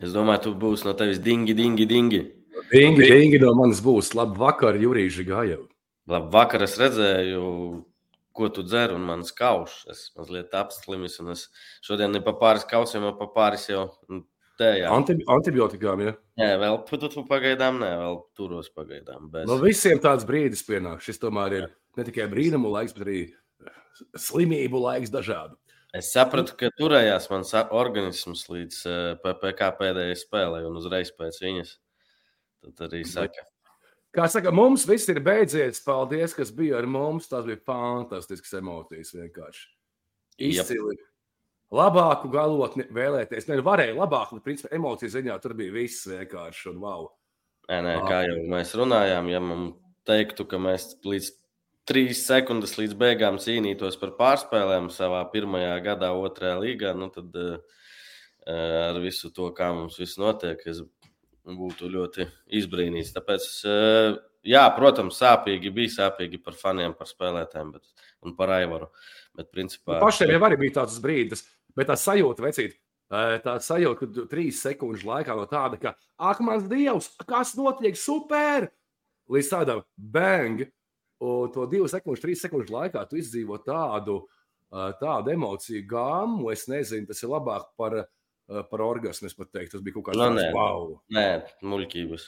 Es 0.00 0.14
domāju, 0.16 0.42
tu 0.46 0.54
būsi 0.56 0.86
no 0.88 0.94
tevis 0.96 1.20
dingi, 1.20 1.54
dingi, 1.56 1.86
dingi. 1.88 2.22
Dingi, 2.70 3.04
dingi 3.04 3.40
no 3.42 3.52
manis 3.58 3.82
būs. 3.84 4.14
Labu 4.16 4.40
vakaru, 4.40 4.80
Jurīši 4.80 5.26
Gājau. 5.28 5.66
Labu 6.10 6.32
vakaru 6.32 6.64
es 6.64 6.76
redzēju, 6.80 7.44
ko 8.36 8.48
tu 8.54 8.64
dzer, 8.64 8.94
un 8.96 9.04
mans 9.04 9.32
kaušs. 9.36 9.82
Es 9.92 10.02
mazliet 10.16 10.54
apslimis, 10.56 11.18
un 11.20 11.34
es 11.34 11.46
šodien 11.84 12.12
ne 12.14 12.22
pa 12.24 12.34
pāris 12.40 12.64
kausiem, 12.68 13.04
bet 13.10 13.18
pa 13.20 13.28
pāris 13.34 13.68
jau 13.68 13.86
tējā. 14.60 14.88
Antibi 14.92 15.26
antibiotikām, 15.30 16.04
ja? 16.06 16.14
Nē, 16.40 16.50
vēl 16.62 16.80
tu, 16.88 17.00
tu 17.04 17.24
pagaidām, 17.28 17.80
nē, 17.82 17.90
vēl 18.00 18.20
turos 18.38 18.70
pagaidām. 18.72 19.28
Bez... 19.32 19.48
No 19.50 19.60
visiem 19.62 20.00
tāds 20.02 20.26
brīdis 20.28 20.64
pienāk. 20.66 21.04
Šis 21.04 21.20
tomēr 21.20 21.58
ir 21.58 21.68
ne 21.98 22.06
tikai 22.08 22.28
brīnumu 22.32 22.72
laiks, 22.72 22.96
bet 22.96 23.06
arī 23.06 23.20
slimību 24.16 24.80
laiks 24.80 25.12
dažādu. 25.12 25.58
Es 25.96 26.12
sapratu, 26.14 26.54
ka 26.58 26.70
turējās 26.78 27.26
mans 27.32 27.50
organisms 27.74 28.44
līdz 28.50 28.82
PPC 29.24 29.70
pēdējai 29.80 30.18
spēlei, 30.20 30.62
un 30.68 30.78
uzreiz 30.78 31.10
pēc 31.16 31.40
viņas. 31.42 31.72
Tad 32.60 32.84
arī 32.86 33.02
saka. 33.08 33.46
Kā 34.14 34.26
saka, 34.30 34.50
mums 34.54 34.84
viss 34.90 35.10
ir 35.10 35.20
beidzies. 35.22 35.82
Paldies, 35.86 36.34
kas 36.34 36.50
bija 36.54 36.80
ar 36.80 36.88
mums. 36.90 37.28
Tas 37.30 37.46
bija 37.46 37.60
fantastisks 37.66 38.54
emocijas 38.58 39.14
vienkārši. 39.14 39.68
Izcili. 40.50 40.96
Yep. 40.96 41.06
Labāku 41.78 42.30
galotni 42.34 42.86
vēlēties. 42.90 43.46
Ne, 43.46 43.60
varēja 43.62 43.94
labāk, 43.94 44.32
bet 44.34 44.46
principā 44.46 44.72
emociju 44.74 45.12
ziņā 45.12 45.36
tur 45.42 45.54
bija 45.58 45.74
viss 45.76 46.08
vienkārši 46.10 46.72
un 46.72 46.80
wow. 46.82 47.06
Nē, 47.70 47.78
nē, 47.86 47.92
kā 48.08 48.24
jau 48.26 48.40
mēs 48.50 48.74
runājām, 48.74 49.28
ja 49.30 49.38
man 49.44 49.68
teiktu, 50.08 50.48
ka 50.50 50.58
mēs 50.58 50.96
līdz 51.06 51.30
trīs 51.88 52.22
sekundes 52.26 52.76
līdz 52.78 52.96
beigām 52.98 53.38
cīnītos 53.42 53.98
par 54.00 54.14
pārspēlēm 54.18 54.90
savā 54.94 55.22
pirmajā 55.32 55.76
gadā, 55.84 56.10
otrajā 56.16 56.58
līgā, 56.60 56.94
nu 56.98 57.10
tad 57.14 57.36
uh, 57.40 57.78
ar 58.46 58.98
visu 59.02 59.32
to, 59.34 59.50
kā 59.56 59.70
mums 59.76 59.98
viss 60.00 60.20
notiek, 60.20 60.60
es 60.70 60.82
būtu 61.44 61.90
ļoti 61.90 62.26
izbrīnīts. 62.60 63.14
Tāpēc, 63.16 63.46
uh, 63.68 64.18
jā, 64.46 64.64
protams, 64.76 65.18
sāpīgi 65.22 65.72
bija 65.74 65.96
sāpīgi 65.96 66.42
par 66.44 66.58
faniem, 66.58 66.94
par 66.98 67.10
spēlētājiem 67.10 67.74
bet, 67.76 68.06
un 68.26 68.36
par 68.38 68.54
Aivaru. 68.58 68.90
Bet, 69.36 69.50
principā, 69.54 69.96
nu, 69.96 70.04
pašiem 70.04 70.34
jau 70.34 70.44
arī 70.48 70.58
bija 70.64 70.80
tāds 70.80 70.98
brīdis, 71.02 71.44
bet 71.78 71.88
tā 71.90 71.96
sajūta, 71.98 72.44
vecīt, 72.44 72.74
tā 73.44 73.54
sajūta, 73.62 73.98
ka 74.00 74.26
trīs 74.30 74.58
sekundžu 74.62 75.06
laikā 75.06 75.36
no 75.38 75.46
tāda, 75.50 75.78
ka, 75.80 75.94
ak, 76.18 76.42
mans 76.44 76.66
dievs, 76.70 77.12
kas 77.26 77.54
notiek, 77.58 77.98
super! 77.98 78.68
Līdz 79.30 79.52
tādam 79.52 79.84
bang! 79.94 80.66
Un 81.20 81.50
to 81.52 81.66
divu 81.68 81.88
sekundžu, 81.90 82.22
trīs 82.22 82.40
sekundžu 82.40 82.72
laikā 82.72 83.02
tu 83.08 83.18
izdzīvo 83.20 83.58
tādu, 83.60 84.22
tādu 85.00 85.34
emociju 85.34 85.84
gāmu. 85.90 86.48
Es 86.54 86.64
nezinu, 86.70 87.08
tas 87.10 87.20
ir 87.20 87.32
labāk 87.32 87.68
par, 87.80 87.96
par 88.48 88.84
orgasmu. 88.86 89.28
Es 89.28 89.36
pat 89.36 89.52
teiktu, 89.52 89.76
tas 89.76 89.84
bija 89.84 89.98
kaut 89.98 90.08
kāds 90.08 90.20
nu, 90.20 90.30
nē, 90.38 90.48
wow. 90.56 90.94
Nē, 91.12 91.28
muļķības. 91.60 92.26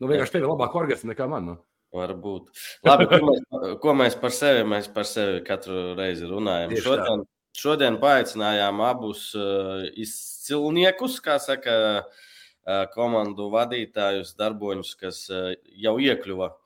Nu, 0.00 0.08
vienkārši 0.08 0.36
tev 0.36 0.46
ir 0.46 0.50
labāk 0.54 0.80
orgasmu 0.80 1.12
nekā 1.12 1.28
man. 1.28 1.50
Nu. 1.52 1.58
Varbūt. 1.96 2.50
Labi, 2.84 3.06
ko, 3.08 3.20
mēs, 3.28 3.44
ko 3.84 3.96
mēs 3.96 4.16
par 4.20 4.32
sevi, 4.34 4.64
mēs 4.68 4.88
par 4.92 5.08
sevi 5.08 5.40
katru 5.44 5.94
reizi 5.96 6.28
runājam. 6.28 6.72
Tieši 6.72 6.84
šodien, 6.88 7.22
tā. 7.22 7.60
šodien 7.60 7.96
paaicinājām 8.02 8.82
abus 8.84 9.28
uh, 9.38 9.86
izcilniekus, 9.96 11.20
kā 11.24 11.38
saka, 11.40 11.78
uh, 12.02 12.84
komandu 12.96 13.48
vadītājus, 13.54 14.34
darboņus, 14.40 14.92
kas 15.00 15.22
uh, 15.32 15.54
jau 15.80 15.96
iekļuva 16.02 16.50
uh, 16.50 16.60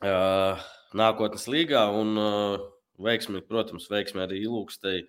nākotnes 0.00 1.46
līgā. 1.50 1.84
Un 1.96 2.16
veiksmi, 3.00 3.42
protams, 3.46 3.88
veiksmi 3.90 4.24
arī 4.24 4.42
Ilūkstei, 4.44 5.04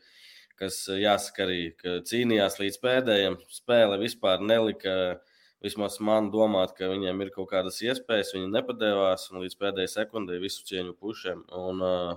kas 0.60 0.84
jāsaka 0.88 1.46
arī, 1.48 1.60
ka 1.80 2.00
cīnījās 2.08 2.60
līdz 2.62 2.80
pēdējiem. 2.86 3.38
Spēle 3.52 4.00
vispār 4.02 4.44
nelika. 4.44 5.20
Vismaz 5.62 6.00
man 6.02 6.32
domāt, 6.34 6.72
ka 6.74 6.88
viņiem 6.90 7.20
ir 7.22 7.30
kaut 7.36 7.52
kādas 7.52 7.76
iespējas, 7.86 8.32
viņi 8.34 8.48
nepadevās 8.50 9.28
un 9.30 9.44
līdz 9.44 9.60
pēdējai 9.60 9.92
sekundei 9.92 10.40
visu 10.42 10.64
cieņu 10.66 10.96
pušiem. 10.98 11.44
Un, 11.54 11.84
uh, 11.86 12.16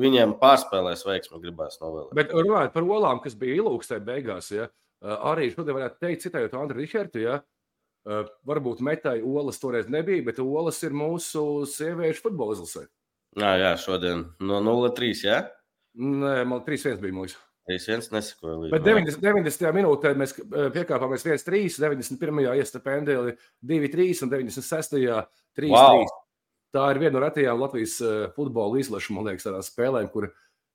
viņiem 0.00 0.32
pārspēlēs 0.40 1.04
veiksmi, 1.04 1.42
gribēs 1.42 1.76
novēlēt. 1.82 2.14
Bet 2.16 2.32
runājot 2.32 2.72
par 2.72 2.88
olām, 2.88 3.20
kas 3.20 3.36
bija 3.36 3.58
ilūkstē 3.60 4.00
beigās, 4.06 4.48
ja, 4.56 4.70
arī 5.04 5.50
šodien 5.52 5.76
varētu 5.76 6.00
teikt, 6.06 6.24
citējot 6.24 6.56
Andru 6.56 6.80
Rihartu, 6.80 7.20
ja, 7.26 7.36
Uh, 7.36 7.57
varbūt 8.48 8.80
metai 8.84 9.18
olas 9.20 9.60
toreiz 9.60 9.90
nebija, 9.92 10.24
bet 10.30 10.40
olas 10.40 10.80
ir 10.86 10.96
mūsu 10.96 11.66
sieviešu 11.68 12.24
futbola 12.24 12.56
izlasē. 12.56 12.86
Jā, 13.38 13.52
jā, 13.60 13.74
šodien 13.80 14.24
no 14.40 14.62
0-3. 14.64 15.12
Jā? 15.26 15.42
Nē, 15.98 16.40
man 16.48 16.64
3-1 16.64 17.02
bija 17.02 17.16
mūsu. 17.16 17.36
3-1 17.68 18.14
nesakoja 18.14 18.54
līdzi. 18.62 18.72
Bet 18.72 18.86
90, 18.86 19.20
90. 19.20 19.74
minūtē 19.76 20.14
mēs 20.16 20.32
piekāpāmies 20.72 21.26
1-3, 21.28 21.76
91. 21.84 22.46
iesta 22.56 22.80
pendeli 22.80 23.34
2-3 23.68 24.24
un 24.24 24.32
96. 24.32 24.96
3-3. 25.58 25.74
Wow. 25.74 26.06
Tā 26.72 26.86
ir 26.92 27.00
viena 27.00 27.16
no 27.18 27.24
retajām 27.24 27.60
Latvijas 27.60 27.98
futbola 28.36 28.80
izlašu, 28.80 29.14
man 29.16 29.28
liekas, 29.28 29.46
tādām 29.46 29.64
spēlēm, 29.64 30.08
kur 30.12 30.30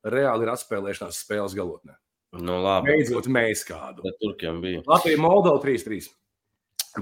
reāli 0.05 0.45
ir 0.45 0.53
atspēlēšanās 0.53 1.21
spēles 1.25 1.57
galotnē. 1.57 1.97
Nu, 2.37 2.57
labi. 2.61 2.93
Beidzot, 2.93 3.29
mēs 3.29 3.61
kādu. 3.67 4.05
Bet 4.05 4.17
turkiem 4.21 4.61
bija. 4.61 4.81
Latvija 4.89 5.21
Moldova 5.21 5.61
3-3. 5.61 6.09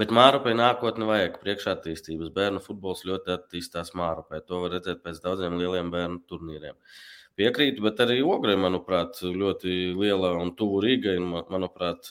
Bet 0.00 0.12
Mārupai 0.14 0.54
nākotnē 0.56 1.04
vajag 1.04 1.34
priekšattīstības. 1.42 2.30
Bērnu 2.32 2.62
futbols 2.64 3.02
ļoti 3.04 3.34
attīstās 3.34 3.92
Mārupai. 3.98 4.40
To 4.48 4.62
var 4.62 4.78
redzēt 4.78 5.02
pēc 5.04 5.18
daudziem 5.20 5.58
lieliem 5.60 5.90
bērnu 5.92 6.22
turnīriem. 6.30 6.78
Piekrītu, 7.36 7.84
bet 7.84 8.00
arī 8.00 8.22
Ogre, 8.24 8.54
manuprāt, 8.60 9.20
ļoti 9.20 9.92
liela 9.96 10.32
un 10.40 10.54
tuvu 10.56 10.80
Rīgai. 10.84 11.18
Manuprāt, 11.20 12.08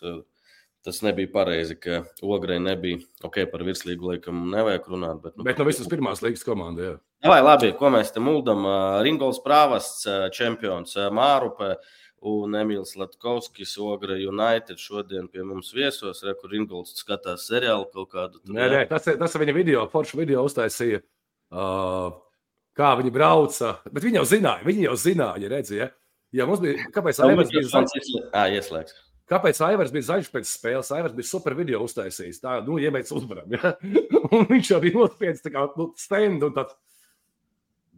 tas 0.85 1.01
nebija 1.05 1.31
pareizi, 1.33 1.79
ka 1.81 2.03
Ogre 2.21 2.59
nebija. 2.61 3.01
Ok, 3.25 3.41
par 3.49 3.65
virslīgu 3.65 4.13
laikam 4.13 4.43
nevajag 4.53 4.85
runāt. 4.93 5.23
Bet, 5.25 5.39
nu, 5.39 5.47
bet 5.49 5.61
no 5.61 5.65
visas 5.65 5.89
pirmās 5.89 6.21
līgas 6.25 6.45
komandas, 6.45 6.85
jā. 6.85 6.99
Vai 7.33 7.41
labi, 7.41 7.73
ko 7.77 7.89
mēs 7.93 8.13
te 8.13 8.21
muldam? 8.21 8.65
Ringols 9.05 9.41
Prāvasts, 9.45 10.05
čempions 10.37 10.97
Mārupai 11.13 11.75
un 12.21 12.57
Emīls 12.57 12.93
Latkovskis, 12.99 13.73
Ogra 13.81 14.17
United 14.19 14.79
šodien 14.81 15.27
pie 15.31 15.45
mums 15.47 15.71
viesos. 15.73 16.21
Rekur 16.25 16.53
Ingolds 16.57 16.93
skatās 17.01 17.47
seriālu 17.49 17.87
kaut 17.93 18.11
kādu. 18.13 18.41
Tur, 18.43 18.55
nē, 18.57 18.67
nē, 18.75 18.81
tas, 18.91 19.07
tas 19.07 19.37
ir 19.37 19.45
viņa 19.45 19.55
video, 19.57 19.85
foršu 19.91 20.19
video 20.21 20.45
uztaisīja. 20.47 21.01
Uh, 21.51 22.13
kā 22.77 22.93
viņi 22.99 23.13
brauca, 23.13 23.75
bet 23.89 24.05
viņi 24.05 24.21
jau 24.21 24.27
zināja, 24.35 24.67
viņi 24.67 24.85
jau 24.87 24.97
zināja, 24.99 25.51
redzēja. 25.51 25.89
Ja 26.31 26.47
mums 26.47 26.61
bija, 26.63 26.85
kāpēc 26.95 27.19
Aivars 27.25 27.49
bija 27.51 27.67
zaļš? 27.67 28.11
Jā, 28.31 28.45
ieslēgs. 28.55 28.99
Kāpēc 29.31 29.59
Aivars 29.63 29.91
bija 29.95 30.07
zaļš 30.09 30.29
pēc 30.31 30.47
spēles? 30.47 30.91
Aivars 30.95 31.15
bija 31.15 31.27
super 31.27 31.55
video 31.55 31.81
uztaisījis. 31.85 32.39
Tā, 32.43 32.57
nu, 32.67 32.77
iemēts 32.83 33.13
uzvaram. 33.15 33.51
Ja? 33.51 33.73
un 34.35 34.47
viņš 34.49 34.71
arī 34.77 34.93
nospiedz 34.95 35.43
tā 35.43 35.51
kā 35.53 35.65
nu, 35.79 35.89
stendu 35.99 36.49
un 36.49 36.55
tāds 36.55 36.75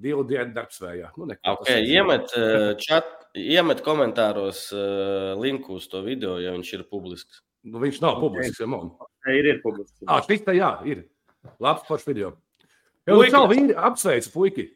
divu 0.02 0.24
dienu 0.28 0.54
darbsvējā. 0.56 1.12
Nu, 1.18 1.28
neko, 1.30 1.56
okay, 1.60 1.84
iemet, 1.90 2.34
čat, 2.82 3.10
iemet 3.38 3.84
komentāros 3.86 4.66
uh, 4.76 5.34
linku 5.40 5.78
uz 5.80 5.88
to 5.92 6.04
video, 6.06 6.38
ja 6.42 6.54
viņš 6.56 6.72
ir 6.78 6.86
publisks. 6.90 7.44
Nu, 7.64 7.80
viņš 7.84 8.02
nav 8.04 8.20
publisks. 8.24 8.60
Ja 8.60 8.68
man. 8.70 8.92
ir, 9.32 9.54
ir 9.54 9.62
publisks. 9.64 10.02
Ah, 10.08 10.24
šis 10.26 10.44
tā, 10.46 10.56
jā, 10.58 10.76
ir. 10.90 11.06
Labs 11.64 11.86
foršs 11.88 12.10
video. 12.10 12.34
Jā, 13.08 13.16
nu, 13.16 13.24
čau, 13.32 13.46
viņi 13.52 13.76
apsveic 13.76 14.28
puiki. 14.34 14.68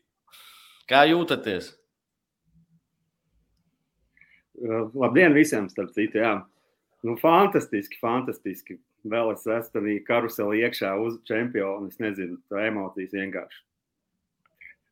Kā 0.87 1.03
jūtaties? 1.09 1.73
Uh, 4.57 4.87
labdien 4.97 5.35
visiem, 5.35 5.67
starp 5.71 5.91
citu, 5.95 6.21
jā. 6.23 6.37
Nu, 7.05 7.17
fantastiski, 7.19 7.99
fantastiski. 8.01 8.79
Vēl 9.07 9.29
es 9.35 9.45
esmu 9.47 9.99
karuselī 10.07 10.63
iekšā 10.65 10.95
uz 10.99 11.19
čempionu. 11.27 11.91
Es 11.91 11.99
nezinu, 12.03 12.39
tā 12.51 12.65
emocijas 12.67 13.13
vienkārši 13.15 13.66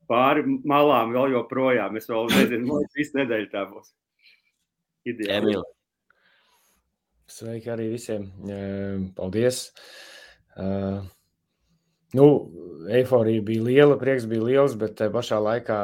pāri 0.09 0.45
malām 0.67 1.13
vēl 1.15 1.35
joprojām. 1.37 1.97
Es 1.99 2.09
vēl 2.11 2.29
nezinu, 2.33 2.79
kāda 2.81 2.99
visu 2.99 3.19
nedēļu 3.19 3.49
tā 3.53 3.65
būs. 3.69 3.93
Ideāli. 5.05 5.57
Sveiki 7.29 7.71
arī 7.73 7.89
visiem. 7.93 8.29
Paldies. 9.17 9.67
Uh, 10.55 11.01
nu, 12.15 12.27
Eiforija 12.85 13.41
bija 13.41 13.63
liela, 13.65 13.95
prieks 13.97 14.27
bija 14.29 14.43
liels, 14.45 14.75
bet 14.77 14.93
tajā 14.99 15.09
pašā 15.13 15.39
laikā, 15.41 15.77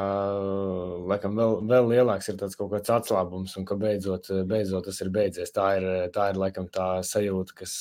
laikam, 1.10 1.34
vēl, 1.38 1.56
vēl 1.72 1.90
lielāks 1.96 2.30
ir 2.30 2.38
tāds 2.38 2.58
kaut 2.60 2.70
kāds 2.76 2.94
atslābums, 2.94 3.56
un 3.58 3.66
ka 3.66 3.78
beidzot, 3.80 4.30
beidzot 4.50 4.86
tas 4.86 5.02
ir 5.02 5.10
beidzies. 5.14 5.54
Tā 5.56 5.68
ir, 5.80 5.88
tā 6.14 6.30
ir 6.32 6.40
laikam 6.42 6.68
tā 6.70 6.92
sajūta, 7.08 7.56
kas 7.64 7.74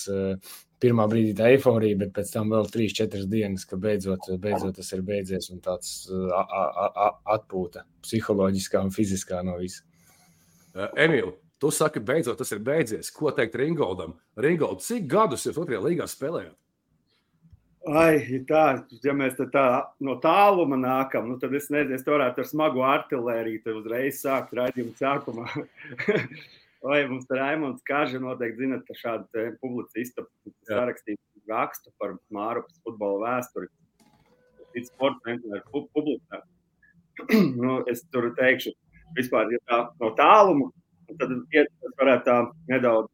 pirmā 0.80 1.04
brīdī 1.10 1.34
tā 1.36 1.50
eifórija, 1.54 1.98
bet 2.00 2.14
pēc 2.16 2.32
tam 2.32 2.54
vēl 2.54 2.70
3-4 2.72 3.28
dienas, 3.28 3.66
ka 3.68 3.76
beidzot, 3.80 4.30
beidzot 4.40 4.80
tas 4.80 4.92
ir 4.96 5.04
beidzies 5.04 5.50
un 5.52 5.60
tāds 5.64 5.92
a, 6.08 6.40
a, 6.40 6.88
a, 6.88 7.10
atpūta 7.36 7.84
psiholoģiskā 8.06 8.80
un 8.86 8.94
fiziskā 8.94 9.42
no 9.44 9.58
visa. 9.60 9.84
Emīl, 10.96 11.34
tu 11.60 11.72
saki, 11.74 12.00
beidzot 12.00 12.40
tas 12.40 12.56
ir 12.56 12.64
beidzies. 12.64 13.12
Ko 13.12 13.34
teikt 13.36 13.58
Ringoldam? 13.60 14.16
Ringold, 14.40 14.80
cik 14.86 15.10
gadus 15.10 15.44
jūs 15.44 15.60
otrajā 15.60 15.84
līgā 15.84 16.08
spēlējāt? 16.08 16.56
Ai, 17.88 18.42
tā, 18.44 18.84
ja 19.00 19.12
mēs 19.16 19.38
tā 19.40 19.66
no 20.04 20.18
tāluma 20.20 20.76
nākam, 20.76 21.30
nu, 21.30 21.38
tad 21.40 21.54
es 21.56 21.70
nezinu, 21.72 21.96
es 21.96 22.04
varētu 22.04 22.42
ar 22.42 22.48
smagu 22.48 22.82
artēriju 22.84 23.76
uzreiz 23.78 24.20
sākt 24.20 24.52
raidījumu 24.58 24.92
sākumā. 24.98 25.46
Vai 26.84 26.98
mums 27.08 27.24
ir 27.28 27.40
Raimons 27.40 27.80
Kārža, 27.88 28.20
noteikti 28.20 28.66
zinat, 28.66 28.84
ka 28.84 28.96
šādu 28.96 29.46
publicistu 29.60 30.26
sarakstītu 30.68 31.20
rakstu 31.48 31.92
par 32.00 32.18
Mārupas 32.32 32.76
futbola 32.84 33.26
vēsturi. 33.26 33.68
Cits 34.74 34.92
sports 34.92 35.24
vienmēr 35.24 35.64
publicēt. 35.72 36.44
nu, 37.62 37.80
es 37.88 38.04
tur 38.12 38.28
teikšu, 38.36 38.74
vispār, 39.16 39.52
ja 39.56 39.60
tā 39.68 39.80
no 40.00 40.12
tāluma, 40.20 40.68
tad 41.20 41.32
iet, 41.56 41.72
varētu 42.00 42.28
tā 42.28 42.36
nedaudz 42.68 43.08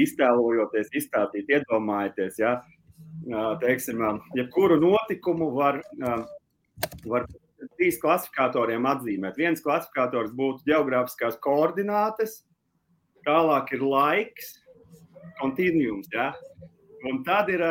iztēlojoties, 0.00 0.92
izstāstīt, 1.00 1.52
iedomājieties, 1.52 2.40
ja, 2.42 2.58
teiksim, 3.60 4.02
jebkuru 4.36 4.78
notikumu 4.80 5.50
var, 5.54 5.80
var 7.08 7.26
trīs 7.76 7.98
klasifikatoriem 8.02 8.86
atzīmēt. 8.88 9.38
Viens 9.40 9.62
klasifikators 9.64 10.34
būtu 10.36 10.66
geogrāfiskās 10.68 11.38
koordinātes, 11.44 12.42
tālāk 13.24 13.72
ir 13.76 13.84
laiks, 13.84 14.58
kontinuums, 15.40 16.10
ja, 16.12 16.32
un 17.08 17.22
tad 17.26 17.48
ir, 17.52 17.64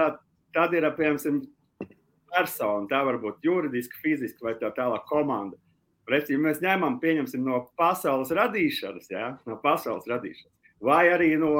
tad 0.56 0.74
ir, 0.76 0.88
piemēram, 0.98 1.44
persona, 2.34 2.88
tā 2.90 3.04
var 3.06 3.20
būt 3.22 3.46
juridiski, 3.46 4.00
fiziski 4.02 4.46
vai 4.46 4.56
tā 4.60 4.74
tālāk 4.74 5.06
komanda. 5.10 5.60
Preci, 6.08 6.34
ja 6.36 6.42
mēs 6.42 6.60
ņemam, 6.64 6.98
pieņemsim 7.00 7.46
no 7.46 7.62
pasaules 7.80 8.34
radīšanas, 8.36 9.08
ja, 9.14 9.30
no 9.48 9.56
pasaules 9.64 10.10
radīšanas, 10.10 10.74
vai 10.84 11.06
arī 11.14 11.30
no 11.40 11.54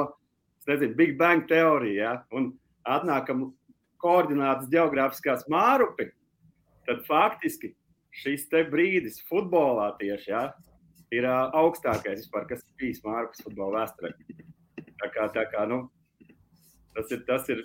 nezinu, 0.68 0.96
Big 0.98 1.14
Bang 1.20 1.46
teorija, 1.48 1.94
ja, 2.02 2.12
un 2.36 2.50
atnākam 2.84 3.52
koordinātas 4.04 4.68
geogrāfiskās 4.72 5.46
mārupi, 5.50 6.10
tad 6.88 7.02
faktiski 7.08 7.72
šis 8.14 8.46
brīdis 8.70 9.18
futbolā 9.28 9.90
tieši 9.98 10.30
ja, 10.30 10.44
ir 11.14 11.26
augstākais, 11.26 12.24
vispār, 12.24 12.46
kas 12.50 12.62
ir 12.62 12.80
bijis 12.80 13.02
mārupas 13.04 13.42
futbola 13.44 13.82
vēsturē. 13.82 14.12
Tā 15.00 15.10
kā, 15.12 15.28
tā 15.34 15.44
kā, 15.50 15.66
nu, 15.68 15.84
tas 16.94 17.10
ir, 17.10 17.24
tas 17.26 17.48
ir 17.50 17.64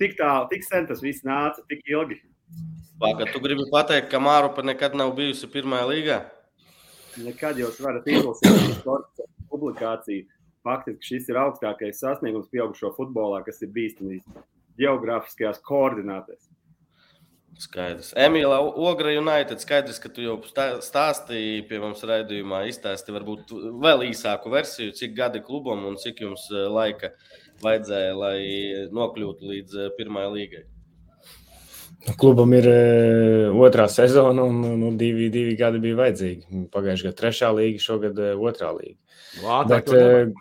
tik 0.00 0.16
tālu, 0.18 0.48
tik 0.52 0.64
sen 0.66 0.86
tas 0.88 1.02
viss 1.04 1.24
nāca, 1.26 1.64
tik 1.70 1.84
ilgi. 1.88 2.20
Pagad, 3.00 3.32
tu 3.32 3.40
gribi 3.44 3.66
pateikt, 3.72 4.08
ka 4.12 4.20
Mārupa 4.22 4.62
nekad 4.64 4.94
nav 4.96 5.10
bijusi 5.16 5.48
pirmajā 5.52 5.88
līgā? 5.90 6.18
Nekad 7.24 7.58
jūs 7.60 7.80
varat 7.82 8.06
izlasīt 8.08 8.84
publikāciju 9.50 10.24
faktiski 10.66 11.10
šis 11.10 11.30
ir 11.30 11.40
augstākais 11.40 12.00
sasniegums 12.02 12.48
pieaugušo 12.52 12.92
futbolā, 12.96 13.42
kas 13.46 13.60
ir 13.62 13.72
bijis 13.74 13.96
geogrāfiskajās 14.80 15.62
koordinātēs. 15.66 16.46
Skaidrs. 17.56 18.10
Emīlā, 18.20 18.58
Ogra 18.60 19.14
United. 19.16 19.62
Skaidrs, 19.64 19.98
ka 20.02 20.10
tu 20.12 20.24
jau 20.24 20.36
stāstīji 20.84 21.64
pie 21.70 21.80
mums 21.80 22.04
raidījumā, 22.04 22.66
izstāstīji 22.68 23.16
varbūt 23.16 23.54
vēl 23.80 24.04
īsāku 24.10 24.52
versiju, 24.52 24.92
cik 24.96 25.14
gadi 25.16 25.40
klubam 25.44 25.86
un 25.88 25.96
cik 26.00 26.20
jums 26.26 26.44
eh, 26.52 26.66
laika 26.68 27.14
vajadzēja, 27.64 28.16
lai 28.20 28.38
nokļūtu 28.92 29.52
līdz 29.52 29.78
eh, 29.80 29.92
pirmajai 29.96 30.32
līgai. 30.34 30.64
Klubam 32.20 32.52
ir 32.54 32.66
uh, 32.70 33.56
otrā 33.66 33.88
sezona, 33.90 34.44
un 34.46 34.60
nu, 34.78 34.92
divi, 35.00 35.26
divi 35.32 35.56
gadi 35.58 35.80
bija 35.82 35.96
vajadzīgi. 35.98 36.66
Pagājušajā 36.70 37.08
gadā 37.08 37.18
trešā 37.18 37.48
līga, 37.56 37.80
šogad 37.82 38.20
otrā 38.36 38.68
līga. 38.76 39.00
Ātrāk, 39.42 39.88
Bet, 39.90 40.36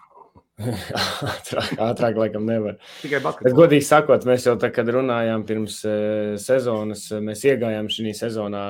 ātrāk, 0.56 1.74
ātrāk, 1.84 2.16
laikam, 2.16 2.46
nevar. 2.48 2.78
Tikai 3.02 3.20
basketbolā. 3.20 3.50
Bet, 3.50 3.56
godīgi 3.58 3.84
sakot, 3.84 4.28
mēs 4.28 4.46
jau 4.48 4.54
tā, 4.60 4.70
kad 4.72 4.88
runājām 4.96 5.44
pirms 5.48 5.82
uh, 5.90 6.36
sezonas, 6.40 7.10
mēs 7.24 7.44
iegājām 7.50 7.90
šī 7.92 8.14
sezonā. 8.16 8.64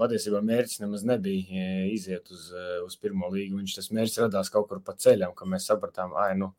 Patiesībā 0.00 0.42
mērķis 0.44 0.82
nemaz 0.84 1.06
nebija 1.08 1.48
uh, 1.48 1.88
iziet 1.94 2.28
uz, 2.34 2.50
uz 2.84 2.98
pirmo 3.00 3.32
līgu. 3.32 3.56
Viņš 3.62 3.78
tas 3.78 3.90
mērķis 3.96 4.22
radās 4.26 4.52
kaut 4.52 4.68
kur 4.68 4.84
pa 4.84 4.98
ceļam, 5.00 5.32
ka 5.38 5.48
mēs 5.48 5.70
sapratām, 5.72 6.12
ah, 6.12 6.34
nu, 6.36 6.52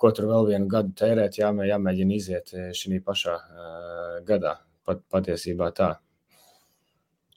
ko 0.00 0.12
tur 0.16 0.30
vēl 0.32 0.52
vienu 0.54 0.72
gadu 0.72 0.96
tērēt, 0.96 1.36
jāmē, 1.42 1.68
jāmēģina 1.68 2.16
iziet 2.16 2.56
šī 2.76 3.04
pašā 3.04 3.36
uh, 3.36 4.18
gadā. 4.28 4.56
Pat, 4.86 5.00
patiesībā 5.10 5.72
tā. 5.76 5.96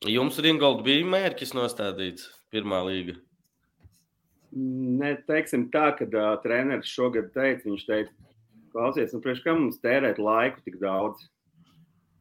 Jums, 0.08 0.38
Ringold, 0.40 0.86
bija 0.86 1.04
mērķis 1.04 1.52
nostādīts 1.58 2.30
pirmā 2.54 2.86
līga? 2.88 3.18
Neteiksim 4.56 5.68
tā, 5.74 5.90
ka 5.98 6.08
uh, 6.10 6.34
treneris 6.44 6.90
šogad 6.90 7.32
teica, 7.36 7.66
viņš 7.68 7.86
teica, 7.86 8.30
klausies, 8.74 9.14
nu, 9.14 9.22
priekš 9.24 9.44
kam 9.46 9.64
mums 9.64 9.82
tērēt 9.84 10.22
laiku 10.22 10.64
tik 10.66 10.80
daudz? 10.82 11.28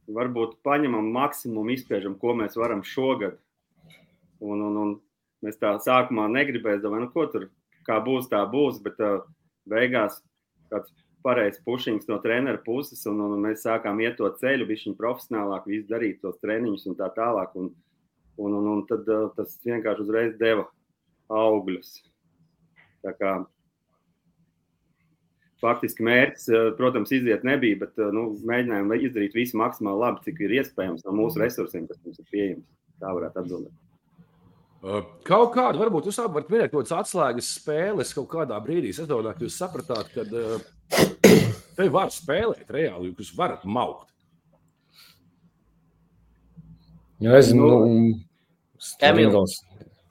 Varbūt 0.09 0.59
paņemam 0.65 1.11
maksimumu, 1.13 1.75
izspiežam, 1.75 2.17
ko 2.21 2.33
mēs 2.37 2.57
varam 2.57 2.81
šogad. 2.85 3.37
Un, 4.41 4.63
un, 4.63 4.77
un 4.81 4.95
mēs 5.45 5.59
tā 5.61 5.75
sākumā 5.85 6.29
negribējām, 6.33 6.85
domājam, 6.85 7.09
nu, 7.09 7.13
ko 7.13 7.27
tur 7.33 7.49
kā 7.89 7.99
būs, 8.05 8.31
tā 8.31 8.41
būs, 8.49 8.81
bet 8.85 9.01
uh, 9.05 9.21
beigās 9.69 10.21
kāds 10.73 10.93
pareizs 11.25 11.61
pušiņš 11.67 12.09
no 12.09 12.21
treneru 12.25 12.61
puses, 12.65 13.03
un, 13.11 13.21
un 13.25 13.41
mēs 13.43 13.65
sākām 13.67 14.01
iet 14.05 14.17
to 14.21 14.29
ceļu, 14.41 14.69
viņš 14.69 14.87
viņa 14.87 15.01
profesionālāk, 15.01 15.69
visu 15.69 15.89
darīt 15.91 16.21
tos 16.23 16.39
treniņus 16.45 16.87
un 16.89 16.99
tā 17.01 17.11
tālāk. 17.17 17.57
Un, 17.59 17.73
un, 18.39 18.59
un, 18.61 18.69
un 18.77 18.85
tad 18.89 19.09
uh, 19.13 19.29
tas 19.37 19.59
vienkārši 19.67 20.07
uzreiz 20.07 20.37
deva 20.41 20.69
augļus. 21.29 21.99
Tā 23.09 23.15
kā, 23.17 23.35
faktiski 25.63 26.05
mērķis, 26.05 26.49
eh, 26.53 26.71
protams, 26.79 27.13
iziet 27.15 27.45
nebija, 27.47 27.81
bet 27.83 27.99
eh, 27.99 28.13
nu, 28.15 28.31
mēģinājām 28.49 28.95
izdarīt 28.99 29.37
visu 29.37 29.59
maksimāli 29.61 30.05
labi, 30.05 30.25
cik 30.27 30.43
ir 30.45 30.59
iespējams 30.61 31.07
no 31.07 31.15
mūsu 31.17 31.41
resursiem, 31.43 31.87
kas 31.89 32.01
mums 32.05 32.21
ir 32.21 32.29
pieejams. 32.33 32.67
Tā 32.99 33.13
varētu 33.15 33.45
atbildēt. 33.45 33.77
Uh, 34.79 35.01
kaut 35.27 35.51
kādu, 35.57 35.81
varbūt 35.83 36.07
jūs 36.07 36.21
varat 36.21 36.51
minēt 36.53 36.71
kaut 36.71 36.85
kādas 36.85 36.95
atslēgas 37.01 37.49
spēles 37.57 38.13
kaut 38.15 38.29
kādā 38.31 38.59
brīdī. 38.63 38.93
Es 38.93 39.09
domāju, 39.11 39.35
ka 39.35 39.47
jūs 39.47 39.57
sapratāt, 39.59 40.13
ka 40.15 40.23
te 41.79 41.89
var 41.91 42.13
spēlēt 42.15 42.71
reāli, 42.71 43.11
jūs 43.11 43.33
varat 43.39 43.65
maukt. 43.67 44.13
Nu, 47.19 47.33
es, 47.35 47.51
nu, 47.51 47.73
Emīls, 49.03 49.57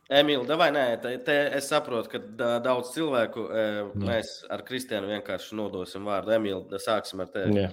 Emīlija, 0.08 0.56
vai 0.60 0.70
nē, 0.72 0.86
te, 1.04 1.14
te 1.26 1.36
es 1.58 1.68
saprotu, 1.68 2.14
ka 2.14 2.50
daudz 2.64 2.94
cilvēku 2.94 3.44
e, 3.52 3.66
mēs 4.00 4.40
ar 4.54 4.64
Kristiānu 4.68 5.12
vienkārši 5.12 5.58
nodosim 5.60 6.08
vārdu. 6.08 6.36
Emīlija, 6.38 6.80
sāksim 6.84 7.24
ar 7.26 7.32
tevi. 7.34 7.66
Jā. 7.66 7.72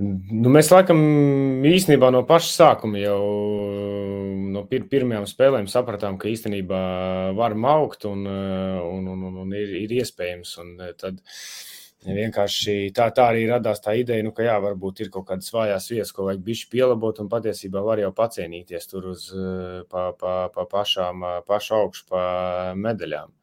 Nu, 0.00 0.50
mēs 0.50 0.70
laikam 0.72 1.00
īstenībā 1.68 2.08
no 2.14 2.22
paša 2.26 2.52
sākuma 2.54 2.98
jau 3.02 3.20
no 4.50 4.62
pir 4.70 4.86
pirmajām 4.90 5.26
spēlēm 5.28 5.66
sapratām, 5.70 6.16
ka 6.18 6.30
īstenībā 6.30 6.80
varam 7.36 7.66
augt 7.68 8.06
un, 8.08 8.24
un, 8.26 9.10
un, 9.12 9.26
un 9.44 9.52
ir, 9.54 9.74
ir 9.84 9.98
iespējams. 10.00 10.56
Un 10.62 10.72
tad, 10.98 11.20
uh, 11.20 11.69
Vienkārši 12.00 12.94
tā, 12.96 13.10
tā 13.12 13.26
arī 13.28 13.42
radās 13.50 13.82
tā 13.84 13.92
ideja, 14.00 14.24
nu, 14.24 14.30
ka 14.32 14.44
jā, 14.46 14.54
varbūt 14.64 15.02
ir 15.04 15.10
kaut 15.12 15.26
kādas 15.28 15.50
vājās 15.52 15.90
vietas, 15.92 16.12
ko 16.16 16.24
vajag 16.30 16.40
bišķi 16.46 16.70
pielabot, 16.72 17.18
un 17.20 17.28
patiesībā 17.28 17.82
var 17.84 18.00
jau 18.00 18.08
pacienīties 18.16 18.88
tur 18.88 19.10
uz 19.10 19.26
eh, 19.36 19.82
pa, 19.90 20.06
pa, 20.16 20.36
pa 20.54 20.64
pašām, 20.70 21.26
eh, 21.28 21.34
pašu 21.44 21.76
augšu, 21.76 22.06
pa 22.08 22.22
medaļām. 22.72 23.34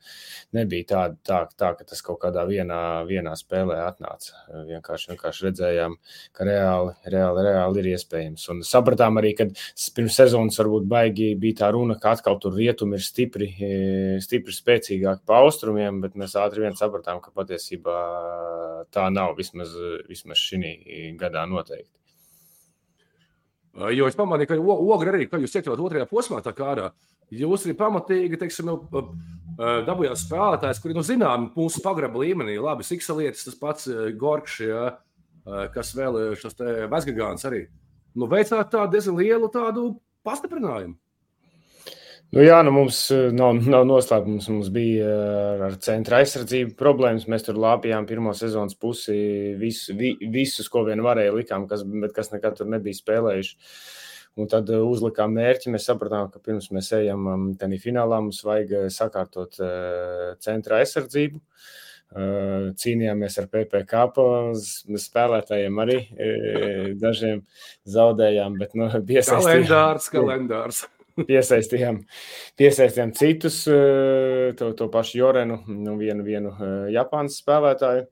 Nebija 0.57 0.87
tā, 0.89 1.03
tā, 1.27 1.43
tā, 1.59 1.69
ka 1.77 1.85
tas 1.85 2.01
kaut 2.01 2.17
kādā 2.23 2.47
vienā, 2.49 2.79
vienā 3.05 3.35
spēlē 3.37 3.77
atnāca. 3.83 4.33
Vienkārši, 4.65 5.11
vienkārši 5.11 5.45
redzējām, 5.49 5.97
ka 6.33 6.47
reāli, 6.47 6.95
reāli, 7.13 7.45
reāli 7.49 7.83
ir 7.83 7.91
iespējams. 7.91 8.47
Un 8.55 8.65
sapratām 8.65 9.21
arī, 9.21 9.35
ka 9.37 9.49
pirms 9.93 10.17
sezonas 10.17 10.57
varbūt 10.63 10.87
baigi 10.89 11.33
bija 11.37 11.59
tā 11.61 11.71
runa, 11.75 11.99
ka 12.01 12.15
atkal 12.17 12.39
tur 12.41 12.57
rietumi 12.57 12.97
ir 12.97 13.05
stipri, 13.05 13.51
eh, 13.53 14.17
stipri 14.23 14.55
spēcīgāki 14.55 15.27
pa 15.27 15.43
austrumiem, 15.43 16.01
bet 16.01 16.17
mēs 16.17 16.33
ātri 16.41 16.65
vien 16.65 16.79
sapratām, 16.79 17.21
ka 17.21 17.35
patiesībā 17.37 18.01
tā 18.93 19.07
nav 19.13 19.35
vismaz, 19.37 19.73
vismaz 20.09 20.41
šī 20.41 20.73
gadā 21.19 21.45
noteikti. 21.49 21.93
Jo 23.93 24.07
es 24.09 24.17
pamanīju, 24.17 24.49
ka 24.49 24.57
ogra 24.57 25.13
arī, 25.13 25.27
kad 25.29 25.43
jūs 25.43 25.53
iekļaut 25.59 25.81
otrajā 25.85 26.07
posmā, 26.09 26.39
tā 26.41 26.53
kā 26.57 26.71
ārā, 26.71 26.87
jūs 27.29 27.67
arī 27.67 27.75
pamatīgi, 27.77 28.39
teiksim, 28.41 28.71
nu, 28.71 29.03
dabūjāt 29.57 30.17
spēlētājs, 30.21 30.81
kuri, 30.81 30.95
nu, 30.97 31.03
zinām, 31.05 31.51
mūsu 31.53 31.81
pagraba 31.85 32.23
līmenī, 32.23 32.57
labi, 32.61 32.85
Siksalietis, 32.87 33.45
tas 33.45 33.59
pats 33.59 33.89
Gorkšs, 34.17 34.63
ja, 34.65 34.87
kas 35.73 35.93
vēl 35.97 36.17
te 36.57 36.73
Vesgagāns 36.89 37.45
arī, 37.49 37.67
nu, 38.17 38.29
veicāt 38.31 38.73
tādu 38.73 38.95
diezgan 38.95 39.21
lielu 39.21 39.51
tādu 39.53 39.91
pastiprinājumu. 40.25 40.97
Nu, 42.35 42.41
jā, 42.43 42.57
nu 42.65 42.73
mums 42.75 42.99
eh, 43.15 43.29
nav, 43.35 43.61
nav 43.73 43.85
noslēpums. 43.87 44.49
Mums 44.51 44.71
bija 44.73 45.11
ar, 45.53 45.63
ar 45.69 45.77
centra 45.83 46.21
aizsardzību 46.21 46.75
problēmas. 46.79 47.27
Mēs 47.31 47.47
tur 47.47 47.59
lāpījām 47.63 48.07
pirmo 48.09 48.33
sezonas 48.35 48.75
pusi. 48.79 49.15
Visu, 49.59 49.95
vi, 49.97 50.13
visus, 50.33 50.67
ko 50.71 50.83
vien 50.87 51.03
varēja, 51.05 51.35
likām, 51.37 51.69
kas, 51.71 51.85
bet 51.87 52.15
kas 52.15 52.33
nekad 52.33 52.59
tur 52.59 52.69
nebija 52.73 52.99
spēlējuši. 52.99 53.55
Un 54.37 54.51
tad 54.51 54.69
eh, 54.69 54.83
uzlikām 54.83 55.37
mērķi. 55.39 55.71
Mēs 55.73 55.87
sapratām, 55.87 56.27
ka 56.33 56.43
pirms 56.43 56.67
mēs 56.75 56.91
ejam 56.99 57.31
um, 57.31 57.49
tādā 57.59 57.79
finālā, 57.81 58.19
mums 58.25 58.43
vajag 58.45 58.75
eh, 58.75 58.87
sakārtot 58.93 59.59
centra 60.43 60.83
aizsardzību. 60.83 61.43
Cīnījāmies 62.07 63.33
ar 63.41 63.49
PPC 63.51 64.03
spēlētājiem, 65.03 65.81
arī 65.83 65.97
dažiem 67.01 67.41
zaudējām. 67.83 68.55
Bet, 68.61 68.77
nu, 68.79 68.87
kalendārs, 69.27 70.07
kalendārs. 70.13 70.85
Piesaistījām, 71.29 72.01
piesaistījām 72.59 73.13
citus, 73.17 73.63
eh, 73.71 74.53
to, 74.59 74.71
to 74.77 74.89
pašu 74.93 75.21
Jorenu, 75.21 75.61
nu, 75.67 75.97
vienu, 75.99 76.25
vienu 76.27 76.53
eh, 76.53 76.77
Japānas 76.97 77.39
spēlētāju. 77.43 78.07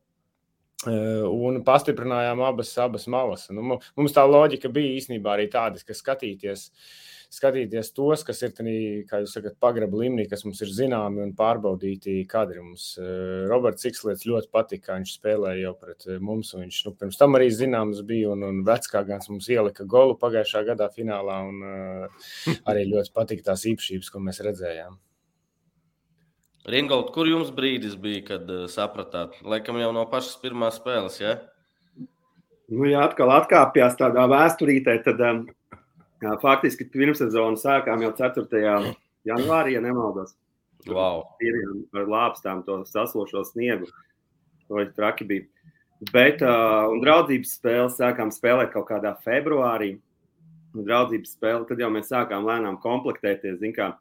Eh, 0.85 1.23
un 1.25 1.61
pastiprinājām 1.65 2.41
abas, 2.45 2.73
abas 2.81 3.07
malas. 3.09 3.47
Nu, 3.53 3.79
mums 3.97 4.13
tā 4.13 4.25
loģika 4.27 4.69
bija 4.73 4.97
īstenībā 4.99 5.37
arī 5.37 5.47
tāda, 5.53 5.79
ka 5.81 5.95
skatīties 5.95 6.67
uh, 6.67 6.89
skatīties 7.35 7.91
tos, 7.95 8.23
kas 8.25 8.41
ir 8.45 8.53
tādā, 8.55 8.75
kā 9.09 9.19
jūs 9.21 9.35
sakat, 9.35 9.57
pagraba 9.61 9.99
līmenī, 9.99 10.25
kas 10.31 10.45
mums 10.45 10.61
ir 10.63 10.71
zināmi 10.71 11.23
un 11.23 11.33
pārbaudīti 11.37 12.17
kadri. 12.31 12.61
Mums 12.63 12.87
uh, 13.01 13.45
Roberts 13.51 13.85
Cikslietis 13.85 14.27
ļoti 14.29 14.51
patika, 14.55 14.85
kā 14.87 14.99
viņš 14.99 15.15
spēlēja 15.17 15.65
jau 15.65 15.73
pret 15.79 16.07
eh, 16.07 16.19
mums. 16.23 16.53
Viņš 16.55 16.81
nu, 16.87 16.93
pirms 16.99 17.19
tam 17.19 17.37
arī 17.39 17.49
zināms 17.53 18.03
bija, 18.07 18.33
un, 18.35 18.45
un 18.47 18.61
vecākais 18.67 19.29
mums 19.31 19.49
ielika 19.51 19.87
golu 19.89 20.15
pagājušā 20.21 20.63
gadā 20.69 20.87
finālā, 20.95 21.39
un 21.49 21.65
uh, 21.65 22.61
arī 22.71 22.87
ļoti 22.93 23.13
patika 23.15 23.51
tās 23.51 23.65
īpašības, 23.73 24.13
ko 24.13 24.23
mēs 24.23 24.43
redzējām. 24.45 24.95
Ringold, 26.71 27.11
kur 27.13 27.27
jums 27.29 27.51
brīdis 27.53 27.99
bija, 28.01 28.23
kad 28.31 28.47
uh, 28.49 28.63
sapratāt? 28.71 29.35
Laikam 29.45 29.77
jau 29.77 29.91
no 29.93 30.07
pašas 30.09 30.39
pirmās 30.41 30.79
spēles, 30.79 31.19
ja? 31.21 31.35
Nu, 32.71 32.87
ja 32.89 33.03
atkal 33.05 33.29
atkāpjas 33.29 33.99
tādā 33.99 34.23
vēsturītē, 34.31 34.95
tad 35.05 35.21
um, 35.21 35.43
Faktiski 36.23 36.87
pirmssezonu 36.87 37.59
sākām 37.59 38.03
jau 38.05 38.11
4. 38.15 38.95
janvārī, 39.27 39.75
ja 39.75 39.81
nemaldos. 39.83 40.35
Wow. 40.87 41.25
Ar 41.95 42.09
lāpstām 42.09 42.63
to 42.65 42.79
saslošo 42.87 43.43
sniegu. 43.47 43.89
To 44.69 44.79
ir 44.81 44.93
traki 44.95 45.27
bija. 45.27 45.47
Bet, 46.11 46.41
uh, 46.43 46.87
un 46.91 47.01
draudzības 47.01 47.55
spēli 47.57 47.91
sākām 47.93 48.31
spēlēt 48.33 48.73
kaut 48.73 48.87
kādā 48.89 49.15
februārī. 49.25 49.95
Un 50.75 50.87
draudzības 50.87 51.35
spēli, 51.37 51.67
tad 51.69 51.79
jau 51.79 51.91
mēs 51.93 52.09
sākām 52.11 52.47
lēnām 52.47 52.79
komplektēties. 52.83 53.59
Zin, 53.61 53.73
kā, 53.75 53.93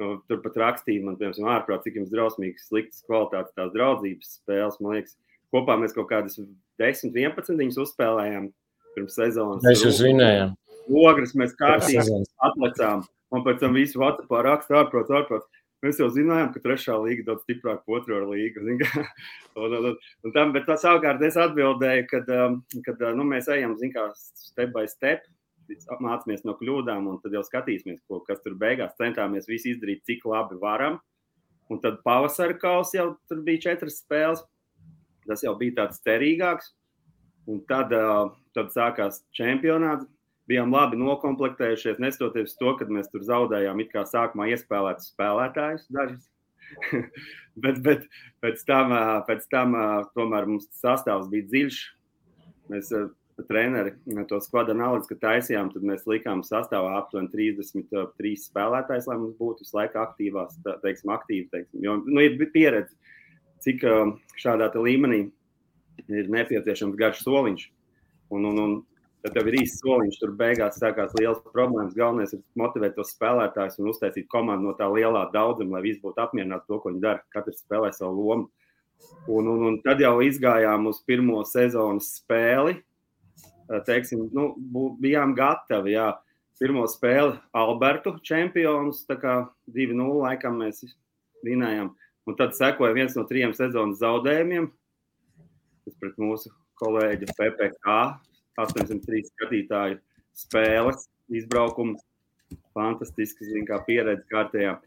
nu, 0.00 0.14
tur 0.28 0.40
pat 0.44 0.56
rakstīja 0.60 1.04
man, 1.04 1.18
piemēram, 1.20 1.50
ārprāt, 1.56 1.84
cik 1.84 1.98
jums 2.00 2.12
drausmīgas, 2.12 2.68
sliktas 2.70 3.04
kvalitātes 3.08 3.56
tās 3.56 3.74
draudzības 3.74 4.38
spēles. 4.40 4.78
Man 4.80 4.96
liekas, 4.96 5.18
kopā 5.54 5.76
mēs 5.80 5.96
kaut 5.96 6.08
kādas 6.12 6.40
10, 6.80 7.12
11 7.12 7.84
uzspēlējām 7.84 8.48
pirms 8.96 9.20
sezonas. 9.20 9.68
Mēs 9.68 9.84
jūs 9.84 10.00
vinējām 10.06 10.56
ogres 10.88 11.34
mēs 11.38 11.54
kārtīgi 11.58 12.22
atlecām. 12.48 13.06
Un 13.34 13.44
pēc 13.44 13.60
tam 13.60 13.76
visu 13.76 14.00
Vācijā 14.00 14.42
raksta 14.44 14.82
ārprāt, 14.82 15.10
ārprāt. 15.12 15.48
Mēs 15.84 16.00
jau 16.00 16.08
zinājām, 16.10 16.48
ka 16.50 16.62
trešā 16.64 16.96
līga 16.98 17.28
daudz 17.28 17.44
stiprāka 17.44 17.84
par 17.86 18.00
otro 18.00 18.16
līgu. 18.32 18.64
un, 19.62 19.74
un, 19.78 19.92
un 20.26 20.34
tam, 20.34 20.50
bet 20.56 20.66
tas 20.66 20.82
savukārt 20.82 21.22
es 21.22 21.36
atbildēju, 21.38 22.06
kad, 22.10 22.32
um, 22.34 22.56
kad 22.86 23.04
nu, 23.14 23.26
mēs 23.28 23.50
ejam 23.54 23.76
kā, 23.92 24.08
step 24.16 24.72
by 24.74 24.88
step, 24.90 25.28
mācāmies 26.02 26.42
no 26.48 26.56
kļūdām, 26.58 27.06
un 27.12 27.20
tad 27.22 27.36
jau 27.36 27.44
skatīsimies, 27.46 28.00
ko, 28.08 28.18
kas 28.26 28.42
tur 28.42 28.56
beigās 28.58 28.96
centāmies 28.98 29.46
visu 29.46 29.74
izdarīt, 29.74 30.02
cik 30.08 30.26
labi 30.26 30.58
varam. 30.58 30.98
Un 31.70 31.78
tad 31.84 32.00
pavasara 32.02 32.56
kausa 32.58 32.98
jau 32.98 33.08
tur 33.28 33.44
bija 33.46 33.68
četras 33.68 34.00
spēles. 34.02 34.42
Tas 35.28 35.44
jau 35.44 35.52
bija 35.60 35.82
tāds 35.82 36.00
cerīgāks. 36.02 36.72
Un 37.48 37.62
tad, 37.68 37.92
uh, 37.96 38.32
tad 38.56 38.72
sākās 38.74 39.22
čempionāts 39.36 40.08
bijām 40.48 40.72
labi 40.72 40.98
noklāpējušies, 41.00 42.00
neskatoties 42.02 42.56
to, 42.60 42.74
ka 42.78 42.88
mēs 42.88 43.10
tur 43.12 43.24
zaudējām 43.26 43.84
it 43.84 43.92
kā 43.92 44.04
sākumā 44.08 44.48
iespēlētus 44.54 45.12
spēlētājus 45.12 45.86
dažus. 45.92 46.26
bet, 47.62 47.78
bet 47.84 48.08
pēc 48.44 48.64
tam, 48.68 48.92
pēc 49.28 49.46
tam 49.52 49.76
tomēr 50.16 50.48
mums 50.48 50.68
sastāvs 50.80 51.30
bija 51.32 51.48
dziļš. 51.52 51.78
Mēs 52.68 52.92
treneri 53.48 53.94
to 54.28 54.40
skvadu 54.42 54.74
analīzi, 54.74 55.12
kad 55.12 55.20
taisījām, 55.22 55.70
tad 55.72 55.84
mēs 55.86 56.06
likām 56.10 56.42
sastāvā 56.46 56.96
aptuveni 56.98 57.30
33 57.32 58.34
spēlētājs, 58.48 59.06
lai 59.08 59.18
mums 59.20 59.36
būtu 59.38 59.64
visu 59.64 59.78
laiku 59.78 60.00
aktīvās, 60.02 60.58
teiksim, 60.82 61.12
aktīvi. 61.14 61.46
Teiksim. 61.52 61.82
Jo 61.84 61.98
nu, 62.02 62.22
ir 62.24 62.38
pieredze, 62.54 62.96
cik 63.64 63.84
šādā 64.42 64.72
līmenī 64.74 65.28
ir 66.08 66.30
nepieciešams 66.34 66.98
garš 66.98 67.22
soliņš. 67.26 67.66
Un, 68.34 68.44
un, 68.44 68.58
un 68.60 68.74
Tad 69.18 69.34
tev 69.34 69.48
ir 69.50 69.56
īsts 69.64 69.80
soliņš, 69.82 70.16
tur 70.20 70.34
beigās 70.38 70.76
sākās 70.78 71.14
liels 71.18 71.40
problēmas. 71.50 71.96
Galvenais 71.98 72.36
ir 72.36 72.42
motivēt 72.58 72.94
tos 72.94 73.10
spēlētājus 73.16 73.80
un 73.82 73.90
uztaisīt 73.90 74.28
komandu 74.30 74.68
no 74.68 74.74
tā 74.78 74.86
lielā 74.92 75.24
daudzuma, 75.32 75.78
lai 75.78 75.88
visi 75.88 76.02
būtu 76.04 76.22
apmierināti 76.22 76.62
ar 76.62 76.68
to, 76.70 76.78
ko 76.78 76.92
viņi 76.92 77.02
dara. 77.02 77.24
Katrs 77.34 77.64
spēlē 77.64 77.90
savu 77.96 78.28
lomu. 78.28 78.46
Un, 79.26 79.50
un, 79.50 79.64
un 79.66 79.80
tad 79.82 80.02
jau 80.02 80.14
izgājām 80.22 80.86
uz 80.90 81.00
pirmo 81.06 81.42
sezonas 81.46 82.12
spēli. 82.20 82.76
Teiksim, 83.88 84.28
nu, 84.34 84.46
bijām 85.02 85.34
gatavi. 85.38 85.96
Jā. 85.96 86.12
Pirmo 86.58 86.86
spēli 86.90 87.36
Albertu 87.54 88.16
čempionus, 88.26 89.04
tā 89.06 89.14
kā 89.18 89.34
2-0 89.74 90.22
laikam 90.24 90.56
mēs 90.62 90.82
vinējām. 91.46 91.92
Un 92.26 92.38
tad 92.38 92.54
sekoja 92.58 92.94
viens 92.96 93.14
no 93.18 93.26
trim 93.26 93.54
sezonas 93.54 94.00
zaudējumiem. 94.02 94.70
Tas 95.86 96.00
pret 96.02 96.18
mūsu 96.22 96.50
kolēģi 96.82 97.30
PPC 97.34 98.00
803 98.58 99.24
skatītāju 99.32 99.98
spēles, 100.38 101.08
izbraukums. 101.34 102.04
Fantastiski, 102.72 103.44
kā 103.68 103.76
pieredze 103.84 104.24
kārtējā. 104.30 104.78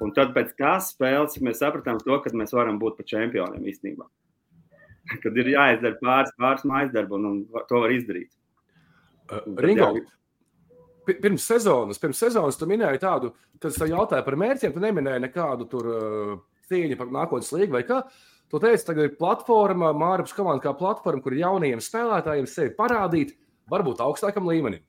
Un 0.00 0.14
tad 0.16 0.30
pēc 0.32 0.54
tās 0.56 0.94
spēles 0.94 1.36
mēs 1.44 1.60
sapratām 1.60 1.98
to, 2.00 2.16
ka 2.24 2.32
mēs 2.32 2.54
varam 2.56 2.78
būt 2.80 2.96
par 2.96 3.08
čempioniem 3.10 3.66
īstenībā. 3.68 4.06
Kad 5.22 5.36
ir 5.36 5.50
jāizdara 5.52 5.98
pāris, 6.00 6.32
pāris 6.40 6.64
mājas 6.68 6.94
darbu, 6.94 7.18
un, 7.18 7.26
un 7.28 7.66
to 7.68 7.82
var 7.82 7.92
izdarīt. 7.92 8.32
Uh, 9.28 9.44
Ringo, 9.60 9.90
pirms 11.08 11.44
sezonas, 11.44 12.00
pirms 12.00 12.22
sezonas 12.24 12.56
tu 12.60 12.68
minēji 12.68 13.00
tādu, 13.00 13.30
kad 13.56 13.70
es 13.70 13.78
jautāju 13.80 14.24
par 14.24 14.36
mērķiem, 14.40 14.72
tu 14.72 14.80
neminēji 14.80 15.22
nekādu 15.24 15.68
tur 15.68 15.88
uh, 15.88 16.32
cīņu 16.68 16.96
par 17.00 17.12
nākotnes 17.12 17.52
līgu 17.56 17.76
vai 17.76 17.84
kā. 17.88 18.00
Uh, 18.00 18.33
Tu 18.54 18.60
teici, 18.62 18.84
tagad 18.86 19.08
ir 19.08 19.14
platforma, 19.18 19.88
Mārcis 19.98 20.36
Kalniņš, 20.36 20.60
kā 20.62 20.72
platforma, 20.78 21.18
kur 21.24 21.34
jaunajiem 21.34 21.80
spēlētājiem 21.82 22.44
sevi 22.46 22.70
parādīt, 22.76 23.32
varbūt 23.66 23.98
augstākam 24.04 24.46
līmenim. 24.46 24.84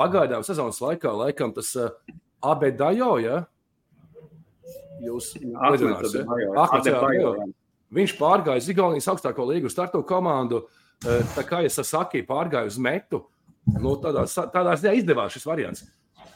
Pagaidām 0.00 0.40
sezonas 0.46 0.78
laikā, 0.80 1.12
laikam, 1.12 1.52
tas 1.52 1.74
uh, 1.76 1.90
abedajo, 2.40 3.10
ja? 3.20 3.42
Jūs 5.04 5.34
redzat, 5.36 6.16
viņš 7.92 8.16
pārgāja 8.16 8.64
uz 8.64 8.70
Igaunijas 8.72 9.10
augstāko 9.12 9.44
līgu 9.50 9.68
startu 9.68 10.00
komandu. 10.08 10.62
Uh, 11.04 11.20
tā 11.36 11.44
kā 11.44 11.60
es 11.68 11.76
saku, 11.76 12.24
pārgāja 12.24 12.72
uz 12.72 12.80
metu. 12.80 13.26
Nu, 13.68 13.98
tādā, 14.00 14.24
tādā 14.48 14.78
ziņā 14.80 14.96
izdevās 14.96 15.36
šis 15.36 15.44
variants. 15.44 15.84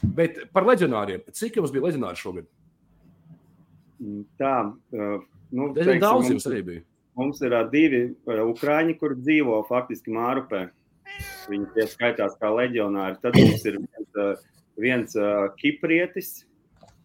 Bet 0.05 0.37
par 0.53 0.69
leģionāriem. 0.69 1.25
Cik 1.33 1.63
jums 1.63 1.73
bija 1.73 1.89
leģionāri 1.89 2.21
šogad? 2.21 2.53
Tā, 4.41 4.55
Nu, 5.55 5.69
teiksim, 5.75 6.01
daudz 6.03 6.31
jums 6.33 6.47
arī 6.51 6.63
bija. 6.67 6.85
Mums 7.15 7.43
ir 7.47 7.55
divi 7.71 8.01
ukrāņi, 8.27 8.97
kur 8.99 9.15
dzīvo 9.21 9.61
faktiski 9.69 10.15
Mārupē. 10.15 10.65
Viņi 11.51 11.69
tie 11.77 11.87
skaitās 11.87 12.35
kā 12.41 12.51
leģionāri. 12.51 13.21
Tad 13.23 13.39
mums 13.39 13.63
ir 13.71 13.79
viens, 13.79 14.41
viens 14.83 15.15
kiprietis, 15.61 16.33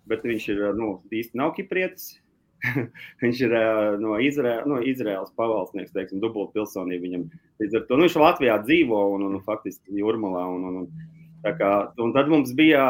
bet 0.09 0.25
viņš 0.25 0.49
ir 0.55 0.63
nu, 0.79 0.95
īsti 1.13 1.37
nav 1.37 1.53
kiprietis. 1.59 2.15
viņš 3.21 3.41
ir 3.45 3.53
no, 4.01 4.17
Izrē, 4.19 4.57
no 4.67 4.81
Izraels 4.83 5.29
pavalsnieks, 5.37 5.93
teiksim, 5.93 6.19
dubult 6.23 6.49
pilsonība 6.55 7.05
viņam. 7.05 7.27
Līdz 7.61 7.77
ar 7.77 7.85
to 7.85 7.99
nu, 7.99 8.07
viņš 8.07 8.17
Latvijā 8.19 8.57
dzīvo 8.65 9.03
un, 9.13 9.27
un, 9.29 9.37
un 9.37 9.45
faktiski 9.45 10.01
Jurmalā. 10.01 10.47
Un, 10.57 10.65
un, 10.71 10.81
un, 10.81 11.05
kā, 11.45 11.73
un 12.01 12.17
tad 12.17 12.33
mums 12.33 12.55
bija 12.57 12.81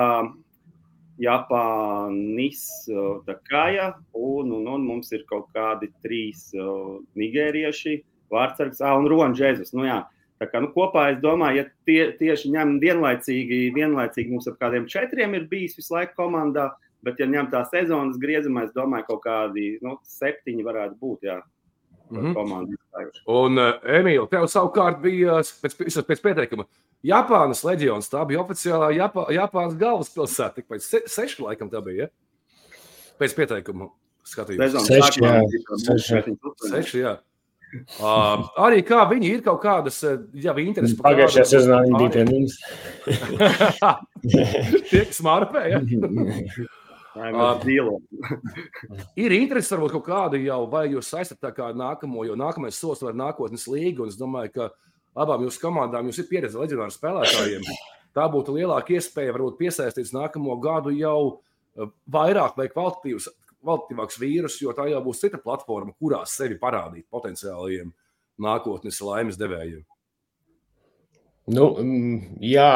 Japānis, 1.20 2.62
Dakaja, 3.28 3.92
un, 4.16 4.54
un, 4.56 4.70
un 4.72 4.86
mums 4.88 5.12
ir 5.12 5.26
kaut 5.30 5.50
kādi 5.56 5.92
trīs 6.04 6.50
nigērieši, 7.20 7.98
Vārtsargs 8.32 8.82
un 8.86 9.10
Roņš 9.10 9.44
Jēzus. 9.44 9.74
Nu, 9.76 9.86
jā, 9.88 10.00
tā 10.40 10.48
kā 10.52 10.62
nu, 10.64 10.72
kopā 10.76 11.10
es 11.14 11.22
domāju, 11.24 11.64
ja 11.64 11.68
tie, 11.90 12.00
tieši 12.20 12.54
ņem 12.54 12.78
vienlaicīgi, 12.84 13.62
vienlaicīgi 13.76 14.32
mums 14.32 14.48
ap 14.52 14.60
kādiem 14.62 14.88
četriem 14.90 15.36
ir 15.36 15.48
bijis 15.52 15.76
visu 15.80 15.98
laiku 15.98 16.16
komandā, 16.22 16.70
bet 17.06 17.20
ja 17.20 17.28
ņem 17.30 17.52
tā 17.52 17.64
sezonas 17.72 18.20
griezumā, 18.22 18.68
es 18.68 18.76
domāju, 18.76 19.10
kaut 19.10 19.24
kādi 19.26 19.72
nu, 19.84 19.98
septiņi 20.08 20.68
varētu 20.68 21.00
būt. 21.02 21.26
Jā. 21.32 21.42
Mm 22.10 22.34
-hmm. 22.34 22.70
Un, 23.28 23.58
uh, 23.58 23.74
Emīl, 23.86 24.28
tev 24.30 24.48
savukārt 24.50 24.98
bija 25.02 25.44
pēc, 25.62 26.02
pēc 26.08 26.22
pieteikuma 26.22 26.66
Japānas 27.06 27.64
leģions. 27.64 28.10
Tā 28.12 28.26
bija 28.28 28.42
oficiālā 28.44 28.92
Japā, 28.98 29.26
Japānas 29.36 29.78
galvaspilsēta. 29.80 30.60
Tik 30.60 30.68
pēc 30.72 30.86
se, 30.86 31.04
sešu 31.08 31.48
laikam 31.48 31.72
tā 31.72 31.82
bija. 31.86 32.10
Ja? 32.10 32.78
Pēc 33.20 33.36
pieteikuma 33.38 33.90
skatījuma. 34.28 34.84
Seši, 34.86 35.24
jā. 35.24 35.34
Seši. 35.86 36.38
Seši, 36.68 37.02
jā. 37.06 37.18
Uh, 38.02 38.48
arī 38.66 38.82
kā 38.82 39.04
viņi 39.12 39.28
ir 39.36 39.42
kaut 39.46 39.60
kādas, 39.62 40.00
ja 40.34 40.56
viņi 40.58 40.72
interesi 40.72 40.96
par 40.98 41.12
pagājušajā 41.12 41.44
sezonā 41.52 41.84
viņi 41.86 42.00
bija 42.02 42.14
pie 42.16 42.24
mums. 42.26 42.56
Tie, 44.90 45.04
kas 45.06 45.22
mārpē, 45.26 45.66
ja? 45.76 45.82
Uh, 47.20 47.58
ir 49.18 49.34
interesi 49.34 49.74
varbūt 49.74 49.96
kaut 49.98 50.06
kāda 50.06 50.40
jau, 50.40 50.60
vai 50.72 50.86
jūs 50.94 51.10
saistat 51.10 51.40
tā 51.42 51.50
kā 51.52 51.72
nākamo, 51.76 52.22
jo 52.24 52.36
nākamais 52.38 52.78
solis 52.80 53.02
var 53.04 53.18
nākotnes 53.18 53.66
līga, 53.68 54.06
un 54.06 54.14
es 54.14 54.16
domāju, 54.16 54.54
ka 54.54 54.68
abām 55.20 55.46
jūsu 55.46 55.62
komandām 55.64 56.10
jūs 56.10 56.22
ir 56.24 56.30
pieredze 56.30 56.60
leģionāru 56.62 56.96
spēlētājiem. 56.96 57.68
tā 58.18 58.26
būtu 58.32 58.56
lielāka 58.58 58.96
iespēja 58.98 59.36
varbūt 59.36 59.60
piesaistīt 59.60 60.14
nākamo 60.16 60.58
gadu 60.64 60.94
jau 60.96 61.20
uh, 61.30 61.92
vairāk 62.12 62.58
vai 62.60 62.70
kvalitatīvāks 62.74 64.20
vīrus, 64.22 64.60
jo 64.64 64.74
tā 64.76 64.90
jau 64.92 65.04
būs 65.06 65.24
cita 65.26 65.42
platforma, 65.44 65.96
kurās 66.00 66.36
sevi 66.40 66.60
parādīt 66.60 67.08
potenciālajiem 67.12 67.94
nākotnes 68.40 69.02
laimes 69.04 69.40
devējiem. 69.40 69.84
Nu, 71.50 71.66
jā, 72.46 72.72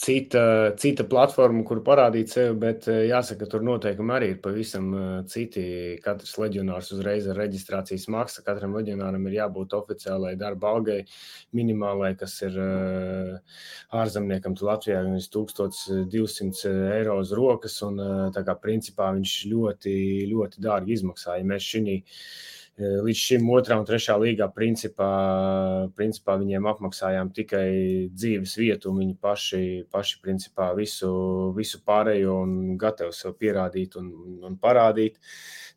cita, 0.00 0.42
cita 0.80 1.04
platforma, 1.04 1.60
kur 1.68 1.82
parādīt 1.84 2.30
sevi, 2.32 2.54
bet 2.62 2.86
eh, 2.88 3.02
jāsaka, 3.10 3.44
tur 3.50 3.64
noteikumi 3.66 4.14
arī 4.14 4.30
ir 4.32 4.38
pavisam 4.40 4.86
eh, 4.96 5.10
citi. 5.28 5.64
Katrs 6.04 6.32
leģionārs 6.40 6.88
uzreiz 6.96 7.28
ar 7.28 7.36
reģistrācijas 7.42 8.06
maksu. 8.14 8.40
Katram 8.46 8.72
leģionāram 8.78 9.28
ir 9.28 9.36
jābūt 9.36 9.76
oficiālai 9.76 10.32
darba 10.40 10.72
algai, 10.72 10.98
minimālai, 11.52 12.14
kas 12.16 12.38
ir 12.46 12.56
eh, 12.56 13.60
ārzemniekam 14.00 14.56
Latvijā 14.64 15.04
ir 15.04 15.28
1200 15.36 16.74
eiro 16.96 17.18
uz 17.20 17.36
rokas. 17.36 17.76
Un, 17.84 18.00
principā 18.64 19.12
viņš 19.12 19.36
ļoti, 19.52 19.94
ļoti 20.32 20.64
dārgi 20.64 20.96
izmaksā. 20.96 21.36
Ja 21.36 21.52
mēs 21.52 21.68
šī 21.68 21.84
līdz 22.78 23.20
šim 23.20 23.50
otrā 23.54 23.76
un 23.78 23.86
trešā 23.86 24.16
līgā 24.18 24.48
principā, 24.54 25.08
principā 25.94 26.34
viņiem 26.40 26.66
apmaksājām 26.66 27.30
tikai 27.36 27.68
dzīves 28.10 28.56
vietu, 28.58 28.90
un 28.90 29.02
viņi 29.02 29.14
paši, 29.22 29.64
paši 29.94 30.18
principā 30.24 30.72
visu, 30.74 31.10
visu 31.54 31.82
pārējo 31.86 32.40
un 32.42 32.56
gatavi 32.80 33.14
sev 33.14 33.36
pierādīt 33.38 33.94
un, 34.00 34.10
un 34.42 34.58
parādīt. 34.58 35.20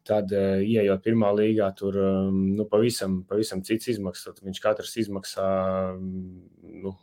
Tad, 0.08 0.32
eh, 0.32 0.64
ieejot 0.64 1.04
pirmā 1.04 1.34
līgā, 1.36 1.68
tur 1.76 1.98
nu, 2.32 2.66
pavisam, 2.72 3.20
pavisam 3.28 3.62
cits 3.68 3.92
izmaksas. 3.92 4.40
Viņš 4.40 4.62
katrs 4.64 4.96
izmaksā 5.04 5.48
nu, 5.98 6.94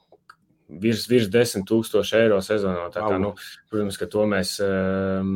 virs, 0.69 1.05
virs 1.11 1.29
10 1.33 1.65
tūkstoši 1.69 2.17
eiro 2.19 2.39
sezonā. 2.45 2.89
Tā 2.95 3.05
kā, 3.05 3.19
nu, 3.21 3.33
protams, 3.71 3.99
ka 4.01 4.09
to 4.11 4.25
mēs, 4.31 4.57
ehm, 4.65 5.33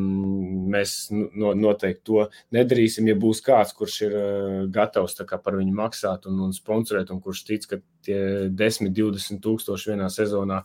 mēs 0.72 0.96
no, 1.12 1.52
noteikti 1.58 2.04
to 2.08 2.26
nedarīsim. 2.54 3.08
Ja 3.10 3.16
būs 3.18 3.42
kāds, 3.44 3.74
kurš 3.76 4.00
ir 4.06 4.16
eh, 4.18 4.60
gatavs 4.72 5.18
kā, 5.28 5.40
par 5.42 5.58
viņu 5.58 5.74
maksāt 5.76 6.28
un, 6.30 6.40
un 6.48 6.54
sponsorēt, 6.56 7.12
un 7.14 7.22
kurš 7.24 7.44
tic, 7.48 7.68
ka 7.68 7.80
tie 8.08 8.20
10, 8.52 8.92
20 8.96 9.42
tūkstoši 9.44 9.92
vienā 9.92 10.08
sezonā 10.12 10.62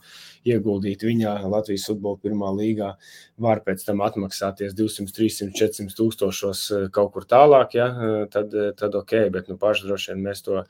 ieguldīt 0.48 1.04
viņā, 1.06 1.36
Latvijas 1.48 1.86
futbola 1.88 2.20
pirmā 2.20 2.50
līgā, 2.56 2.94
var 3.40 3.62
pēc 3.64 3.84
tam 3.86 4.02
atmaksāties 4.04 4.76
200, 4.76 5.12
300, 5.16 5.52
400 5.58 5.98
tūkstošos 5.98 6.64
eh, 6.70 6.88
kaut 6.94 7.14
kur 7.14 7.28
tālāk, 7.28 7.76
ja, 7.78 7.90
eh, 7.90 8.16
tad, 8.32 8.54
tad 8.78 8.98
ok, 9.00 9.14
bet 9.34 9.52
nu, 9.52 9.58
paši 9.60 9.88
droši 9.88 10.12
vien 10.12 10.26
mēs 10.28 10.44
to 10.46 10.64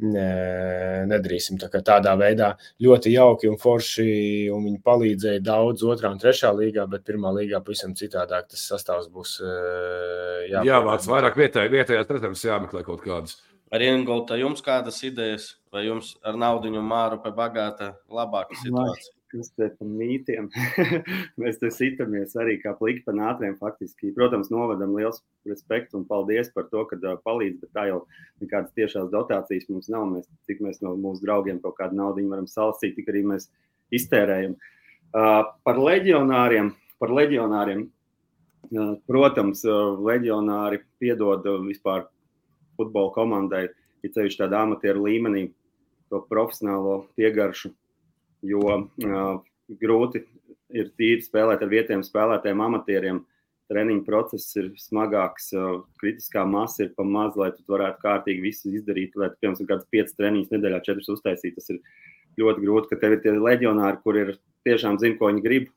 nedarīsim. 0.00 1.58
Tā 1.60 1.68
tādā 1.84 2.14
veidā 2.16 2.54
ļoti 2.80 3.12
jauki 3.12 3.50
un 3.50 3.58
forši, 3.60 4.06
un 4.54 4.64
viņi 4.64 4.80
palīdzēja 4.86 5.42
daudz 5.44 5.84
otrā 5.84 6.08
un 6.14 6.22
trešā 6.22 6.54
līgā, 6.56 6.86
bet 6.88 7.04
pirmā 7.04 7.34
līgā 7.36 7.60
pavisam 7.60 7.92
citādāk 7.98 8.48
tas 8.48 8.64
sastāvs 8.72 9.10
būs 9.12 9.36
jāpārāk. 9.44 10.70
Jāvāc 10.70 11.12
vairāk 11.12 11.38
vietējā, 11.42 11.74
vietējās 11.76 12.16
rezerves 12.16 12.48
jāmeklē 12.48 12.84
kaut 12.86 13.04
kādas. 13.04 13.36
Ar 13.70 13.84
Ingūtu 13.86 14.34
jums 14.40 14.64
kādas 14.66 14.98
idejas, 15.06 15.52
vai 15.70 15.84
jums 15.86 16.16
ar 16.26 16.38
naudu 16.40 16.72
māru 16.82 17.20
pie 17.22 17.30
bagāta 17.30 17.94
labāka 18.10 18.58
situācija? 18.58 19.14
kas 19.30 19.50
te 19.54 19.68
par 19.78 19.88
mītiem. 19.88 20.48
Mēs 21.40 21.60
te 21.60 21.70
sitamies 21.74 22.34
arī 22.40 22.56
kā 22.62 22.72
pliki 22.78 23.04
pa 23.06 23.14
nātriem 23.16 23.56
faktiski. 23.60 24.12
Protams, 24.16 24.50
novadam 24.52 24.96
liels 24.96 25.22
respektu 25.48 26.00
un 26.00 26.06
paldies 26.08 26.50
par 26.54 26.66
to, 26.72 26.84
ka 26.90 26.98
palīdz, 27.24 27.60
bet 27.62 27.72
tā 27.76 27.86
jau 27.90 28.00
nekādas 28.42 28.74
tiešās 28.78 29.10
dotācijas 29.14 29.68
mums 29.70 29.90
nav. 29.92 30.08
Mēs, 30.10 30.28
cik 30.50 30.62
mēs 30.66 30.82
no 30.84 30.96
mūsu 30.98 31.24
draugiem 31.26 31.62
kaut 31.62 31.78
kādu 31.78 31.98
naudu 32.00 32.26
varam 32.30 32.48
salasīt, 32.50 32.96
tik 32.98 33.10
arī 33.12 33.24
mēs 33.34 33.48
iztērējam. 33.94 34.56
Uh, 35.10 35.42
par 35.66 35.80
leģionāriem, 35.80 36.74
par 37.02 37.14
leģionāriem. 37.14 37.86
Uh, 38.70 38.94
protams, 39.08 39.64
uh, 39.66 39.96
leģionāri 40.06 40.82
piedod 41.02 41.46
vispār 41.66 42.06
futbola 42.80 43.12
komandai, 43.14 43.68
ja 44.02 44.14
ceļš 44.16 44.40
tādā 44.40 44.64
amatieru 44.64 45.04
līmenī, 45.06 45.50
to 46.10 46.24
profesionālo 46.26 47.04
piegaršu 47.14 47.70
jo 48.42 48.60
uh, 48.76 49.40
grūti 49.80 50.24
ir 50.70 50.92
tīri 50.98 51.22
spēlēt 51.24 51.62
ar 51.64 51.70
vietējiem 51.70 52.04
spēlētājiem, 52.06 52.64
amatieriem. 52.66 53.24
Treniņu 53.70 54.02
process 54.02 54.56
ir 54.58 54.72
smagāks, 54.80 55.52
uh, 55.54 55.82
kritiskā 56.02 56.42
masa 56.48 56.86
ir 56.86 56.94
pa 56.96 57.06
maz, 57.06 57.36
lai 57.38 57.52
tu 57.54 57.62
varētu 57.70 58.02
kārtīgi 58.02 58.42
visu 58.42 58.72
izdarīt. 58.74 59.14
Lai, 59.18 59.30
piemēram, 59.38 59.68
kādas 59.68 59.90
piecas 59.92 60.16
treniņas 60.18 60.54
nedēļā, 60.56 60.80
četras 60.86 61.10
uztaisīt, 61.14 61.58
tas 61.58 61.70
ir 61.70 61.82
ļoti 62.40 62.64
grūti, 62.64 62.90
ka 62.90 62.98
tev 63.02 63.16
ir 63.16 63.22
tie 63.22 63.36
leģionāri, 63.36 64.02
kur 64.02 64.18
ir 64.18 64.32
tiešām 64.66 64.98
zina, 65.02 65.18
ko 65.20 65.30
viņi 65.30 65.44
grib. 65.44 65.70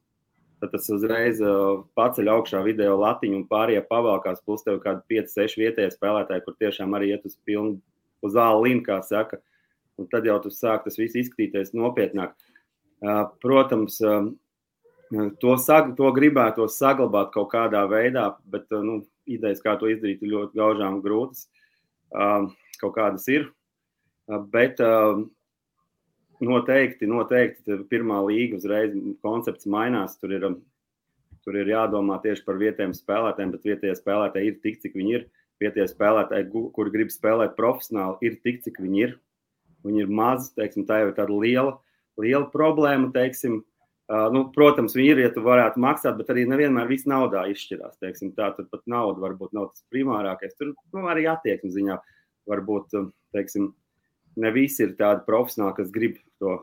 Tad 0.63 0.71
tas 0.71 0.85
uzreiz 0.95 1.41
uh, 1.43 1.81
paceļ 1.99 2.29
augšā 2.31 2.61
video 2.63 2.93
latiņu 3.01 3.41
un 3.41 3.47
pārējie 3.49 3.81
pavalkās. 3.89 4.39
Plus 4.47 4.63
tev 4.63 4.77
kādi 4.85 5.03
5, 5.11 5.33
6 5.35 5.57
vietējie 5.59 5.89
spēlētāji, 5.91 6.43
kur 6.45 6.55
tiešām 6.55 6.95
arī 6.95 7.09
iet 7.11 7.25
uz 7.27 7.35
pilnu, 7.43 7.81
uz 8.23 8.37
zāli 8.37 8.69
līniju, 8.69 8.85
kā 8.87 9.01
saka. 9.03 9.41
Un 9.99 10.07
tad 10.07 10.29
jau 10.29 10.37
tas 10.45 10.61
sāk 10.63 10.85
tas 10.85 10.95
viss 11.01 11.19
izskatīties 11.19 11.75
nopietnāk. 11.75 12.31
Uh, 13.03 13.25
Protams, 13.43 13.99
to, 15.43 15.57
sag, 15.59 15.91
to 15.99 16.11
gribētu 16.15 16.69
saglabāt 16.71 17.33
kaut 17.35 17.51
kādā 17.51 17.83
veidā, 17.91 18.29
bet 18.47 18.71
nu, 18.71 19.01
idejas, 19.27 19.61
kā 19.63 19.75
to 19.79 19.91
izdarīt, 19.91 20.23
ir 20.23 20.31
ļoti 20.33 20.59
gaužām 20.59 21.01
grūtas. 21.03 21.49
Kaut 22.79 22.95
kādas 22.95 23.27
ir. 23.31 23.49
Bet 24.53 24.79
noteikti, 26.41 27.09
noteikti 27.09 27.79
pirmā 27.91 28.21
līga 28.25 28.57
uzreiz 28.57 28.95
koncepts 29.25 29.69
mainās. 29.69 30.17
Tur 30.21 30.33
ir, 30.33 30.47
tur 31.45 31.59
ir 31.59 31.71
jādomā 31.73 32.19
tieši 32.23 32.45
par 32.47 32.57
vietējiem 32.61 32.95
spēlētājiem, 32.97 33.53
bet 33.53 33.69
vietējie 33.69 33.95
spēlētāji 33.99 34.51
ir 34.51 34.59
tik, 34.65 34.81
cik 34.85 34.97
viņi 34.97 35.17
ir. 35.19 35.29
Vietējie 35.61 35.91
spēlētāji, 35.93 36.49
kuri 36.75 36.91
grib 36.95 37.13
spēlēt 37.13 37.53
profesionāli, 37.59 38.17
ir 38.25 38.39
tik, 38.43 38.63
cik 38.65 38.81
viņi 38.83 39.03
ir. 39.05 39.17
Viņi 39.83 40.05
ir 40.05 40.11
mazi, 40.11 40.49
teiksim, 40.57 40.87
tā 40.87 41.01
jau 41.01 41.11
ir 41.11 41.17
tāda 41.17 41.35
liela 41.35 41.77
liela 42.21 42.47
problēma. 42.53 43.11
Teiksim, 43.13 43.59
uh, 43.63 44.27
nu, 44.33 44.45
protams, 44.55 44.95
viņi 44.97 45.13
ir, 45.13 45.21
ja 45.25 45.31
tu 45.33 45.43
varētu 45.45 45.81
maksāt, 45.83 46.17
bet 46.19 46.31
arī 46.33 46.45
nevienmēr 46.49 46.89
viss 46.91 47.09
naudā 47.09 47.45
izšķirās. 47.51 47.99
Teiksim, 48.03 48.33
tā 48.37 48.51
tur 48.57 48.67
pat 48.71 48.83
nauda 48.89 49.23
varbūt 49.23 49.55
nav 49.57 49.71
tas 49.73 49.85
primārākais. 49.93 50.57
Tur 50.59 50.73
nu, 50.73 51.05
arī 51.11 51.27
attieksmes 51.31 51.75
ziņā 51.77 51.99
varbūt 52.51 52.97
teiksim, 53.35 53.71
ne 54.39 54.51
visi 54.55 54.85
ir 54.85 54.95
tādi 54.99 55.25
profesionāli, 55.27 55.75
kas 55.77 55.91
grib 55.93 56.17
to 56.41 56.59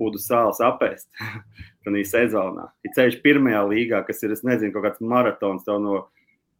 pudu 0.00 0.20
sāls 0.22 0.62
apēst 0.64 1.08
tādā 1.84 2.02
sezonā. 2.08 2.70
Ir 2.86 2.94
ceļš 2.96 3.20
pirmajā 3.24 3.62
līgā, 3.70 4.02
kas 4.06 4.22
ir, 4.24 4.34
es 4.36 4.44
nezinu, 4.46 4.72
kaut 4.74 4.88
kāds 4.88 5.04
maratons 5.04 5.68
no 5.68 6.06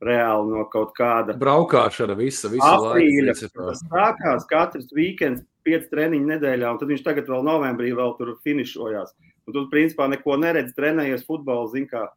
reāli 0.03 0.51
no 0.51 0.64
kaut 0.70 0.96
kāda 0.98 1.37
braukšana, 1.38 2.16
visa, 2.18 2.51
visa 2.51 2.72
aprīļa. 2.79 3.37
Tas 3.55 3.85
sākās 3.87 4.48
katrs 4.51 4.90
weekends 4.96 5.44
pieci 5.62 5.87
treniņi 5.92 6.27
nedēļā, 6.35 6.72
un 6.72 6.81
tad 6.81 6.90
viņš 6.90 7.05
tagad 7.07 7.31
vēl 7.31 7.44
novembrī 7.46 7.92
vēl 7.94 8.16
tur 8.18 8.35
finišojās. 8.42 9.14
Un 9.46 9.55
tu, 9.55 9.62
principā, 9.70 10.09
neko 10.11 10.37
neredzi, 10.38 10.75
trenējies 10.75 11.25
futbolu, 11.27 11.70
zini, 11.70 11.88
kā 11.90 12.09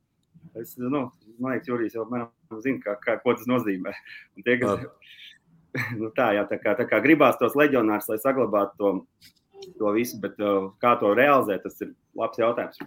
es, 0.61 0.75
nu, 0.81 1.07
man 1.39 1.55
liekas, 1.55 1.69
Jurijs 1.69 1.97
jau 1.97 2.05
man 2.09 2.27
zina, 2.63 2.81
kā, 2.83 2.97
kā, 3.01 3.17
ko 3.21 3.33
tas 3.37 3.47
nozīmē. 3.49 3.93
Un 4.37 4.45
tie, 4.45 4.57
kas, 4.61 4.85
nu, 5.99 6.09
tā, 6.15 6.31
jā, 6.37 6.45
tā 6.49 6.59
kā, 6.61 6.75
tā 6.77 6.87
kā 6.89 6.99
gribās 7.03 7.39
tos 7.39 7.55
leģionārus, 7.57 8.09
lai 8.11 8.19
saglabātu 8.21 8.75
to, 8.79 8.91
to 9.79 9.95
visu, 9.95 10.19
bet 10.23 10.39
uh, 10.43 10.71
kā 10.81 10.95
to 11.01 11.11
realizēt, 11.17 11.65
tas 11.65 11.81
ir 11.83 11.93
labs 12.17 12.39
jautājums. 12.39 12.79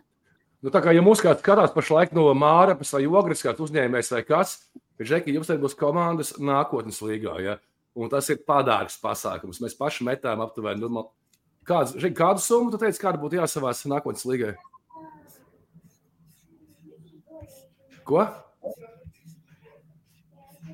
Nu, 0.64 0.72
tā 0.74 0.82
kā 0.82 0.90
ja 0.90 1.02
mūsu 1.04 1.22
kāds 1.22 1.42
skatās 1.44 1.74
pašlaik 1.74 2.14
no 2.16 2.26
Mārapas 2.34 2.90
vai 2.96 3.04
Ogres, 3.06 3.44
kāds 3.46 3.62
uzņēmējs 3.62 4.10
vai 4.16 4.24
kas, 4.26 4.56
ir 4.98 5.12
ka 5.22 5.30
jums 5.30 5.52
būs 5.62 5.76
komandas 5.78 6.32
nākotnes 6.42 6.98
līgā. 7.04 7.36
Ja? 7.44 7.58
Un 7.98 8.10
tas 8.10 8.26
ir 8.32 8.42
padārgs 8.46 8.98
pasākums. 9.02 9.60
Mēs 9.62 9.78
paši 9.78 10.06
metām 10.06 10.42
aptuveni. 10.42 10.82
Nu, 10.82 11.04
kāds, 11.66 11.94
žin, 11.98 12.14
kādu 12.16 12.42
summu 12.42 12.74
tu 12.74 12.82
teici, 12.82 13.00
kāda 13.02 13.22
būtu 13.22 13.38
jāsavās 13.38 13.84
nākotnes 13.86 14.26
līgai? 14.26 14.56
Ko? 18.08 18.26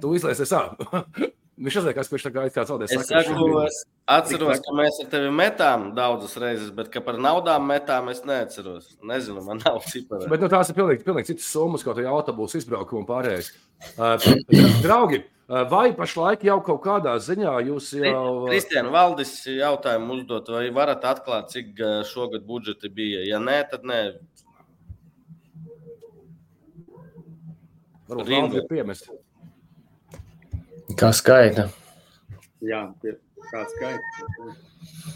Tu 0.00 0.16
izlaisies 0.16 0.53
ārā. 0.57 1.05
Viņš 1.55 1.77
izliekās, 1.79 2.09
ka 2.11 2.17
viņš 2.17 2.25
tā 2.27 2.31
kā 2.35 2.45
ir 2.49 2.55
kāds 2.55 2.71
zaudējis. 2.73 2.95
Es, 2.99 3.11
saku, 3.12 3.45
es 3.62 3.77
atceros, 4.11 4.62
ka 4.64 4.73
mēs 4.75 4.97
ar 5.05 5.11
tevi 5.12 5.29
metām 5.31 5.85
daudzas 5.95 6.35
reizes, 6.43 6.73
bet 6.75 6.90
par 7.07 7.21
naudām 7.23 7.69
metām 7.71 8.11
es 8.11 8.25
neatceros. 8.27 8.88
Nezinu, 9.07 9.45
man 9.47 9.62
nav 9.62 9.79
cipara. 9.87 10.27
Bet 10.33 10.43
nu, 10.43 10.49
tās 10.51 10.73
ir 10.73 10.79
pilnīgi, 10.81 11.07
pilnīgi 11.07 11.31
citas 11.31 11.53
summas, 11.55 11.87
kaut 11.87 12.01
kā 12.01 12.09
autobusu 12.11 12.59
izbraukumu 12.59 13.05
un 13.05 13.09
pārējais. 13.12 13.53
Uh, 13.95 14.19
draugi, 14.87 15.23
Vai 15.45 15.90
pašlaik 15.93 16.40
jau 16.49 16.57
kaut 16.64 16.81
kādā 16.87 17.19
ziņā 17.21 17.51
jūs 17.67 17.90
jau. 18.01 18.47
Kristiāna 18.49 18.88
Valdis 18.88 19.35
jautājumu 19.45 20.17
uzdot, 20.17 20.49
vai 20.49 20.71
varat 20.73 21.05
atklāt, 21.05 21.51
cik 21.53 21.83
šogad 22.09 22.47
budžeti 22.49 22.88
bija? 22.88 23.21
Ja 23.29 23.43
nē, 23.45 23.59
tad 23.69 23.85
nē. 23.85 24.01
Varbūt 28.09 28.33
Valdi 28.33 28.61
ir 28.62 28.67
piemest. 28.73 29.12
Kā 30.92 31.14
skaita? 31.16 31.70
jā, 32.64 32.85
kāds 33.51 33.75
skaits. 33.77 34.23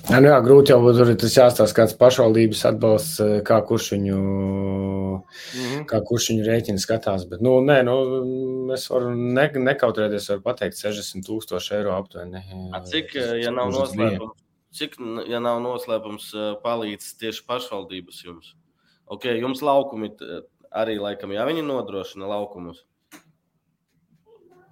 Jā, 0.08 0.20
nu 0.22 0.30
jā, 0.30 0.36
grūti 0.44 0.72
jau 0.72 0.80
tur 0.96 1.10
ir 1.12 1.18
tas 1.20 1.34
jāstāsta, 1.36 1.76
kāds 1.76 1.94
pašvaldības 1.98 2.64
atbalsts, 2.70 3.20
eh, 3.24 3.34
kā 3.44 3.58
kurš 3.68 3.90
viņu, 3.94 4.18
mm 4.18 5.18
-hmm. 5.54 5.86
kā 5.90 6.00
kurš 6.08 6.30
viņu 6.32 6.46
rēķinu 6.46 6.82
skatās. 6.82 7.26
Bet, 7.28 7.42
nu, 7.44 7.58
nē, 7.64 7.82
nu, 7.84 7.96
es 8.72 8.88
varu 8.90 9.14
ne, 9.14 9.48
nekautrēties, 9.48 10.28
varu 10.30 10.42
pateikt 10.42 10.76
60 10.76 11.26
tūkstoši 11.28 11.74
eiro 11.80 11.96
aptuveni. 11.96 12.44
A, 12.72 12.80
cik, 12.80 13.14
ja 13.14 13.50
nav 13.50 13.72
noslēpums, 13.72 14.40
cik, 14.72 14.96
ja 15.28 15.40
nav 15.40 15.60
noslēpums, 15.64 16.32
palīdz 16.64 17.18
tieši 17.20 17.44
pašvaldības 17.46 18.24
jums? 18.24 18.54
Ok, 19.06 19.24
jums 19.24 19.62
laukumi 19.62 20.12
arī 20.70 20.98
laikam, 21.00 21.32
jā, 21.32 21.44
viņi 21.44 21.62
nodrošina 21.62 22.26
laukumus. 22.28 22.84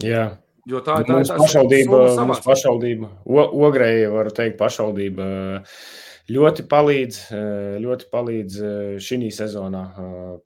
Jā. 0.04 0.36
Jo 0.66 0.80
tā, 0.82 0.98
ir 1.02 1.06
tā 1.06 1.36
pašvaldība, 1.38 2.00
mums 2.26 2.42
pašvaldība, 2.42 3.12
Ogrei, 3.30 4.02
varu 4.10 4.32
teikt, 4.34 4.56
pašvaldība 4.58 5.26
ļoti 6.26 6.64
palīdz, 6.66 7.18
ļoti 7.84 8.08
palīdz 8.10 8.56
šī 9.06 9.28
sezonā. 9.34 9.82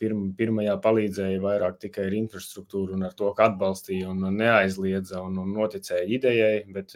Pirm, 0.00 0.26
pirmajā 0.36 0.74
palīdzēja 0.84 1.38
vairāk 1.40 1.78
tikai 1.86 2.04
ar 2.10 2.16
infrastruktūru 2.18 2.98
un 2.98 3.06
ar 3.08 3.14
to, 3.16 3.30
ka 3.36 3.46
atbalstīja 3.48 4.10
un 4.12 4.26
neaizliedza 4.36 5.22
un, 5.24 5.38
un 5.40 5.54
noticēja 5.56 6.04
idejai, 6.18 6.52
bet 6.74 6.92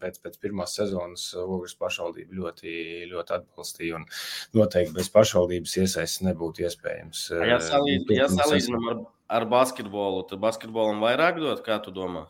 pēc, 0.00 0.16
pēc 0.24 0.40
pirmās 0.40 0.78
sezonas 0.80 1.26
Ogres 1.42 1.76
pašvaldība 1.76 2.40
ļoti, 2.40 2.78
ļoti 3.12 3.36
atbalstīja 3.42 4.00
un 4.00 4.08
noteikti 4.56 4.96
bez 4.96 5.12
pašvaldības 5.12 5.76
iesaistas 5.82 6.24
nebūtu 6.30 6.64
iespējams. 6.64 7.28
Ja 7.44 7.60
salīdzinām 7.60 8.90
ar, 8.94 9.06
ar 9.36 9.48
basketbolu, 9.52 10.24
tad 10.32 10.40
basketbolam 10.48 11.04
vairāk 11.04 11.44
dot, 11.44 11.60
kā 11.68 11.76
tu 11.84 11.92
domā? 11.92 12.24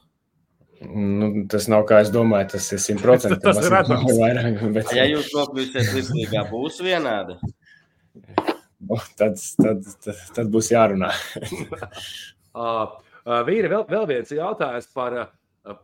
Nu, 0.79 1.31
tas 1.51 1.67
nav 1.71 1.85
kā 1.88 2.03
es 2.05 2.11
domāju, 2.14 2.53
tas 2.55 2.69
ir 2.75 2.83
simtprocentīgi. 2.83 3.43
tas 3.47 3.59
ir. 3.64 3.75
Vairāk, 4.19 4.61
bet... 4.77 4.93
Ja 4.95 5.09
jūs 5.09 5.33
nokļūsiet 5.35 5.91
virslīgā, 5.97 6.45
būs 6.53 6.83
vienādi. 6.85 7.38
Nu, 8.79 8.95
tad, 9.19 9.35
tad, 9.59 9.83
tad, 10.05 10.19
tad 10.37 10.51
būs 10.55 10.69
jārunā. 10.71 11.09
uh, 12.55 12.93
vīri, 13.49 13.67
vēl, 13.73 13.83
vēl 13.91 14.05
viens 14.07 14.31
jautājums 14.31 14.87
par 14.95 15.17
uh, 15.19 15.33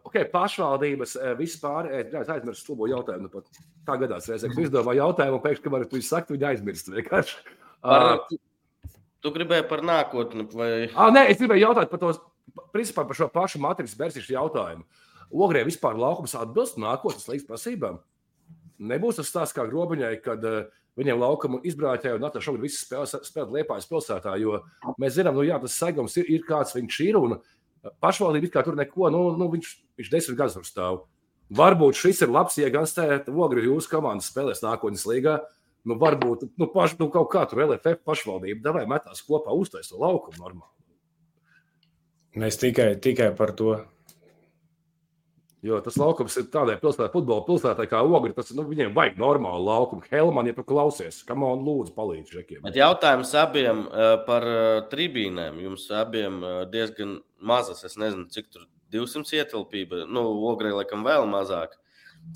okay, 0.06 0.28
pašvaldības 0.30 1.16
uh, 1.18 1.32
vispār. 1.38 1.90
Es 1.90 2.30
aizmirsu 2.30 2.68
slubo 2.68 2.86
jautājumu. 2.86 3.26
Nu, 3.26 3.32
pat 3.32 3.64
tā 3.88 3.98
gadās 4.04 4.30
reizē, 4.30 4.46
kad 4.52 4.62
izdomāju 4.62 5.02
jautājumu, 5.02 5.40
un 5.40 5.42
pēkšņi, 5.42 5.72
kad 5.74 5.88
tu 5.90 6.02
saki, 6.06 6.36
viņi 6.36 6.48
aizmirst 6.52 6.92
vienkārši. 6.94 7.42
Par, 7.82 8.22
tu 9.26 9.34
gribēji 9.34 9.66
par 9.74 9.82
nākotni 9.90 10.46
vai? 10.54 10.70
Ah, 10.94 11.10
nē, 11.10 11.26
es 11.34 11.42
gribēju 11.42 11.66
jautāt 11.66 11.90
par 11.90 12.02
tos 12.06 12.22
principā 12.74 13.06
par 13.06 13.18
šo 13.18 13.28
pašu 13.32 13.60
matricas 13.62 13.98
versišu 13.98 14.34
jautājumu. 14.36 14.86
Ogrē 15.34 15.64
vispār 15.66 15.98
laukums 15.98 16.36
atbilst 16.38 16.78
nākotnes 16.78 17.26
līdz 17.30 17.46
prasībām. 17.48 18.00
Nebūs 18.78 19.20
tas 19.20 19.30
stāsts 19.30 19.56
kā 19.56 19.64
grobiņai, 19.70 20.14
kad 20.22 20.44
uh, 20.46 20.66
viņiem 20.98 21.20
laukuma 21.20 21.60
izbraucēji 21.66 22.18
un 22.18 22.22
Natāša 22.24 22.48
šobrīd 22.48 22.66
visas 22.66 22.84
spēles 22.84 23.14
spēlēt 23.26 23.54
Liepājas 23.58 23.88
pilsētā, 23.90 24.36
jo 24.42 24.60
mēs 25.00 25.16
zinām, 25.16 25.36
nu 25.38 25.46
jā, 25.46 25.58
tas 25.62 25.78
segums 25.78 26.14
ir, 26.20 26.28
ir 26.30 26.44
kāds 26.46 26.74
viņš 26.76 27.00
ir 27.06 27.18
un 27.18 27.36
pašvaldība 28.02 28.52
kā 28.54 28.64
tur 28.66 28.78
neko, 28.78 29.10
nu, 29.14 29.24
nu 29.38 29.50
viņš, 29.54 29.72
viņš 30.00 30.12
desmit 30.12 30.38
gadus 30.38 30.58
tur 30.58 30.68
stāv. 30.68 31.02
Varbūt 31.54 31.98
šis 32.00 32.22
ir 32.24 32.32
labs 32.32 32.56
iegans, 32.62 32.94
tēt, 32.96 33.28
ogri 33.28 33.66
jūsu 33.66 33.90
komandas 33.90 34.30
spēlēs 34.32 34.64
nākotnes 34.64 35.04
līgā. 35.08 35.40
Nu, 35.84 35.98
varbūt 36.00 36.46
nu, 36.56 36.70
paš, 36.72 36.94
nu, 36.96 37.10
kaut 37.12 37.28
kā 37.34 37.42
tur 37.48 37.66
LFF 37.66 38.00
pašvaldība 38.08 38.64
devai 38.64 38.86
metās 38.88 39.20
kopā 39.26 39.52
uztaisīt 39.52 39.92
to 39.92 40.00
laukumu 40.00 40.40
normāli. 40.40 40.73
Mēs 42.38 42.58
tikai, 42.58 42.94
tikai 42.98 43.30
par 43.38 43.54
to. 43.58 43.76
Jo 45.64 45.78
tas 45.80 45.94
laukums 45.96 46.34
ir 46.36 46.48
tādai 46.52 46.74
pilsētai, 46.76 47.08
futbola 47.14 47.44
pilsētai, 47.46 47.86
kā 47.88 48.02
Ogri. 48.04 48.34
Tas, 48.36 48.50
nu, 48.52 48.66
viņiem 48.68 48.90
vajag 48.96 49.16
normālu 49.22 49.64
laukumu. 49.64 50.04
Helman, 50.10 50.50
ja 50.50 50.56
tu 50.56 50.64
klausies, 50.66 51.22
kam 51.24 51.40
man 51.40 51.62
lūdzu 51.64 51.94
palīdz 51.96 52.34
žekiem. 52.36 52.60
Bet 52.66 52.76
jautājums 52.76 53.32
abiem 53.40 53.86
uh, 53.86 54.10
par 54.26 54.44
uh, 54.44 54.82
tribīnēm. 54.90 55.62
Jums 55.64 55.86
abiem 55.94 56.42
uh, 56.42 56.58
diezgan 56.68 57.16
mazas, 57.40 57.80
es 57.88 57.96
nezinu, 57.96 58.26
cik 58.34 58.52
tur 58.52 58.66
200 58.92 59.40
ietilpība. 59.40 60.04
Nu, 60.04 60.26
Ogri 60.50 60.74
laikam 60.74 61.06
vēl 61.06 61.24
mazāk. 61.32 61.78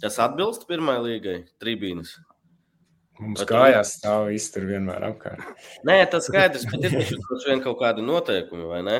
Tas 0.01 0.17
atbilst 0.25 0.65
pirmajai 0.71 1.05
līgai 1.05 1.37
tribīnes. 1.61 2.17
Mums 3.19 3.43
bet 3.43 3.51
kājās 3.51 3.97
stāv 3.99 4.31
iztur 4.33 4.65
vienmēr 4.69 5.05
apkārt. 5.11 5.45
Nē, 5.85 6.01
tas 6.09 6.29
skaidrs, 6.31 6.65
bet 6.71 6.87
ir 6.87 6.97
taču 7.03 7.61
kaut 7.67 7.81
kādi 7.83 8.05
noteikumi, 8.07 8.69
vai 8.71 8.83
ne? 8.87 8.99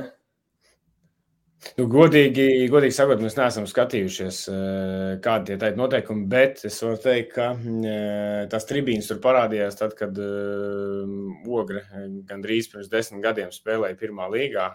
Nu, 1.79 1.89
godīgi, 1.91 2.45
godīgi 2.71 2.95
sakot, 2.95 3.19
mēs 3.23 3.35
neesam 3.35 3.65
skatījušies, 3.67 4.37
eh, 4.51 5.15
kādi 5.23 5.55
ir 5.55 5.61
tādi 5.63 5.79
noteikumi, 5.79 6.27
bet 6.31 6.61
es 6.69 6.77
varu 6.85 6.99
teikt, 7.03 7.33
ka 7.35 7.49
eh, 7.59 8.45
tās 8.51 8.67
tribīnas 8.69 9.09
tur 9.11 9.19
parādījās 9.23 9.79
tad, 9.79 9.97
kad 9.99 10.15
uh, 10.23 11.49
Ogre 11.59 11.83
gandrīz 12.29 12.69
pirms 12.71 12.91
desmit 12.93 13.25
gadiem 13.25 13.51
spēlēja 13.55 13.99
pirmā 13.99 14.29
līgā, 14.31 14.67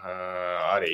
arī 0.74 0.92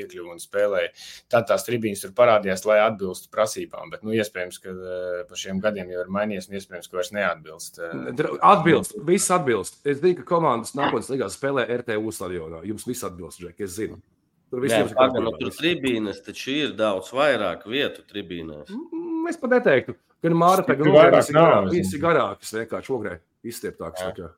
iekļuva 0.00 0.36
un 0.36 0.40
spēlēja. 0.40 0.92
Tad 1.32 1.48
tās 1.50 1.66
tribīnas 1.68 2.04
tur 2.04 2.14
parādījās, 2.16 2.64
lai 2.68 2.78
atbilstu 2.86 3.28
prasībām, 3.34 3.92
bet 3.92 4.06
nu, 4.06 4.14
iespējams, 4.16 4.60
ka 4.64 4.76
pa 5.28 5.40
šiem 5.40 5.60
gadiem 5.64 5.92
jau 5.92 6.04
ir 6.04 6.14
mainījies 6.16 6.48
un 6.48 6.60
iespējams, 6.60 6.88
ka 6.88 7.00
vairs 7.00 7.12
neatbilst. 7.16 7.82
Atbilst, 8.40 8.96
viss 9.08 9.34
atbilst. 9.36 9.82
Es 9.84 10.00
zinu, 10.00 10.20
ka 10.22 10.28
komandas 10.34 10.76
nākotnes 10.78 11.12
līgā 11.12 11.28
spēlē 11.32 11.68
RTU 11.80 12.14
stadionā. 12.14 12.64
Jums 12.68 12.88
viss 12.88 13.06
atbilst, 13.08 13.42
Džek, 13.42 13.60
es 13.66 13.76
zinu. 13.76 14.00
Tur 14.50 14.64
visiem 14.64 14.88
ir 14.88 14.94
kaut 14.96 15.14
kāda 15.14 15.22
nu, 15.22 15.52
tribīnes, 15.54 16.20
taču 16.26 16.50
ir 16.56 16.74
daudz 16.78 17.12
vairāk 17.14 17.62
vietu 17.70 18.02
tribīnēs. 18.10 18.72
Mm, 18.74 19.28
es 19.30 19.38
pat 19.38 19.54
neteiktu, 19.54 19.94
ka 19.94 20.32
Māra 20.34 20.66
tagad 20.66 20.90
ir 20.90 20.96
vairāk, 20.96 21.28
viņas 21.70 21.94
ir 21.94 22.02
garākas, 22.02 22.54
vienkārši 22.58 22.94
ogrē 22.96 23.16
izstieptākas. 23.46 24.32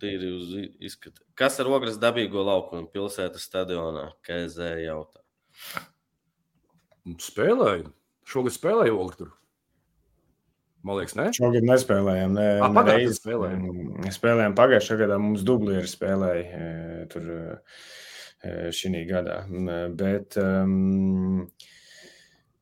Tīri 0.00 0.30
uz 0.36 0.50
izskatu. 0.84 1.24
Kas 1.38 1.58
ar 1.60 1.68
ogres 1.74 1.98
dabīgo 2.00 2.44
laukumu 2.46 2.86
pilsētas 2.92 3.44
stadionā? 3.48 4.12
KZ 4.22 4.76
jautā. 4.84 5.22
Spēlēju. 7.18 7.90
Šogad 8.28 8.54
spēlēju 8.54 8.98
ogri 9.02 9.18
tur. 9.24 9.32
Man 10.86 10.98
liekas, 10.98 11.16
ne? 11.18 11.28
Šogad 11.34 11.66
nespēlējām. 11.66 12.36
Ne, 12.38 12.46
A, 12.62 12.68
pagājušajā 12.74 13.18
spēlējām. 13.18 13.66
Spēlējām 14.14 14.54
pagājušajā 14.58 15.02
gadā. 15.02 15.18
Mums 15.22 15.44
dublieri 15.46 15.90
spēlēja. 15.90 16.62
Tur, 17.10 17.28
uh, 17.34 17.82
šī 18.42 19.04
gadā. 19.08 19.42
Bet, 19.94 20.36
um, 20.40 21.46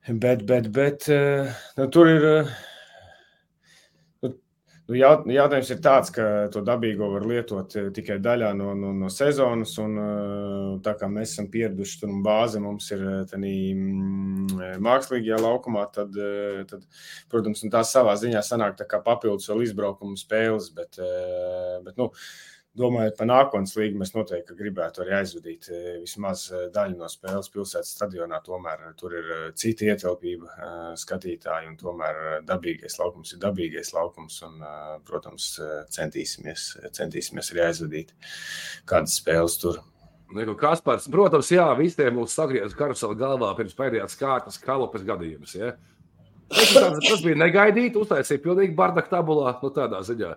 bet, 0.09 0.45
bet, 0.47 0.69
bet 0.73 1.09
nu, 1.09 1.89
tur 1.93 2.11
ir. 2.11 2.29
Nu, 4.91 4.97
jaut, 4.99 5.23
jautājums 5.31 5.69
ir 5.71 5.79
tāds, 5.85 6.11
ka 6.11 6.25
to 6.51 6.65
dabīgo 6.67 7.13
var 7.13 7.23
lietot 7.31 7.77
tikai 7.95 8.17
daļā 8.19 8.49
no, 8.59 8.73
no, 8.75 8.91
no 8.91 9.11
sezonas. 9.13 9.77
Un, 9.79 9.95
tā 10.83 10.97
kā 10.99 11.07
mēs 11.07 11.37
esam 11.37 11.47
pieraduši 11.53 12.01
tur 12.01 12.17
bāze 12.27 12.59
mums 12.59 12.91
ir 12.91 13.05
tādā 13.31 13.53
mākslīgajā 14.83 15.39
laukumā, 15.45 15.87
tad, 15.95 16.19
tad 16.73 16.83
protams, 17.31 17.63
tās 17.71 17.95
savā 17.95 18.17
ziņā 18.19 18.43
sanāk 18.43 18.81
tā 18.81 18.89
kā 18.91 18.99
papildus 19.05 19.47
vēl 19.53 19.63
izbraukuma 19.69 20.19
spēles. 20.19 20.73
Bet, 20.75 20.99
bet 21.87 21.95
nu, 22.01 22.11
domājot 22.79 23.17
par 23.19 23.27
nākotnes 23.27 23.75
līgu, 23.75 23.99
mēs 23.99 24.13
noteikti 24.15 24.55
gribētu 24.59 25.03
arī 25.03 25.17
aizvadīt 25.19 25.69
eh, 25.75 25.89
vismaz 26.03 26.47
eh, 26.55 26.69
daļu 26.75 26.99
no 27.01 27.09
spēles 27.11 27.51
pilsētas 27.53 27.93
stadionā. 27.97 28.41
Tomēr 28.47 28.87
eh, 28.87 28.95
tur 28.99 29.17
ir 29.19 29.31
cita 29.59 29.89
ietilpība 29.89 30.95
skatītāji, 31.01 31.71
un 31.73 31.79
tomēr 31.81 32.21
dabīgais 32.47 32.99
laukums 33.01 33.35
ir 33.35 33.43
dabīgais 33.43 33.93
laukums. 33.97 34.41
Un, 34.47 34.63
protams, 35.07 35.53
centīsimies, 35.93 36.73
centīsimies 36.97 37.51
arī 37.53 37.65
aizvadīt 37.67 38.13
kādas 38.89 39.17
spēles 39.21 39.57
tur. 39.61 39.81
Kaspars, 40.61 41.09
protams, 41.11 41.49
jā, 41.51 41.65
visiem 41.75 42.15
mums 42.15 42.37
sagriezās 42.39 42.77
karusela 42.79 43.17
galvā 43.19 43.49
pirms 43.59 43.75
pēdējās 43.75 44.15
kārtas 44.21 44.61
kalopes 44.63 45.03
gadījumus. 45.09 45.57
Ja? 45.59 45.73
Tas, 46.51 47.01
tas 47.03 47.25
bija 47.25 47.39
negaidīti, 47.39 47.99
uztaisīja 47.99 48.43
pilnīgi 48.45 48.79
bardak 48.79 49.11
tabulā, 49.11 49.57
nu 49.59 49.73
tādā 49.75 50.05
ziņā 50.07 50.37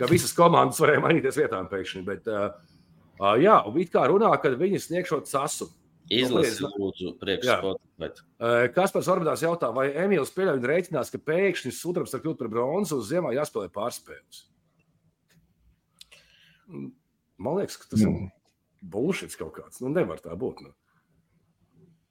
ka 0.00 0.08
visas 0.10 0.32
komandas 0.36 0.80
varēja 0.80 1.02
mainīties 1.04 1.38
vietām 1.40 1.68
pēkšņi. 1.70 2.02
Bet, 2.06 2.30
uh, 2.30 3.36
jā, 3.40 3.60
un 3.68 3.78
it 3.82 3.92
kā 3.92 4.06
runā, 4.10 4.32
ka 4.40 4.52
viņi 4.56 4.82
sniegšot 4.86 5.30
sasu. 5.30 5.70
Izlasi, 6.10 6.66
lūdzu, 6.66 7.12
priekšspēlēt. 7.20 8.22
Kas 8.74 8.90
pēc 8.90 9.08
orbitās 9.12 9.44
jautā, 9.44 9.68
vai 9.74 9.92
Emīls 9.94 10.32
pieļauj 10.34 10.64
rēķinās, 10.66 11.12
ka 11.12 11.20
pēkšņi 11.22 11.70
sudrabs 11.76 12.16
var 12.16 12.24
kļūt 12.24 12.40
par 12.40 12.48
bronzu 12.50 12.98
uz 12.98 13.12
ziemā 13.12 13.30
jāspēlē 13.36 13.70
pārspēles? 13.70 14.40
Man 17.38 17.60
liekas, 17.60 17.78
ka 17.78 17.92
tas 17.92 18.02
mm. 18.02 18.26
ir 18.26 18.90
bullshit 18.90 19.36
kaut 19.38 19.54
kāds. 19.60 19.78
Nu, 19.84 19.92
nevar 19.94 20.18
tā 20.24 20.34
būt. 20.38 20.64
Nu. 20.66 20.74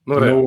Nu, 0.09 0.21
nu, 0.23 0.37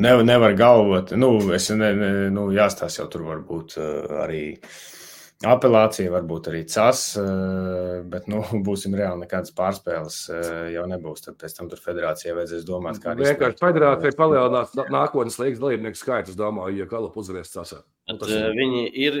nevar, 0.00 0.24
nevar 0.24 0.56
galvot. 0.56 1.12
Nu, 1.20 1.34
es 1.52 1.68
ne, 1.68 1.92
ne, 2.00 2.10
nu, 2.32 2.48
jāstāsta 2.56 3.02
jau 3.02 3.10
tur 3.12 3.28
varbūt 3.28 3.76
uh, 3.76 4.16
arī. 4.24 4.42
Uh, 4.56 4.99
apelācija, 5.48 6.10
varbūt 6.12 6.50
arī 6.50 6.60
CAS, 6.68 7.02
eh, 7.20 8.00
bet, 8.12 8.26
nu, 8.30 8.42
būsim 8.66 8.94
reāli, 8.96 9.24
nekādas 9.24 9.54
pārspēles 9.56 10.18
eh, 10.34 10.50
jau 10.74 10.84
nebūs. 10.90 11.24
Tad 11.24 11.38
pēc 11.40 11.56
tam 11.56 11.70
tur 11.70 11.80
federācijai 11.80 12.34
vajadzēs 12.36 12.66
domāt, 12.68 13.00
kā 13.00 13.14
arī. 13.14 13.30
Vienkārši 13.30 13.62
federācija 13.62 14.18
palielinās 14.18 14.76
nākotnes 14.92 15.40
līgas 15.40 15.62
dalībnieku 15.62 16.00
skaitu, 16.00 16.36
domāju, 16.38 16.82
ja 16.82 16.90
Kalapu 16.90 17.24
uzvarēs. 17.24 17.54
Bet, 17.56 18.20
tas... 18.20 18.34
Eh, 18.34 18.50
viņi 18.58 18.84
ir 19.06 19.18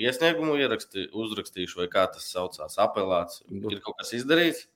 iesniegumu 0.00 0.58
ieraksti, 0.58 1.06
uzrakstījuši, 1.14 1.80
vai 1.84 1.88
kā 1.92 2.08
tas 2.10 2.26
saucās, 2.32 2.78
apelācija. 2.82 3.46
Nu, 3.54 3.70
ir 3.70 3.82
kaut 3.84 4.00
kas 4.02 4.14
izdarīts? 4.18 4.66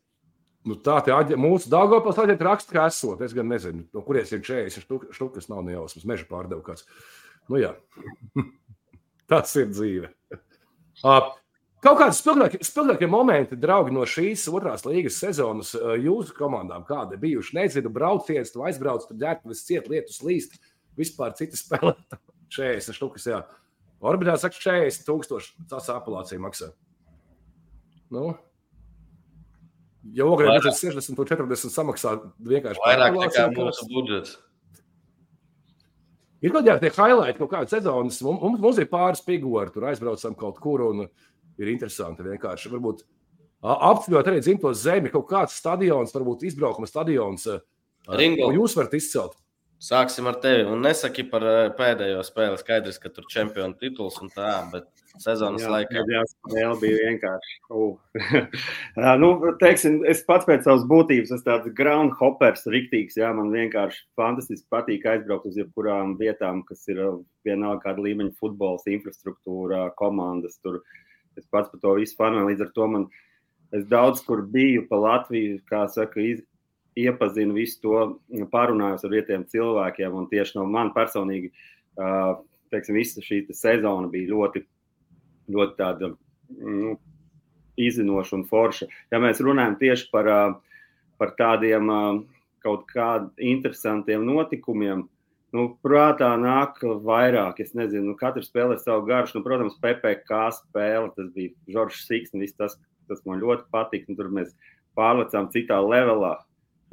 Nu, 0.65 0.79
tā 0.81 0.97
ir 1.05 1.37
mūsu 1.37 1.69
Dāngopils 1.69 2.17
aģenta 2.23 2.47
raksta, 2.47 2.73
ka 2.73 2.87
esot. 2.89 3.21
Es 3.27 3.35
gan 3.37 3.51
nezinu, 3.51 3.83
no 3.93 4.01
kurienes 4.07 4.31
ir 4.33 4.41
40 4.47 5.13
štukas, 5.13 5.51
nav 5.51 5.61
nejausmas, 5.67 6.07
meža 6.09 6.25
pārdevu 6.31 6.65
kāds. 6.65 6.87
Nu 7.53 7.61
jā. 7.61 7.75
Tas 9.31 9.55
ir 9.57 9.71
dzīve. 9.73 10.11
Uh, 11.05 11.31
kaut 11.85 11.99
kādi 12.01 12.17
spilgtākie, 12.19 12.61
spilgtākie 12.67 13.09
momenti, 13.11 13.59
draugi, 13.61 13.95
no 13.97 14.05
šīs 14.09 14.47
otrās 14.53 14.87
līgas 14.87 15.19
sezonas 15.23 15.75
uh, 15.79 15.95
jūsu 16.01 16.37
komandām, 16.37 16.87
kādi 16.89 17.19
bijuši? 17.21 17.57
Nezinu, 17.59 17.93
brauciens, 17.95 18.53
tu 18.55 18.65
aizbrauc, 18.67 19.09
tur 19.09 19.19
ģērbtuves 19.21 19.65
ciet, 19.67 19.91
lietus 19.93 20.23
līst, 20.25 20.57
vispār 20.99 21.35
citi 21.39 21.61
spēlētāji. 21.61 22.23
40 22.55 22.99
štukas, 23.01 23.29
jā. 23.33 23.43
Orbitā 24.05 24.37
saka, 24.39 24.61
40 24.61 25.07
tūkstoši 25.09 25.69
tas 25.71 25.89
apelācija 25.91 26.43
maksā. 26.43 26.69
Nu, 28.13 28.35
Ja 30.13 30.27
ogrē 30.29 30.59
ir 30.59 30.67
60 30.67 31.17
un 31.17 31.29
40 31.31 31.73
samaksā 31.73 32.19
vienkārši 32.45 32.83
vairāk 32.83 33.15
nekā 33.17 33.47
mūsu 33.55 33.87
budžets. 33.89 34.35
Ir 36.45 36.53
kaut 36.53 36.67
kādi 36.67 36.91
highlighti, 36.93 37.39
kaut 37.41 37.53
kādas 37.55 37.73
sezonas. 37.73 38.21
Mums, 38.25 38.59
mums 38.61 38.81
ir 38.81 38.89
pāris 38.91 39.23
figūri, 39.25 39.73
tur 39.73 39.89
aizbraucam 39.89 40.37
kaut 40.37 40.59
kur 40.61 40.83
un 40.91 41.07
ir 41.07 41.71
interesanti 41.73 42.27
vienkārši. 42.27 42.73
Varbūt 42.75 43.05
apceļot 43.65 44.29
arī 44.29 44.43
dzimto 44.45 44.73
zemi, 44.77 45.13
kaut 45.13 45.25
kāds 45.31 45.57
stadions, 45.57 46.13
varbūt 46.13 46.45
izbraukuma 46.51 46.89
stadions. 46.91 47.49
Ringo. 48.05 48.51
Jūs 48.53 48.77
varat 48.77 48.99
izcelt? 48.99 49.39
Sāksim 49.85 50.29
ar 50.31 50.39
tevi. 50.41 50.63
Un 50.71 50.81
nesaki 50.85 51.27
par 51.29 51.45
pēdējo 51.77 52.23
spēli. 52.25 52.57
Skaidrs, 52.61 52.97
ka 53.03 53.11
tur 53.13 53.27
ir 53.27 53.33
čempionu 53.35 53.77
tituls 53.77 54.17
un 54.23 54.31
tā, 54.33 54.53
bet 54.73 54.87
sezonas 55.21 55.67
jā, 55.67 55.73
laikā. 55.75 56.05
Jā, 56.09 56.23
spēle 56.31 56.79
bija 56.81 57.01
vienkārši. 57.11 57.59
Uh. 57.69 57.99
nu, 59.23 59.31
teiksim, 59.61 59.99
es 60.09 60.23
pats 60.25 60.49
pēc 60.49 60.65
savas 60.65 60.87
būtības 60.89 61.35
esmu 61.37 61.45
tāds 61.51 61.75
ground 61.77 62.17
hoppers, 62.21 62.65
riktīgs. 62.73 63.19
Jā, 63.21 63.35
man 63.37 63.53
vienkārši 63.53 64.01
fantastiski 64.17 64.65
patīk 64.73 65.05
aizbraukt 65.11 65.51
uz 65.51 65.61
jebkurām 65.61 66.17
vietām, 66.23 66.65
kas 66.69 66.89
ir 66.89 67.03
vienalga 67.45 67.83
kāda 67.85 68.07
līmeņa 68.09 68.39
futbols, 68.41 68.89
infrastruktūra, 68.89 69.91
komandas. 70.01 70.57
Tur. 70.65 70.81
Es 71.37 71.45
pats 71.53 71.69
par 71.69 71.85
to 71.85 71.99
visu 72.01 72.17
fanu. 72.17 72.47
Līdz 72.49 72.65
ar 72.65 72.73
to 72.73 72.89
man 72.89 73.07
es 73.75 73.85
daudz 73.91 74.25
kur 74.25 74.47
biju 74.49 74.89
pa 74.89 74.97
Latviju, 75.03 75.61
kā 75.69 75.85
saka, 75.93 76.25
iz, 76.25 76.41
iepazinu 76.99 77.57
visu 77.57 77.81
to, 77.83 78.03
pārunājos 78.53 79.05
ar 79.07 79.15
vietējiem 79.15 79.49
cilvēkiem. 79.51 80.21
Tieši 80.31 80.59
no 80.59 80.69
man 80.71 80.93
personīgi, 80.95 81.51
teiksim, 82.75 82.99
visa 82.99 83.23
šī 83.25 83.45
sezona 83.55 84.11
bija 84.13 84.33
ļoti 84.35 84.65
ļoti 85.51 85.77
tāda 85.79 86.13
nu, 86.59 86.95
izzinoša 87.81 88.39
un 88.39 88.45
forša. 88.49 88.89
Ja 89.13 89.21
mēs 89.23 89.43
runājam 89.45 89.79
tieši 89.81 90.09
par, 90.13 90.31
par 91.21 91.35
tādiem 91.39 91.91
kaut 92.65 92.87
kādiem 92.93 93.57
interesantiem 93.57 94.25
notikumiem, 94.25 95.05
nu, 95.55 95.67
prātā 95.85 96.33
nāk 96.41 96.81
vairāk. 96.83 97.61
Es 97.63 97.75
nezinu, 97.77 98.13
nu, 98.13 98.17
katrs 98.19 98.49
spēlē 98.51 98.79
savu 98.81 99.05
garšu. 99.11 99.39
Nu, 99.39 99.45
protams, 99.47 99.77
PPC 99.83 100.41
spēle, 100.63 101.13
tas 101.17 101.29
bija 101.35 101.55
Žoržs 101.77 102.07
Siksnis, 102.09 102.57
tas, 102.59 102.79
tas 103.11 103.21
man 103.29 103.43
ļoti 103.43 103.69
patika. 103.75 104.11
Nu, 104.11 104.19
tur 104.19 104.33
mēs 104.35 104.55
pārlecām 104.99 105.51
citā 105.53 105.79
levelā, 105.85 106.39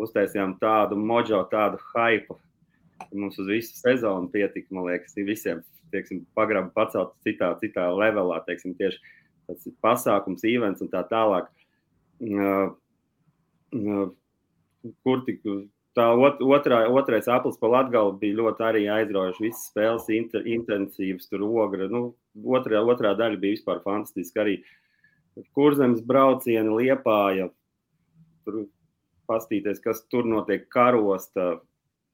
uztaisījām 0.02 0.58
tādu 0.62 0.98
mojo, 1.00 1.44
tādu 1.52 1.82
hype. 1.92 2.38
Mums 3.12 3.40
uz 3.42 3.48
visu 3.50 3.76
sezonu 3.80 4.30
pietika, 4.32 4.70
man 4.76 4.86
liekas, 4.92 5.18
visiem 5.18 5.64
teiksim, 5.92 6.24
pagraba 6.38 6.72
pacelt 6.76 7.14
citā, 7.26 7.52
citā 7.62 7.90
levelā, 7.96 8.40
teiksim, 8.48 8.76
tieši 8.80 9.02
tas 9.50 9.68
pasākums, 9.84 10.46
events 10.48 10.84
un 10.84 10.90
tā 10.92 11.04
tālāk. 11.10 11.50
Uh, 12.22 12.72
uh, 13.76 14.10
kur 15.06 15.24
tik 15.28 15.42
tā 15.98 16.08
otrā, 16.16 16.84
otrais 16.90 17.28
aplis 17.32 17.58
pa 17.60 17.70
Latgalu 17.72 18.14
bija 18.22 18.38
ļoti 18.40 18.66
arī 18.68 18.84
aizraujoši. 18.94 19.48
Visas 19.48 19.66
spēles 19.72 20.08
inter, 20.16 20.46
intensīvas, 20.48 21.28
tur 21.32 21.44
ogra. 21.48 21.90
Nu, 21.92 22.12
otrā, 22.58 22.84
otrā 22.86 23.16
daļa 23.18 23.42
bija 23.42 23.58
vispār 23.58 23.82
fantastiska 23.86 24.46
arī. 24.46 24.62
Kurzemes 25.56 26.02
braucieni 26.04 26.74
liepāja, 26.76 27.50
tur 28.46 28.66
pastīties, 29.32 29.80
kas 29.84 30.04
tur 30.12 30.28
notiek 30.28 30.68
karosta, 30.74 31.54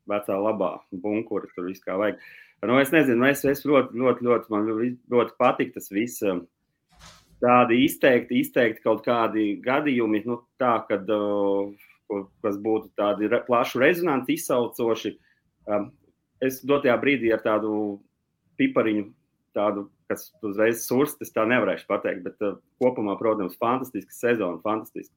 vecā 0.08 0.38
labā 0.40 0.78
bunkura, 0.92 1.50
tur 1.56 1.68
viss 1.68 1.84
kā 1.84 1.98
vajag. 2.00 2.22
Nu, 2.66 2.78
es 2.82 2.94
nezinu, 2.94 3.26
es, 3.30 3.44
es 3.46 3.66
ļoti, 3.70 3.98
ļoti, 4.02 4.26
ļoti, 4.26 4.54
man 4.54 4.70
ļoti 5.14 5.36
patīk 5.38 5.76
tas 5.76 5.92
viss. 5.94 6.24
Um, 6.26 6.46
tādi 7.44 7.84
izteikti, 7.86 8.40
izteikti 8.42 8.82
kaut 8.86 9.04
kādi 9.06 9.52
gadījumi, 9.62 10.24
nu, 10.26 10.40
tā, 10.62 10.80
kad, 10.90 11.06
uh, 11.14 12.26
kas 12.42 12.58
būtu 12.64 12.90
tādi 12.98 13.30
plašu 13.50 13.84
rezonanci 13.84 14.40
izsaucoši. 14.40 15.14
Um, 15.70 15.92
es 16.42 16.64
dotajā 16.66 16.98
brīdī 17.02 17.30
ar 17.36 17.44
tādu 17.46 17.76
pipariņu, 18.58 19.06
tādu, 19.58 19.88
kas 20.10 20.32
uzreiz 20.46 20.82
surst, 20.88 21.22
es 21.22 21.34
tā 21.36 21.46
nevarēšu 21.50 21.86
pateikt, 21.90 22.26
bet 22.26 22.42
uh, 22.46 22.58
kopumā, 22.82 23.20
protams, 23.22 23.58
fantastiska 23.62 24.18
sezona, 24.18 24.62
fantastiska. 24.66 25.14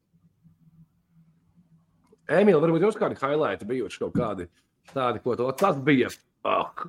Emīl, 2.31 2.61
varbūt 2.63 2.87
jums 2.87 2.99
kādi 2.99 3.19
highlighti 3.19 3.67
bijuši 3.69 4.05
kaut 4.05 4.17
kādi 4.17 4.47
tādi, 4.95 5.23
ko 5.25 5.35
to, 5.39 5.51
tas 5.59 5.79
bija. 5.85 6.11
Oh, 6.47 6.87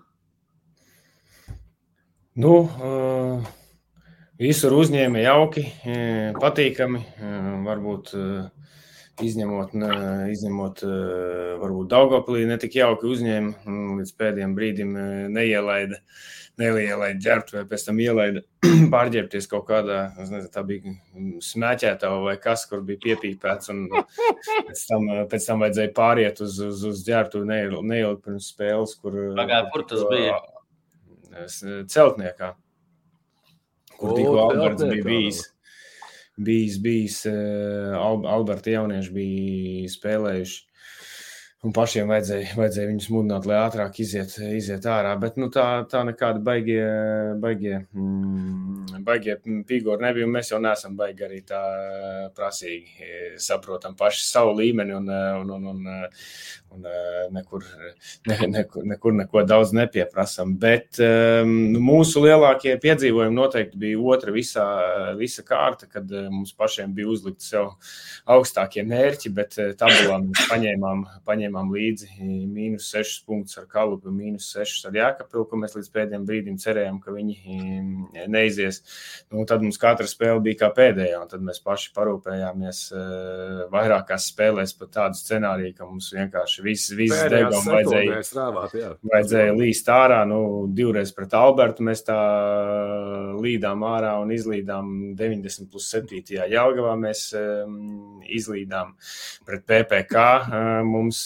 Nu, 2.39 2.53
visur 4.39 4.71
uzņēma 4.77 5.19
jauki, 5.19 5.65
patīkami. 6.39 7.01
Varbūt 7.65 8.13
izņemot, 9.27 9.73
izņemot 10.33 10.83
varbūt 11.61 11.89
Daugopilī 11.91 12.45
netik 12.49 12.77
jauki 12.79 13.09
uzņēma, 13.11 13.77
līdz 14.01 14.13
pēdējiem 14.19 14.53
brīdim 14.57 14.93
neielaida, 15.33 15.99
neielaida 16.61 17.19
ģērbt 17.23 17.53
vai 17.55 17.65
pēc 17.71 17.87
tam 17.87 18.01
ielaida 18.03 18.43
pārģērbties 18.93 19.49
kaut 19.51 19.67
kādā, 19.69 19.99
nezinu, 20.19 20.51
tā 20.53 20.63
bija 20.67 20.95
smēķētā 21.47 22.13
vai 22.25 22.37
kas, 22.43 22.65
kur 22.69 22.85
bija 22.87 23.01
piepīpēts 23.07 23.73
un 23.73 23.85
pēc 23.91 24.85
tam, 24.89 25.11
pēc 25.31 25.49
tam 25.49 25.65
vajadzēja 25.65 25.93
pāriet 25.97 26.41
uz, 26.45 26.57
uz, 26.69 26.87
uz 26.91 27.05
ģērbtu 27.07 27.45
neilgi 27.47 28.17
pirms 28.25 28.49
spēles, 28.53 28.97
kur. 29.01 29.21
Pagā, 29.39 29.65
kur 29.73 29.87
tas 29.89 30.03
bija? 30.11 30.39
celtniekā, 31.87 32.53
kur 33.97 34.15
tikko 34.17 34.37
Alberts 34.45 34.83
bija 34.83 35.05
bijis. 35.05 35.41
Bijis, 36.41 36.79
bijis 36.81 37.21
Alberta 37.27 38.73
jaunieši 38.73 39.13
bija 39.13 39.91
spēlējuši 39.93 40.70
Un 41.61 41.75
pašiem 41.77 42.09
vajadzēja, 42.09 42.55
vajadzēja 42.57 42.89
viņus 42.89 43.07
mudināt, 43.13 43.45
lai 43.45 43.59
ātrāk 43.61 43.99
iziet, 44.01 44.31
iziet 44.57 44.85
ārā. 44.89 45.11
Bet 45.21 45.35
nu, 45.37 45.45
tā, 45.53 45.65
tā 45.85 45.99
nekāda 46.07 46.39
baigie, 46.41 46.81
baigie, 47.37 47.75
mm, 47.93 49.03
baigie 49.05 49.35
figūri 49.69 50.01
nebija. 50.01 50.25
Mēs 50.25 50.49
jau 50.49 50.57
neesam 50.57 50.95
baigi 50.97 51.27
arī 51.27 51.37
tā 51.45 51.59
prasīgi. 52.33 53.11
Saprotam 53.45 53.93
paši 53.99 54.23
savu 54.25 54.55
līmeni 54.57 54.95
un, 54.97 55.05
un, 55.11 55.51
un, 55.53 55.67
un, 55.69 55.91
un 56.73 56.89
nekur, 57.37 57.69
ne, 58.31 58.39
nekur, 58.55 58.89
nekur 58.95 59.15
neko 59.19 59.45
daudz 59.45 59.75
nepieprasam. 59.77 60.55
Bet 60.65 60.97
nu, 60.97 61.83
mūsu 61.91 62.25
lielākie 62.25 62.73
piedzīvojumi 62.81 63.37
noteikti 63.37 63.83
bija 63.85 64.01
otra 64.15 64.33
visā, 64.33 64.65
visa 65.21 65.45
kārta, 65.45 65.85
kad 65.93 66.09
mums 66.09 66.57
pašiem 66.57 66.97
bija 66.97 67.13
uzlikti 67.13 67.51
sev 67.51 67.69
augstākie 68.25 68.81
mērķi, 68.89 69.35
bet 69.37 69.61
tabulā 69.77 70.23
mēs 70.25 70.49
paņēmām, 70.49 71.07
paņēmām 71.29 71.50
paņēmām 71.51 71.71
līdzi 71.75 72.07
mīnus 72.47 72.89
6 72.93 73.25
punktus 73.27 73.57
ar 73.59 73.67
Kalupu, 73.69 74.11
mīnus 74.11 74.51
6 74.55 74.87
ar 74.87 74.95
Jākapilu, 74.95 75.45
ko 75.49 75.59
mēs 75.59 75.75
līdz 75.75 75.89
pēdējiem 75.91 76.25
brīdim 76.25 76.57
cerējām, 76.61 76.99
ka 77.01 77.11
viņi 77.11 77.35
mm, 77.41 78.27
neizies. 78.31 78.81
Nu, 79.31 79.43
tad 79.45 79.61
mums 79.61 79.79
katra 79.81 80.07
spēle 80.07 80.41
bija 80.43 80.61
kā 80.63 80.71
pēdējā, 80.75 81.19
un 81.21 81.29
tad 81.31 81.43
mēs 81.43 81.61
paši 81.63 81.91
parūpējāmies 81.95 82.81
eh, 82.95 83.63
vairākās 83.71 84.29
spēlēs 84.31 84.75
par 84.79 84.91
tādu 84.93 85.19
scenāriju, 85.19 85.75
ka 85.77 85.89
mums 85.89 86.11
vienkārši 86.15 86.65
viss, 86.65 86.93
viss 86.95 87.25
degām 87.31 87.67
vajadzēja, 87.67 88.21
strāvāt, 88.27 88.75
jā. 88.77 88.93
vajadzēja 89.11 89.57
līst 89.57 89.91
ārā. 89.91 90.21
Nu, 90.29 90.41
divreiz 90.71 91.13
pret 91.15 91.35
Albertu 91.37 91.85
mēs 91.87 92.05
tā 92.07 92.19
līdām 93.41 93.85
ārā 93.87 94.15
un 94.21 94.31
izlīdām 94.35 95.13
90 95.19 95.71
plus 95.71 95.89
7. 95.91 96.23
Jālgavā 96.51 96.95
mēs 96.99 97.27
izlīdām 98.31 98.95
pret 99.47 99.65
PPK. 99.67 100.25
Mums 100.87 101.25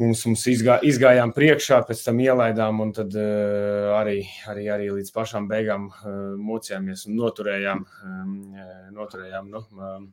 mums, 0.00 0.24
mums 0.26 0.44
izgā, 0.50 0.78
izgājām 0.86 1.32
priekšā, 1.36 1.80
pēc 1.88 2.02
tam 2.06 2.20
ielaidām, 2.24 2.82
un 2.84 2.92
tad 2.96 3.14
uh, 3.18 3.94
arī, 3.98 4.20
arī, 4.50 4.66
arī 4.74 4.90
līdz 4.96 5.14
pašām 5.14 5.48
beigām 5.50 5.88
uh, 5.90 6.10
mocījāmies 6.40 7.06
un 7.08 7.18
noturējām. 7.20 7.86
Um, 8.08 8.34
noturējām 8.94 9.50
nu, 9.52 9.62
um, 9.78 10.08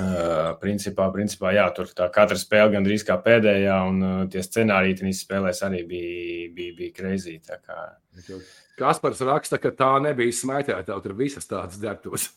uh, 0.00 0.50
principā, 0.62 1.10
principā, 1.14 1.52
jā, 1.56 1.66
tur 1.76 1.92
tā 1.96 2.08
katra 2.14 2.38
spēle 2.40 2.74
gandrīz 2.76 3.04
kā 3.06 3.18
pēdējā, 3.24 3.76
un 3.90 4.02
uh, 4.04 4.16
tie 4.32 4.44
scenāriji 4.46 5.00
tenīs 5.02 5.22
spēlēs 5.26 5.62
arī 5.66 5.84
bija, 5.88 6.50
bija, 6.56 6.76
bija 6.80 6.96
kreizī. 6.96 7.38
Kaspars 8.80 9.20
raksta, 9.28 9.60
ka 9.60 9.74
tā 9.76 9.92
nebija 10.04 10.36
smēķēta, 10.36 11.00
tur 11.04 11.16
visas 11.18 11.48
tādas 11.48 11.80
ģērbtos. 11.82 12.30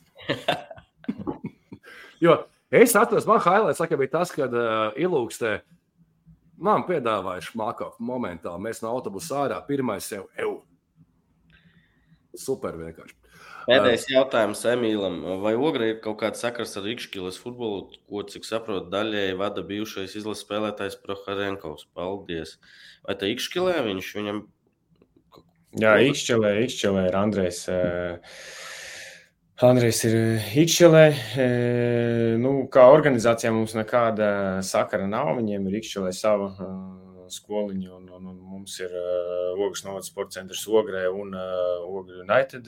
jo 2.23 2.41
es 2.81 2.95
atceros, 2.97 3.29
man 3.29 3.41
highlights 3.43 3.81
saka, 3.81 3.99
bija 3.99 4.15
tas, 4.17 4.33
kad 4.33 4.53
uh, 4.57 4.89
ilūkstē 4.97 5.53
uh, 5.59 5.65
Man 6.63 6.85
piedāvāja 6.87 7.41
šmākā 7.47 7.89
momentā. 8.03 8.53
Mēs 8.61 8.83
no 8.83 8.93
autobusa 8.93 9.41
ārā 9.43 9.57
pirmais 9.67 10.05
sev 10.07 10.29
eju. 10.37 10.61
Super 12.39 12.77
vienkārši. 12.77 13.17
Pēdējais 13.63 14.05
jautājums 14.11 14.61
Emīlam. 14.67 15.19
Vai 15.43 15.53
Ogre 15.55 15.89
ir 15.91 15.99
kaut 16.03 16.19
kāds 16.21 16.41
sakars 16.43 16.75
ar 16.79 16.85
Rīgšķilas 16.87 17.39
futbolu, 17.39 17.97
ko, 18.09 18.23
cik 18.27 18.47
saprotu, 18.47 18.89
daļēji 18.91 19.37
vada 19.39 19.63
bijušais 19.67 20.17
izlases 20.19 20.43
spēlētājs 20.45 20.99
Proharenkovs? 21.03 21.87
Paldies. 21.95 22.57
Vai 23.07 23.15
te 23.19 23.31
Rīgšķilē 23.31 23.77
viņš 23.87 24.11
viņam? 24.19 24.43
Jā, 25.83 25.95
Rīgšķilē, 25.99 26.53
Rīgšķilē 26.59 27.07
ir 27.09 27.17
Andrejs. 27.17 27.63
Uh, 27.71 28.37
Andrejs 29.63 30.01
ir 30.03 30.13
eh, 30.17 30.47
Ikšķelē. 30.59 31.03
Eh, 31.39 32.33
nu, 32.41 32.49
kā 32.71 32.83
organizācijā 32.91 33.47
mums 33.55 33.71
nekāda 33.77 34.59
sakara 34.65 35.05
nav. 35.07 35.29
Viņiem 35.37 35.69
ir 35.69 35.77
Ikšķelē 35.79 36.11
sava 36.17 36.49
uh, 36.51 37.21
skoliņa, 37.31 37.93
un, 37.95 38.09
un, 38.17 38.25
un 38.33 38.41
mums 38.57 38.75
ir 38.83 38.91
Ogres 39.53 39.85
Novads 39.85 40.11
sporta 40.11 40.41
centrs 40.41 40.65
Ogrē 40.67 41.05
un 41.07 41.31
Ogre 41.37 42.19
United 42.25 42.67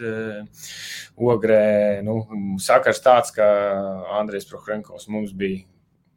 Ogrē. 1.19 1.59
Nu, 2.07 2.21
sakars 2.63 3.03
tāds, 3.03 3.35
ka 3.35 3.49
Andrejs 4.21 4.47
Prohrenkovs 4.47 5.09
mums 5.11 5.35
bija. 5.35 5.65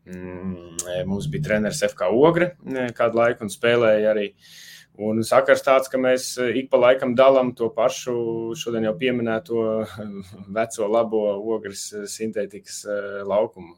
Mm, 0.09 0.79
mums 1.11 1.27
bija 1.29 1.51
treneris 1.51 1.83
FK 1.91 2.07
Ogre 2.15 2.53
kādu 2.97 3.19
laiku 3.19 3.45
un 3.45 3.51
spēlēja 3.53 4.15
arī 4.15 4.31
uh, 4.31 4.55
Un 4.99 5.21
sakars 5.23 5.63
tāds, 5.63 5.87
ka 5.87 5.99
mēs 6.01 6.33
eh, 6.43 6.57
ik 6.59 6.73
pa 6.73 6.81
laikam 6.83 7.13
dalām 7.19 7.53
to 7.59 7.69
pašu 7.75 8.15
šodien 8.59 8.89
jau 8.89 8.97
pieminēto 8.99 9.61
veco 10.57 10.89
labo 10.91 11.21
ogres 11.55 11.85
eh, 11.95 12.07
sintētikas 12.11 12.81
eh, 12.83 13.21
laukumu. 13.29 13.77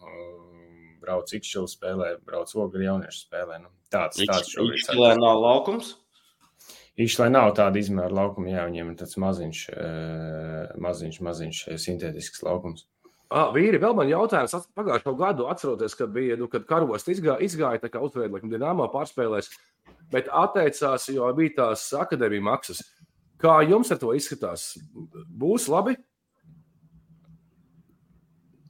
Brauc 1.00 1.32
ikšķilu 1.36 1.68
spēlē, 1.68 2.08
brauc 2.24 2.52
ogri 2.60 2.86
jauniešu 2.86 3.26
spēlē. 3.26 3.58
Nu, 3.60 3.68
tāds 3.92 4.20
tāds 4.20 4.52
šobrīd. 4.54 4.78
Ikšķilē 4.80 5.10
nav 5.20 5.42
laukums? 5.44 5.94
Īšlē 7.00 7.28
nav 7.32 7.52
tāda 7.56 7.80
izmēra 7.80 8.12
laukuma, 8.12 8.50
jā, 8.52 8.64
viņiem 8.68 8.90
ir 8.92 8.96
tāds 9.00 9.16
maziņš, 9.20 9.60
maziņš, 10.84 11.20
maziņš 11.24 11.60
sintētisks 11.80 12.42
laukums. 12.44 12.84
Ah, 13.30 13.52
vīri, 13.54 13.78
vēl 13.78 13.94
man 13.94 14.08
jautājums. 14.10 14.66
Pagājušo 14.74 15.12
gadu 15.14 15.44
atceroties, 15.52 15.94
kad 15.94 16.10
bija, 16.10 16.34
nu, 16.36 16.48
kad 16.50 16.64
karosts 16.66 17.12
izgāja, 17.12 17.38
izgāja 17.46 17.78
tā 17.84 17.90
kā 17.92 18.02
uzvarēja, 18.02 18.32
laikam, 18.34 18.50
Dienāmā 18.50 18.88
pārspēlēs. 18.90 19.52
Bet 20.10 20.30
atteicās, 20.34 21.06
jo 21.14 21.28
bija 21.36 21.56
tās 21.60 21.86
akadēmijas 21.94 22.46
maksas. 22.46 22.84
Kā 23.40 23.60
jums 23.64 23.92
ar 23.94 24.00
to 24.00 24.12
izskatās? 24.16 24.72
Būs 25.40 25.68
labi? 25.70 25.94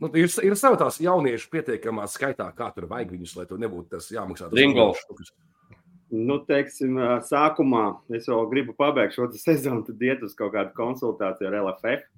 Nu, 0.01 0.09
ir, 0.17 0.31
ir 0.47 0.57
sava 0.57 0.79
tās 0.81 0.97
jauniešu 1.03 1.51
pietiekamā 1.53 2.07
skaitā, 2.09 2.47
kā 2.57 2.71
tur 2.73 2.87
vajag 2.89 3.11
viņus, 3.13 3.35
lai 3.37 3.47
to 3.49 3.59
nebūtu 3.61 3.97
tas 3.97 4.09
jāmaksā. 4.13 4.49
Ringolds. 4.57 5.33
Nu, 6.11 6.41
teiksim, 6.43 6.97
sākumā 7.29 7.85
es 8.17 8.25
vēl 8.31 8.49
gribu 8.51 8.75
pabeigt 8.79 9.15
šo 9.15 9.29
sezonu, 9.37 9.85
tad 9.87 10.01
iet 10.03 10.25
uz 10.27 10.33
kaut 10.39 10.55
kādu 10.57 10.73
konsultāciju 10.75 11.51
ar 11.51 11.59
LFF, 11.61 12.09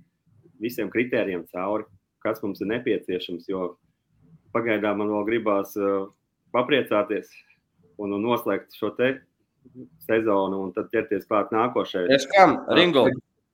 visiem 0.62 0.92
kritērijiem 0.92 1.42
cauri, 1.50 1.88
kas 2.24 2.40
mums 2.44 2.62
ir 2.62 2.70
nepieciešams. 2.70 3.50
Jo 3.50 3.74
pagaidām 4.54 5.02
man 5.02 5.10
vēl 5.12 5.26
gribās 5.28 5.74
uh, 5.80 6.06
papriecāties, 6.54 7.34
un, 8.00 8.16
un 8.16 8.24
noslēgt 8.24 8.76
šo 8.78 8.92
te 8.96 9.14
sezonu 10.06 10.64
un 10.64 10.72
tad 10.74 10.90
ķerties 10.92 11.28
klāt 11.28 11.52
nākošajai. 11.54 12.08
Priekš 12.10 12.26
kam, 12.32 12.56
Ringo? 12.76 13.06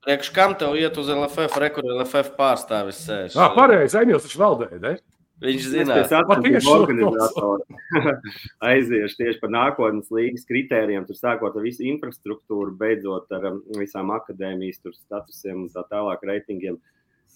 Priekš 0.05 0.31
kam 0.35 0.55
tev 0.59 0.77
iet 0.79 0.97
uz 0.97 1.11
LFF, 1.13 1.59
rekur 1.61 1.85
LFF 1.85 2.35
pārstāvis 2.39 3.03
sēž? 3.05 3.37
Jā, 3.37 3.49
pareizi, 3.55 3.99
Emīls 3.99 4.25
taču 4.25 4.41
valdēja, 4.41 4.81
ne? 4.83 4.97
Viņš 5.39 5.67
zina, 5.71 6.01
ka 6.03 6.35
tieši 6.43 6.67
organizatori 6.67 7.77
aiziešu 8.69 9.21
tieši 9.21 9.39
par 9.39 9.53
nākotnes 9.53 10.09
līgas 10.11 10.43
kritērijiem, 10.49 11.05
tur 11.07 11.15
sākot 11.15 11.55
ar 11.55 11.63
visu 11.63 11.85
infrastruktūru, 11.87 12.73
beidzot 12.79 13.31
ar 13.37 13.47
um, 13.53 13.61
visām 13.79 14.11
akadēmijas 14.11 14.81
statusiem 14.97 15.61
un 15.63 15.69
tā 15.71 15.85
tālāk 15.87 16.25
reitingiem. 16.27 16.75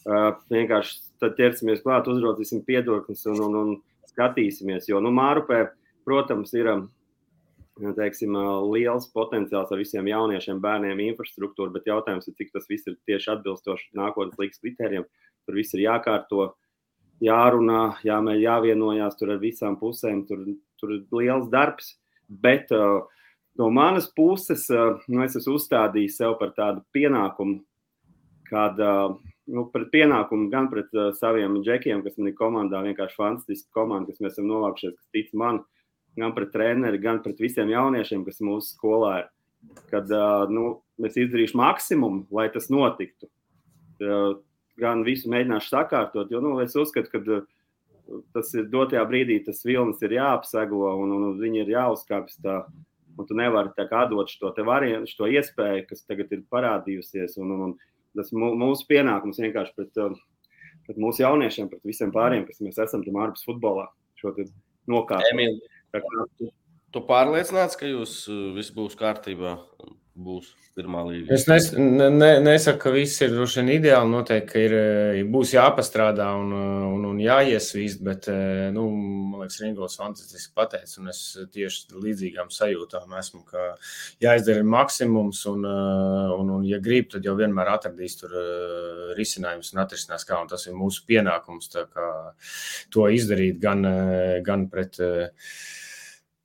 Uh, 0.04 0.34
vienkārši 0.52 1.00
tad 1.24 1.38
ķersimies 1.38 1.86
klāt, 1.86 2.10
uzraudzīsim 2.12 2.66
piedokļus 2.68 3.24
un, 3.32 3.39
un, 3.46 3.56
un 3.62 4.12
skatīsimies, 4.12 4.89
jo, 4.92 5.00
nu, 5.00 5.13
Mārupē, 5.16 5.62
protams, 6.06 6.54
ir 6.58 6.70
um, 6.72 6.84
teiksim, 7.98 8.36
liels 8.70 9.08
potenciāls 9.16 9.72
ar 9.74 9.82
visiem 9.82 10.08
jauniešiem, 10.08 10.62
bērniem, 10.63 11.02
infrastruktūru, 11.10 11.74
bet 11.74 11.89
jautājums 11.89 12.28
ir, 12.30 12.36
cik 12.38 12.54
tas 12.54 12.70
viss 12.70 12.88
ir 12.89 13.00
tieši 13.10 13.34
atbilstoši 13.38 13.96
nākotnes 13.98 14.39
līgas 14.42 14.62
kritērijiem. 14.62 15.08
Tur 15.44 15.58
viss 15.58 15.76
ir 15.76 15.84
jākārto, 15.88 16.54
jārunā, 17.24 17.82
jāmēģina, 18.06 18.44
jāvienojās 18.44 19.18
tur 19.20 19.34
ar 19.36 19.42
visām 19.42 19.78
pusēm. 19.80 20.24
Tur, 20.30 20.46
tur 20.80 20.96
ir 20.98 21.04
liels 21.16 21.50
darbs. 21.52 21.96
Bet 22.28 22.72
uh, 22.74 23.04
no 23.60 23.70
manas 23.74 24.08
puses, 24.16 24.66
uh, 24.72 25.00
nu, 25.08 25.24
es 25.26 25.36
esmu 25.39 25.58
uzstādījis 25.60 26.18
sev 26.22 26.38
par 26.39 26.54
tādu 26.58 26.84
pienākumu, 26.96 27.62
kāda. 28.50 28.96
Uh, 29.10 29.22
nu, 29.52 29.66
pret 29.74 29.89
pienākumu 29.92 30.48
gan 30.52 30.70
pret 30.72 30.92
uh, 30.96 31.12
saviem 31.18 31.58
džekiem, 31.63 32.04
kas 32.06 32.16
man 32.20 32.30
ir 32.30 32.38
komandā, 32.38 32.80
vienkārši 32.86 33.18
fantastiska 33.20 33.74
komanda, 33.76 34.12
kas 34.12 34.24
mēs 34.24 34.38
esam 34.38 34.48
novākušies, 34.48 34.96
kas 34.96 35.10
tic 35.16 35.34
man, 35.36 35.60
gan 36.19 36.34
pret 36.36 36.52
treneri, 36.54 37.02
gan 37.02 37.21
pret 37.23 37.39
visiem 37.41 37.71
jauniešiem, 37.71 38.26
kas 38.28 38.41
mūsu 38.43 38.76
skolā 38.76 39.13
ir. 39.23 39.30
Kad 39.88 40.10
nu, 40.52 40.82
mēs 40.99 41.15
izdarīsim 41.17 41.62
maksimumu, 41.62 42.26
lai 42.36 42.49
tas 42.52 42.67
notiktu. 42.73 43.30
Gan 44.80 45.04
visu 45.08 45.30
mēģināšu 45.32 45.71
sakārtot, 45.71 46.32
jo 46.34 46.41
nu, 46.43 46.58
es 46.63 46.76
uzskatu, 46.76 47.12
ka 47.13 47.43
tas 48.36 48.52
ir 48.58 48.67
dotajā 48.71 49.04
brīdī, 49.08 49.39
tas 49.45 49.62
vilnis 49.65 50.02
ir 50.04 50.17
jāapseglo 50.17 50.95
un, 51.04 51.13
un, 51.15 51.30
viņi 51.39 51.63
ir 51.63 51.73
jāuzkāpjas. 51.78 52.41
Tā, 52.43 52.58
un 53.13 53.30
tu 53.30 53.38
nevari 53.38 53.71
tā 53.78 53.86
kā 53.89 54.04
dot 54.10 54.32
šo 54.34 54.52
variantu, 54.65 55.12
šo 55.12 55.30
iespēju, 55.30 55.88
kas 55.89 56.06
tagad 56.10 56.32
ir 56.34 56.43
parādījusies. 56.52 57.38
Un, 57.41 57.54
un, 57.56 57.65
un 57.69 58.17
tas 58.17 58.34
mūsu 58.36 58.88
pienākums 58.89 59.39
vienkārši 59.41 59.76
pret, 59.78 60.02
pret 60.88 60.99
mūsu 61.02 61.23
jauniešiem, 61.23 61.69
pret 61.71 61.86
visiem 61.88 62.12
pārējiem, 62.13 62.47
kas 62.49 62.63
mēs 62.65 62.82
esam 62.84 63.06
tam 63.06 63.21
ārpus 63.23 63.45
futbolā, 63.47 63.88
šo 64.19 64.36
nokārtot. 64.89 65.30
Tu, 65.94 66.48
tu 66.94 67.02
pārliecināts, 67.10 67.78
ka 67.78 67.90
jūs 67.90 68.24
uh, 68.32 68.50
viss 68.56 68.74
būs 68.74 68.98
kārtībā? 68.98 69.58
Būs 70.13 70.52
pirmā 70.78 70.99
līnija. 71.08 71.34
Es 71.34 71.47
nes, 71.49 71.71
ne, 71.73 72.28
nesaku, 72.45 72.80
ka 72.84 72.91
viss 72.93 73.21
ir 73.26 73.32
droši 73.34 73.60
vien 73.60 73.71
ideāli. 73.80 74.12
Noteikti, 74.12 74.62
ir, 74.67 74.76
uh, 74.78 75.21
būs 75.34 75.56
jāpastrādā 75.56 76.28
un, 76.38 76.52
uh, 76.54 76.84
un, 76.93 77.08
un 77.10 77.21
jāiesvīst, 77.21 78.04
bet, 78.06 78.30
nu, 78.76 78.86
man 78.93 79.41
liekas, 79.41 79.58
Ringos 79.63 79.97
fantastiski 79.97 80.54
pateicis, 80.54 80.99
un 81.02 81.10
es 81.10 81.23
tieši 81.56 81.97
līdzīgām 81.97 82.54
sajūtām 82.54 83.17
esmu, 83.23 83.41
ka 83.49 83.71
jāizdara 84.21 84.62
maksimums, 84.76 85.41
un, 85.49 85.65
un, 85.65 86.56
un 86.60 86.69
ja 86.69 86.78
grib, 86.84 87.10
tad 87.13 87.26
jau 87.26 87.34
vienmēr 87.39 87.73
atradīs 87.73 88.21
tur 88.21 88.38
risinājumus 89.17 89.73
un 89.73 89.82
atrisinās 89.82 90.30
kā, 90.30 90.38
un 90.45 90.52
tas 90.52 90.69
ir 90.69 90.78
mūsu 90.78 91.08
pienākums, 91.10 91.73
kā 91.73 92.10
to 92.93 93.10
izdarīt 93.17 93.58
gan, 93.65 93.82
gan 94.45 94.69
pret 94.69 95.02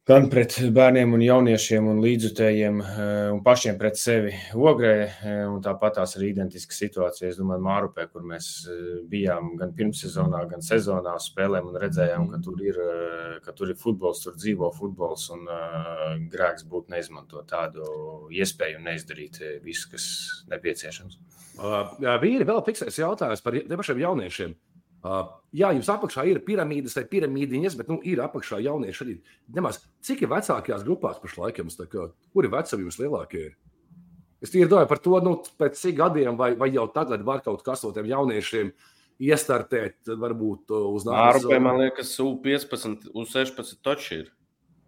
gan 0.09 0.25
pret 0.33 0.55
bērniem 0.73 1.11
un 1.13 1.21
jauniešiem 1.21 1.89
un 1.91 1.99
līdzutējiem 2.01 2.79
eh, 2.81 3.01
un 3.35 3.43
pašiem 3.45 3.77
pret 3.81 3.99
sevi 4.01 4.31
ogrē. 4.57 4.93
Eh, 5.05 5.41
tāpat 5.65 5.99
tās 5.99 6.17
ir 6.17 6.25
identiska 6.31 6.73
situācija, 6.73 7.29
es 7.29 7.41
domāju, 7.41 7.61
Mārupē, 7.67 8.07
kur 8.09 8.25
mēs 8.25 8.49
eh, 8.73 8.79
bijām 9.11 9.53
gan 9.61 9.75
pirmssezonā, 9.77 10.41
gan 10.49 10.65
sezonā 10.65 11.13
spēlēm 11.21 11.69
un 11.69 11.77
redzējām, 11.83 12.25
ka 12.33 12.41
tur 12.45 12.63
ir, 12.65 12.81
ka 13.45 13.53
tur 13.57 13.75
ir 13.75 13.81
futbols, 13.81 14.23
tur 14.25 14.39
dzīvo 14.39 14.71
futbols 14.79 15.29
un 15.35 15.45
grēks 16.33 16.65
būtu 16.71 16.95
neizmantot 16.95 17.45
tādu 17.51 17.85
iespēju 18.33 18.81
un 18.81 18.89
neizdarīt 18.89 19.43
visu, 19.65 19.93
kas 19.93 20.09
nepieciešams. 20.49 21.21
Vīri 22.23 22.49
vēl 22.49 22.65
fiksēs 22.65 23.01
jautājums 23.03 23.45
par 23.45 23.61
pašiem 23.77 24.05
jauniešiem. 24.07 24.57
Uh, 24.99 25.29
jā, 25.55 25.71
jums 25.77 25.89
apakšā 25.93 26.25
ir 26.27 26.41
piramīdas 26.43 26.97
vai 26.99 27.05
piramīdiņas, 27.13 27.77
bet 27.79 27.91
nu, 27.93 28.01
ir 28.03 28.19
apakšā 28.25 28.59
jaunieši 28.65 29.05
arī. 29.05 29.15
Nemaz, 29.55 29.79
cik 30.03 30.25
ir 30.25 30.33
vecākajās 30.33 30.83
grupās 30.87 31.21
pašlaik 31.23 31.61
jums, 31.63 31.79
kā, 31.91 32.09
kuri 32.35 32.51
vecumi 32.51 32.87
jums 32.89 32.99
lielākie 32.99 33.45
ir? 33.45 33.57
Es 34.43 34.55
domāju 34.55 34.89
par 34.91 35.01
to, 35.03 35.19
nu, 35.23 35.37
pēc 35.59 35.79
cik 35.79 35.97
gadiem 35.99 36.39
vai, 36.39 36.53
vai 36.59 36.71
jau 36.71 36.87
tagad 36.95 37.23
var 37.27 37.43
kaut 37.47 37.63
kas 37.67 37.83
no 37.83 37.93
tiem 37.95 38.11
jauniešiem 38.11 38.73
iestartēt, 39.29 39.99
varbūt 40.19 40.75
uz 40.79 41.07
nākotnes. 41.07 41.63
Man 41.63 41.81
liekas, 41.83 42.13
U15, 42.23 43.09
U16 43.15 43.81
taču 43.83 44.21
ir. 44.21 44.29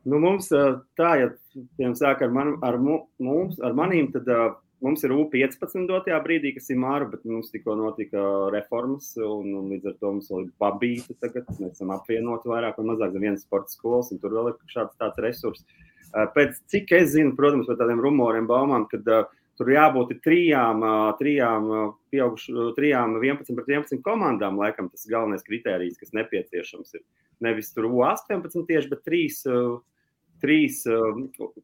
Nu, 0.07 0.21
mums 0.23 0.49
tā, 0.51 1.11
ja 1.21 1.31
piemēram 1.77 1.97
sāk 1.99 2.23
ar, 2.25 2.35
man, 2.35 2.55
ar, 2.65 2.79
mums, 2.81 3.59
ar 3.63 3.75
manīm, 3.77 4.09
tad 4.15 4.31
uh, 4.31 4.55
mums 4.85 5.05
ir 5.07 5.15
U15 5.15 5.87
dotajā 5.89 6.19
brīdī, 6.25 6.55
kas 6.57 6.71
ir 6.73 6.81
māra, 6.81 7.09
bet 7.11 7.27
mums 7.29 7.53
tikko 7.53 7.77
notika 7.79 8.23
reformas, 8.55 9.13
un, 9.21 9.53
un 9.61 9.69
līdz 9.73 9.93
ar 9.93 9.99
to 10.01 10.15
mums 10.15 10.31
vēl 10.33 10.47
ir 10.47 10.55
babīta 10.63 11.17
tagad. 11.23 11.51
Mēs 11.59 11.77
esam 11.77 11.93
apvienoti 11.95 12.51
vairāk 12.51 12.81
vai 12.81 12.89
mazāk 12.93 13.15
zem 13.15 13.27
vienas 13.29 13.45
sporta 13.47 13.73
skolas, 13.75 14.13
un 14.15 14.23
tur 14.23 14.37
vēl 14.39 14.53
ir 14.53 14.73
šāds 14.73 14.97
tāds 15.01 15.21
resurs. 15.25 15.67
Uh, 16.11 16.27
pēc 16.35 16.57
cik 16.73 16.97
es 16.99 17.13
zinu, 17.15 17.37
protams, 17.39 17.69
par 17.71 17.79
tādiem 17.79 18.03
rumoriem, 18.03 18.49
baumām, 18.51 18.89
kad 18.91 19.07
uh, 19.07 19.29
tur 19.61 19.69
jābūt 19.75 20.15
trijām, 20.25 20.81
trijām, 21.19 21.67
pieaugušu, 22.13 22.71
trijām 22.79 23.19
11 23.21 23.59
pret 23.59 23.69
11 23.77 24.01
komandām. 24.07 24.57
Laikam 24.61 24.89
tas 24.89 25.05
galvenais 25.11 25.45
kriterijs, 25.45 25.99
kas 26.01 26.15
nepieciešams. 26.17 26.97
Ir. 26.97 27.05
Nevis 27.45 27.69
tur 27.77 27.91
U18 27.91 28.65
tieši, 28.69 28.89
bet 28.89 29.05
trīs 29.05 29.43
trīs, 30.43 30.83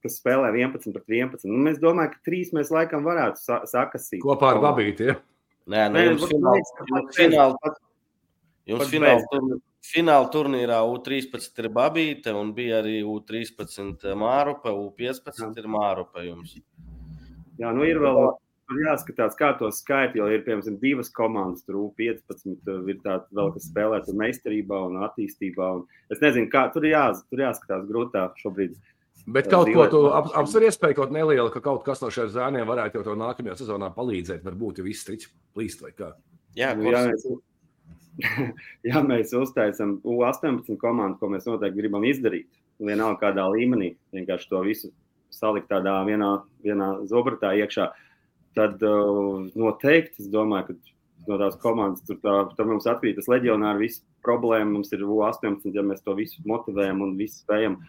kas 0.03 0.19
spēlē 0.21 0.53
11 0.55 0.95
pret 0.95 1.17
11. 1.19 1.49
Nu, 1.51 1.61
mēs 1.67 1.81
domājam, 1.83 2.13
ka 2.15 2.23
trīs 2.29 2.53
mēs 2.57 2.73
laikam 2.75 3.07
varētu 3.07 3.43
sa 3.43 3.61
sakasīt. 3.69 4.23
Kopā 4.25 4.55
ar 4.55 4.63
Babīti. 4.65 5.11
Ja? 5.11 5.19
Nē, 5.67 5.87
nu, 5.91 6.03
jums 6.13 6.27
fināls, 6.31 6.73
jums 6.93 7.17
fināls, 7.19 7.79
jums 8.71 8.91
fināls, 8.93 9.25
tur, 9.33 9.59
fināla 9.87 10.31
turnīrā 10.31 10.79
U13 10.87 11.63
ir 11.65 11.71
Babīte 11.75 12.35
un 12.37 12.53
bija 12.55 12.81
arī 12.85 13.01
U13 13.03 14.15
Mārupa, 14.19 14.71
U15 14.71 15.59
ir 15.59 15.71
Mārupa 15.71 16.23
jums. 16.27 16.55
Jā, 17.59 17.73
nu 17.75 17.87
ir 17.89 17.99
vēl 18.03 18.21
Tur 18.67 18.81
jāskatās, 18.83 19.37
kā 19.39 19.53
to 19.61 19.69
skaitīt, 19.71 20.17
jo 20.19 20.27
ir 20.27 20.41
piemēram 20.43 20.77
divas 20.81 21.07
komandas, 21.15 21.63
tur 21.69 21.93
15, 22.01 22.57
ir 22.91 22.97
tāda 23.05 23.23
vēl, 23.39 23.53
kas 23.55 23.69
spēlē 23.69 24.01
tur 24.03 24.17
meistarībā 24.19 24.81
un 24.89 24.97
attīstībā. 25.07 25.69
Un 25.79 25.85
es 26.11 26.23
nezinu, 26.23 26.49
kā 26.51 26.65
tur, 26.75 26.87
jā, 26.89 27.05
tur 27.31 27.45
jāskatās 27.45 27.85
grūtā 27.87 28.25
šobrīd. 28.41 28.75
Bet 29.31 29.47
kaut 29.51 29.71
ko 29.71 29.85
tu 29.91 30.01
ap, 30.15 30.33
apsver 30.43 30.67
iespēju 30.67 30.99
kaut 30.99 31.15
nelielu, 31.15 31.47
ka 31.55 31.63
kaut 31.63 31.85
kas 31.87 32.03
no 32.03 32.11
šiem 32.15 32.27
zēniem 32.35 32.67
varētu 32.67 32.99
jau 32.99 33.05
to 33.07 33.15
nākamajā 33.21 33.55
sezonā 33.61 33.93
palīdzēt. 33.95 34.43
Varbūt 34.47 34.81
jau 34.81 34.87
viss 34.87 35.07
triķis 35.07 35.31
plīst 35.55 35.85
vai 35.87 35.93
kā. 35.95 36.11
Jā, 36.59 36.73
nu, 36.79 36.89
jā, 36.95 37.05
mēs, 37.11 37.27
ja 38.91 39.03
mēs 39.07 39.35
uztaisām 39.39 40.01
U18 40.03 40.75
komandu, 40.83 41.21
ko 41.21 41.31
mēs 41.31 41.47
noteikti 41.47 41.85
gribam 41.85 42.07
izdarīt, 42.07 42.51
vienalga 42.83 43.29
kādā 43.29 43.47
līmenī, 43.55 43.93
vienkārši 44.15 44.51
to 44.51 44.65
visu 44.67 44.91
salikt 45.31 45.71
tādā 45.71 46.01
vienā, 46.07 46.33
vienā 46.67 46.91
zobratā 47.07 47.53
iekšā. 47.63 47.87
Uh, 47.93 48.03
tad 48.57 48.83
uh, 48.87 49.47
noteikti 49.59 50.25
es 50.25 50.31
domāju, 50.33 50.73
ka 50.73 51.27
no 51.27 51.39
tās 51.41 51.59
komandas 51.63 52.05
tur, 52.07 52.19
tā, 52.23 52.37
tur 52.57 52.71
mums 52.71 52.87
atkrīt 52.89 53.19
tas 53.19 53.29
leģionāri, 53.31 53.87
viss 53.87 54.05
problēma. 54.27 54.71
Mums 54.77 54.93
ir 54.95 55.05
U18, 55.07 55.69
ja 55.75 55.85
mēs 55.87 56.05
to 56.07 56.15
visu 56.19 56.43
motivējam 56.49 57.03
un 57.05 57.17
visu 57.19 57.43
spējam 57.43 57.81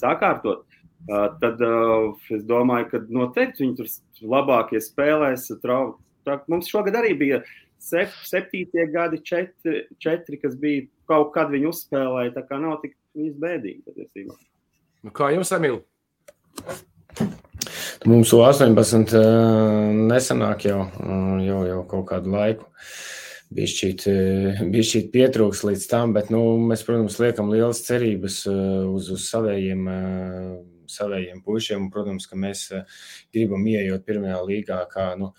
sakārtot. 0.00 0.64
Uh, 1.04 1.28
tad 1.42 1.60
uh, 1.64 2.14
es 2.32 2.46
domāju, 2.48 2.88
ka 2.92 3.02
noteikti 3.12 3.64
viņi 3.64 3.76
tur 3.80 3.90
labākie 4.34 4.80
spēlēs. 4.82 5.50
Trau, 5.62 5.98
tā, 6.26 6.38
mums 6.48 6.70
šogad 6.70 6.96
arī 7.00 7.12
bija 7.20 7.42
sep, 7.82 8.14
septītie 8.24 8.86
gadi, 8.92 9.20
četri, 9.26 9.84
četri, 10.00 10.40
kas 10.40 10.56
bija 10.60 10.86
kaut 11.10 11.34
kad 11.36 11.52
viņi 11.52 11.68
uzspēlēja. 11.68 12.36
Tā 12.38 12.46
kā 12.48 12.60
nav 12.62 12.80
tik 12.84 12.96
bēdīgi. 13.14 14.26
Nu, 15.04 15.12
kā 15.12 15.34
jums, 15.34 15.52
Emīl? 15.52 15.82
Mums 18.04 18.34
U18 18.36 19.14
nesanāk 20.10 20.66
jau, 20.68 20.82
jau, 21.40 21.60
jau 21.64 21.78
kaut 21.88 22.02
kādu 22.10 22.34
laiku. 22.34 22.66
Bija 23.54 24.84
šī 24.84 25.00
pietrūks 25.14 25.62
līdz 25.64 25.86
tam, 25.88 26.12
bet 26.12 26.28
nu, 26.32 26.42
mēs, 26.68 26.82
protams, 26.84 27.16
liekam 27.22 27.48
lielas 27.48 27.80
cerības 27.86 28.42
uz, 28.50 29.08
uz 29.14 29.24
savējiem, 29.30 29.88
savējiem 30.92 31.40
puišiem. 31.46 31.86
Un, 31.86 31.92
protams, 31.94 32.26
ka 32.28 32.36
mēs 32.36 32.66
gribam 33.32 33.64
ieejot 33.72 34.04
pirmajā 34.04 34.42
līgā, 34.50 34.82
kā 34.92 35.06
nu, 35.22 35.30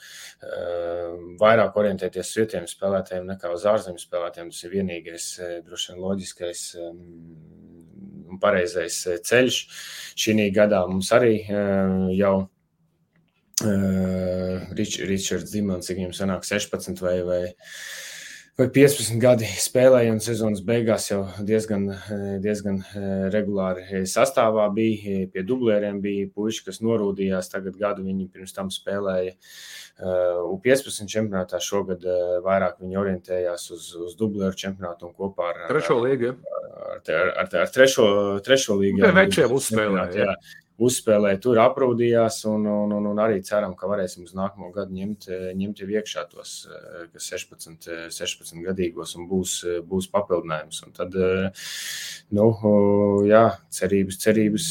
vairāk 1.44 1.78
orientēties 1.84 2.34
uz 2.34 2.42
vietējiem 2.42 2.68
spēlētājiem 2.72 3.30
nekā 3.30 3.54
uz 3.54 3.68
ārzemju 3.76 4.02
spēlētājiem. 4.08 4.50
Tas 4.56 4.66
ir 4.66 4.74
vienīgais, 4.74 5.30
droši 5.70 5.94
vien, 5.94 6.02
loģiskais 6.02 6.66
un 6.82 8.42
pareizais 8.42 9.04
ceļš. 9.30 9.62
Šī 10.18 10.50
gadā 10.56 10.82
mums 10.90 11.14
arī 11.14 11.38
jau 12.18 12.36
Uh, 13.64 14.60
Rič, 14.76 14.98
Ričards 15.00 15.54
Zimans, 15.54 15.88
cik 15.88 16.02
viņam 16.02 16.12
sanāk 16.12 16.44
16 16.44 17.00
vai, 17.00 17.14
vai, 17.24 17.40
vai 18.60 18.68
15 18.76 19.16
gadi 19.24 19.48
spēlēja, 19.48 20.12
un 20.12 20.20
sezonas 20.20 20.60
beigās 20.66 21.08
jau 21.08 21.22
diezgan, 21.40 21.86
diezgan 22.44 22.82
regulāri 23.32 24.04
sastāvā 24.12 24.68
bija. 24.76 25.22
Pie 25.32 25.46
dublēriem 25.48 26.02
bija 26.04 26.28
puiši, 26.36 26.66
kas 26.68 26.82
norūdījās, 26.84 27.54
tagad 27.54 27.80
gadu 27.80 28.04
viņi 28.04 28.28
pirms 28.34 28.56
tam 28.58 28.74
spēlēja 28.76 29.38
U15 30.02 31.08
čempionātā. 31.08 31.62
Šogad 31.64 32.04
vairāk 32.44 32.82
viņi 32.84 33.00
orientējās 33.00 33.70
uz, 33.76 33.88
uz 34.08 34.18
dublēru 34.20 34.58
čempionātu 34.60 35.10
un 35.10 35.16
kopā 35.16 35.54
ar 35.54 35.64
trešo 35.72 36.02
līgu. 36.04 36.36
Ar, 36.36 37.00
ar, 37.00 37.34
ar, 37.46 37.50
ar 37.64 37.74
trešo, 37.74 38.06
trešo 38.46 38.78
līgu. 38.82 39.02
Pie 39.06 39.16
večiem 39.16 39.56
uzspēlēja. 39.56 40.26
Jā 40.26 40.62
uzspēlēja, 40.82 41.40
tur 41.44 41.60
aprūdījās, 41.64 42.42
un, 42.52 42.66
un, 42.68 42.92
un, 42.98 43.08
un 43.14 43.20
arī 43.24 43.40
ceram, 43.48 43.76
ka 43.80 43.88
varēsim 43.88 44.26
uz 44.28 44.34
nākamo 44.36 44.72
gadu 44.76 44.96
ņemt, 44.96 45.28
ņemt 45.56 45.82
jau 45.82 45.88
iekšā 45.94 46.26
tos 46.32 46.56
16, 47.16 47.88
16 48.12 48.64
gadīgos 48.66 49.16
un 49.16 49.30
būs, 49.30 49.58
būs 49.88 50.10
papildinājums. 50.12 50.82
Un 50.86 50.96
tad, 50.98 51.16
nu, 52.36 52.48
jā, 53.28 53.46
cerības, 53.78 54.20
cerības 54.26 54.70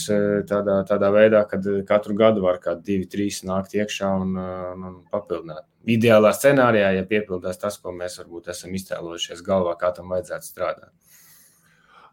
tādā, 0.50 0.82
tādā 0.90 1.12
veidā, 1.14 1.44
kad 1.48 1.68
katru 1.88 2.16
gadu 2.18 2.44
var 2.44 2.60
kādi 2.64 2.84
divi, 2.90 3.08
trīs 3.16 3.40
nākt 3.48 3.76
iekšā 3.78 4.12
un, 4.26 4.36
un, 4.36 4.88
un 4.90 5.00
papildināt. 5.14 5.64
Ideālā 5.94 6.34
scenārijā, 6.34 6.90
ja 6.98 7.06
piepildās 7.08 7.62
tas, 7.62 7.78
ko 7.80 7.94
mēs 7.94 8.18
varbūt 8.20 8.50
esam 8.52 8.74
iztēlojušies 8.74 9.44
galvā, 9.46 9.76
kā 9.80 9.94
tam 9.96 10.12
vajadzētu 10.12 10.50
strādāt. 10.50 10.92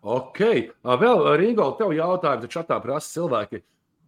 Ok, 0.02 0.40
vēl 0.82 1.28
Rīgā, 1.38 1.68
tev 1.78 1.92
jautājumu, 1.94 2.48
taču 2.48 2.64
tā 2.70 2.80
prasa 2.82 3.20
cilvēki. 3.20 3.62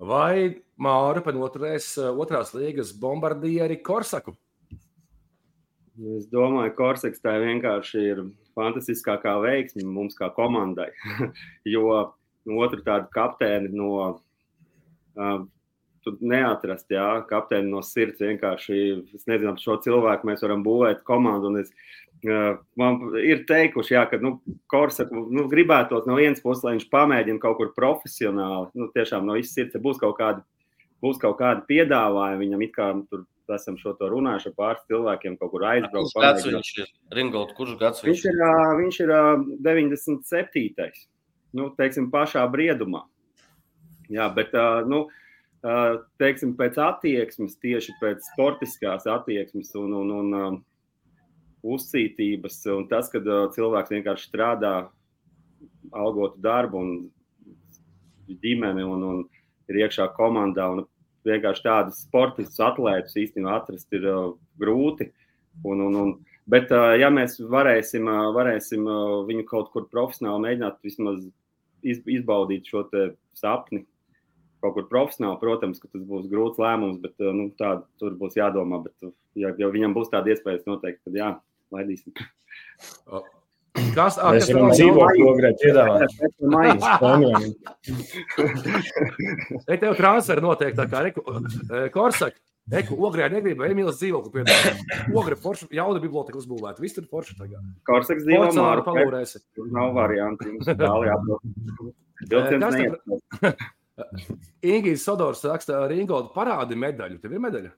Vai 0.04 0.64
Māra 0.82 1.22
noturēs 1.36 1.94
eh, 2.02 2.10
otrās 2.10 2.54
līgas 2.58 2.92
bombardieri 2.98 3.78
Korsaku? 3.86 4.34
Es 5.94 6.26
domāju, 6.32 6.72
ka 6.74 6.78
Korsaks 6.80 7.22
tā 7.22 7.36
vienkārši 7.38 8.02
ir 8.02 8.24
fantastiskākā 8.58 9.36
veiksme 9.44 9.86
mums 9.86 10.18
kā 10.18 10.32
komandai. 10.34 10.90
jo 11.76 11.86
otru 12.50 12.82
tādu 12.82 13.12
kapteini 13.14 13.70
no 13.70 13.92
uh, 14.10 15.46
neatrast, 16.20 16.90
jā, 16.92 17.08
kapteini 17.30 17.72
no 17.72 17.82
sirds 17.86 18.22
vienkārši. 18.24 18.80
Es 19.16 19.28
nezinu, 19.30 19.54
ap 19.54 19.62
šo 19.64 19.80
cilvēku 19.84 20.28
mēs 20.30 20.44
varam 20.46 20.66
būvēt 20.66 21.06
komandu. 21.08 21.54
Es 21.62 21.72
Man 22.24 23.02
ir 23.20 23.42
teikuši, 23.50 23.98
jā, 23.98 24.06
ka 24.08 24.18
nu, 24.24 24.38
Korsaku 24.72 25.26
nu, 25.36 25.44
gribētos 25.52 26.06
no 26.08 26.16
vienas 26.16 26.40
puses, 26.40 26.64
lai 26.64 26.78
viņš 26.78 26.86
pamēģina 26.94 27.42
kaut 27.44 27.58
kur 27.60 27.74
profesionāli. 27.76 28.70
Nu, 28.80 28.88
tiešām 28.96 29.28
no 29.28 29.36
visas 29.36 29.52
sirds 29.58 29.82
būs 29.84 30.00
kaut 30.00 30.16
kādi, 30.22 30.40
būs 31.04 31.20
kaut 31.20 31.36
kādi 31.42 31.66
piedāvājumi. 31.68 32.46
Viņam 32.46 32.64
it 32.64 32.76
kā 32.78 32.88
tur 33.12 33.26
esam 33.52 33.76
šo 33.76 33.92
to 34.00 34.08
runājuši 34.14 34.54
ar 34.54 34.56
pāris 34.56 34.86
cilvēkiem, 34.88 35.36
kaut 35.42 35.52
kur 35.52 35.66
aizbraukt. 35.68 36.14
Kurš 36.14 36.24
gads 36.24 36.48
viņš 36.48 36.72
ir? 36.80 36.94
Ringold, 37.20 37.52
kurš 37.58 37.76
gads 37.82 38.06
viņš, 38.06 38.24
viņš 38.24 38.30
ir? 38.32 38.46
Viņš 38.80 39.02
ir 39.04 39.14
97. 39.68 41.04
Nu, 41.60 41.68
teiksim, 41.76 42.08
pašā 42.14 42.46
briedumā. 42.50 43.04
Jā, 44.12 44.30
bet, 44.32 44.56
nu, 44.88 45.10
teiksim, 46.20 46.54
pēc 46.60 46.78
attieksmes, 46.82 47.58
tieši 47.64 47.96
pēc 48.02 48.26
sportiskās 48.34 49.08
attieksmes 49.08 49.72
un, 49.80 49.94
un, 50.02 50.12
un 50.20 50.58
uzcītības 51.64 52.60
un 52.76 52.88
tas, 52.92 53.08
ka 53.12 53.22
uh, 53.24 53.46
cilvēks 53.56 53.94
vienkārši 53.96 54.28
strādā 54.28 54.74
algotu 55.96 56.42
darbu 56.44 56.82
un 56.82 56.92
ģimeni 58.44 58.84
un, 58.84 59.06
un 59.08 59.24
ir 59.72 59.84
iekšā 59.86 60.10
komandā. 60.18 60.68
Un 60.74 60.84
vienkārši 61.28 61.64
tādus 61.64 62.04
sportistus 62.04 62.60
atlētus 62.64 63.16
īstenībā 63.20 63.58
atrast 63.62 63.96
ir 63.96 64.08
uh, 64.10 64.34
grūti. 64.60 65.10
Un, 65.64 65.86
un, 65.86 65.96
un, 66.02 66.14
bet, 66.50 66.72
uh, 66.74 66.94
ja 67.00 67.12
mēs 67.14 67.38
varēsim, 67.40 68.10
uh, 68.10 68.32
varēsim 68.36 68.84
uh, 68.90 69.22
viņu 69.30 69.48
kaut 69.48 69.72
kur 69.72 69.88
profesionāli 69.92 70.48
mēģināt 70.48 70.82
vismaz 70.84 71.24
iz, 71.84 72.02
izbaudīt 72.04 72.68
šo 72.68 72.84
sapni, 73.38 73.86
kaut 74.64 74.78
kur 74.78 74.88
profesionāli, 74.90 75.40
protams, 75.42 75.82
ka 75.84 75.92
tas 75.92 76.04
būs 76.08 76.30
grūts 76.32 76.62
lēmums, 76.62 77.00
bet 77.04 77.16
uh, 77.20 77.34
nu, 77.36 77.50
tā, 77.60 77.76
tur 78.02 78.16
būs 78.20 78.40
jādomā. 78.40 78.82
Bet, 78.88 79.14
ja, 79.40 79.54
ja 79.60 79.72
viņam 79.74 79.96
būs 79.98 80.12
tāda 80.14 80.34
iespēja, 80.34 80.64
noteikti 80.70 81.10
tad 81.10 81.20
jā 81.20 81.32
laidīsim. 81.74 82.16
Kas 83.94 84.20
tā 84.20 84.32
ir? 84.38 84.44
Mēs 84.54 84.78
dzīvojam, 84.78 85.28
ogrē 85.32 85.50
piedāvāt. 85.58 86.10
Te 89.66 89.78
tev 89.82 89.98
transferi 89.98 90.44
notiek 90.46 90.78
tā 90.78 90.86
kā 90.90 91.02
reku, 91.08 91.26
e, 91.26 91.88
Korsak. 91.94 92.38
Eku, 92.72 92.96
ogrē 93.04 93.26
negrib 93.28 93.60
Emīlas 93.66 93.98
dzīvokli 94.00 94.32
piedāvāt. 94.38 94.86
Ogre 95.20 95.36
forša, 95.36 95.68
jauna 95.76 96.00
biblioteka 96.00 96.40
uzbūvēta. 96.40 96.80
Viss 96.80 96.96
tur 96.96 97.10
forša 97.12 97.36
tagad. 97.42 97.66
Korsaks 97.90 98.24
dzīvo 98.24 98.54
māru 98.56 98.86
palūrēsi. 98.88 99.42
Nav 99.74 99.92
varianti. 99.98 100.54
Jums 100.54 100.70
tāli 100.80 101.10
jābrauc. 101.10 101.42
Vilciens 102.30 102.64
Kas 103.42 103.58
Ingūns 104.74 105.06
Sodors 105.06 105.44
raksta, 105.46 105.84
Ringolda 105.92 106.34
parādi 106.36 106.78
medaļu. 106.80 107.20
Tev 107.22 107.36
ir 107.36 107.44
medaļa? 107.44 107.74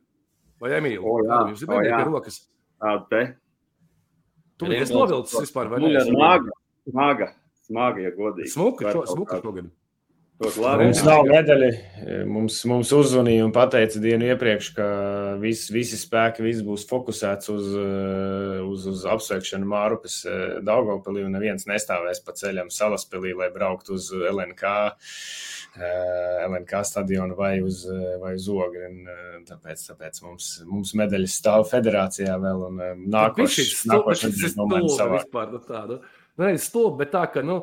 Vai 0.64 0.76
Emīlija? 0.78 1.02
O, 1.04 1.18
jā. 1.26 1.40
Jums 1.52 1.64
ir 1.66 1.72
medaļa 1.72 1.98
pie 1.98 2.12
rokas. 2.12 2.44
Tāda 2.82 3.08
te 3.12 3.24
Tu 4.56 4.70
Ringolds. 4.72 4.94
novilcis 4.96 5.42
vispār, 5.44 5.72
vai 5.72 5.82
ne? 5.84 6.04
smaga, 6.08 6.54
smaga, 6.88 7.32
smaga, 7.68 8.06
ja 8.06 8.14
godīgi. 8.16 8.54
Smuka, 8.54 8.94
šo, 8.96 9.02
smuka 9.12 9.42
šogad. 9.44 9.74
Mums 10.36 11.00
nav 11.08 11.22
medaļa. 11.30 11.68
Mums, 12.28 12.58
mums 12.68 12.90
uzzvanīja 12.92 13.46
un 13.48 13.54
teica 13.56 14.02
dienu 14.04 14.28
iepriekš, 14.34 14.68
ka 14.76 14.88
vis, 15.40 15.62
visi 15.72 15.96
spēki 15.96 16.44
viss 16.44 16.64
būs 16.66 16.84
fokusēts 16.90 17.52
uz, 17.54 17.70
uz, 18.68 18.88
uz 18.92 19.06
apsveikšanu 19.14 19.70
Mārupes 19.72 20.18
Daugopilī 20.68 21.24
un 21.24 21.38
neviens 21.38 21.68
nestāvēs 21.72 22.20
pa 22.26 22.36
ceļam 22.36 22.68
Salaspilī, 22.68 23.32
lai 23.32 23.48
brauktu 23.56 23.96
uz 23.96 24.10
LNK. 24.12 24.76
Eh, 25.78 26.46
LNK 26.48 26.82
stadionu 26.88 27.36
vai 27.38 27.60
uz, 27.62 27.84
eh, 27.90 28.18
vai 28.22 28.34
uz 28.36 28.48
ogri. 28.50 28.86
Un, 28.90 29.08
eh, 29.08 29.32
Tāpēc, 29.46 29.82
tāpēc 29.92 30.24
mums, 30.26 30.46
mums 30.66 30.96
medaļas 30.98 31.34
stāv 31.38 31.68
federācijā 31.70 32.34
vēl. 32.42 32.64
Un 32.66 32.80
nākošais 33.14 34.56
nomaina 34.58 34.90
savā. 34.90 35.20
vispār. 35.22 35.52
Nu. 35.92 36.00
Nē, 36.42 36.56
stulbi, 36.58 37.04
bet 37.04 37.12
tā, 37.14 37.28
ka, 37.32 37.44
nu, 37.46 37.60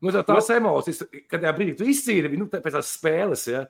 nu 0.00 0.12
tā, 0.14 0.22
tās 0.28 0.52
emocijas, 0.54 1.02
kad 1.26 1.40
tajā 1.40 1.54
brīdī 1.56 1.74
tu 1.80 1.88
izcīri, 1.90 2.38
nu, 2.38 2.46
pēc 2.52 2.70
tās 2.78 2.92
spēles, 2.94 3.48
ja. 3.50 3.64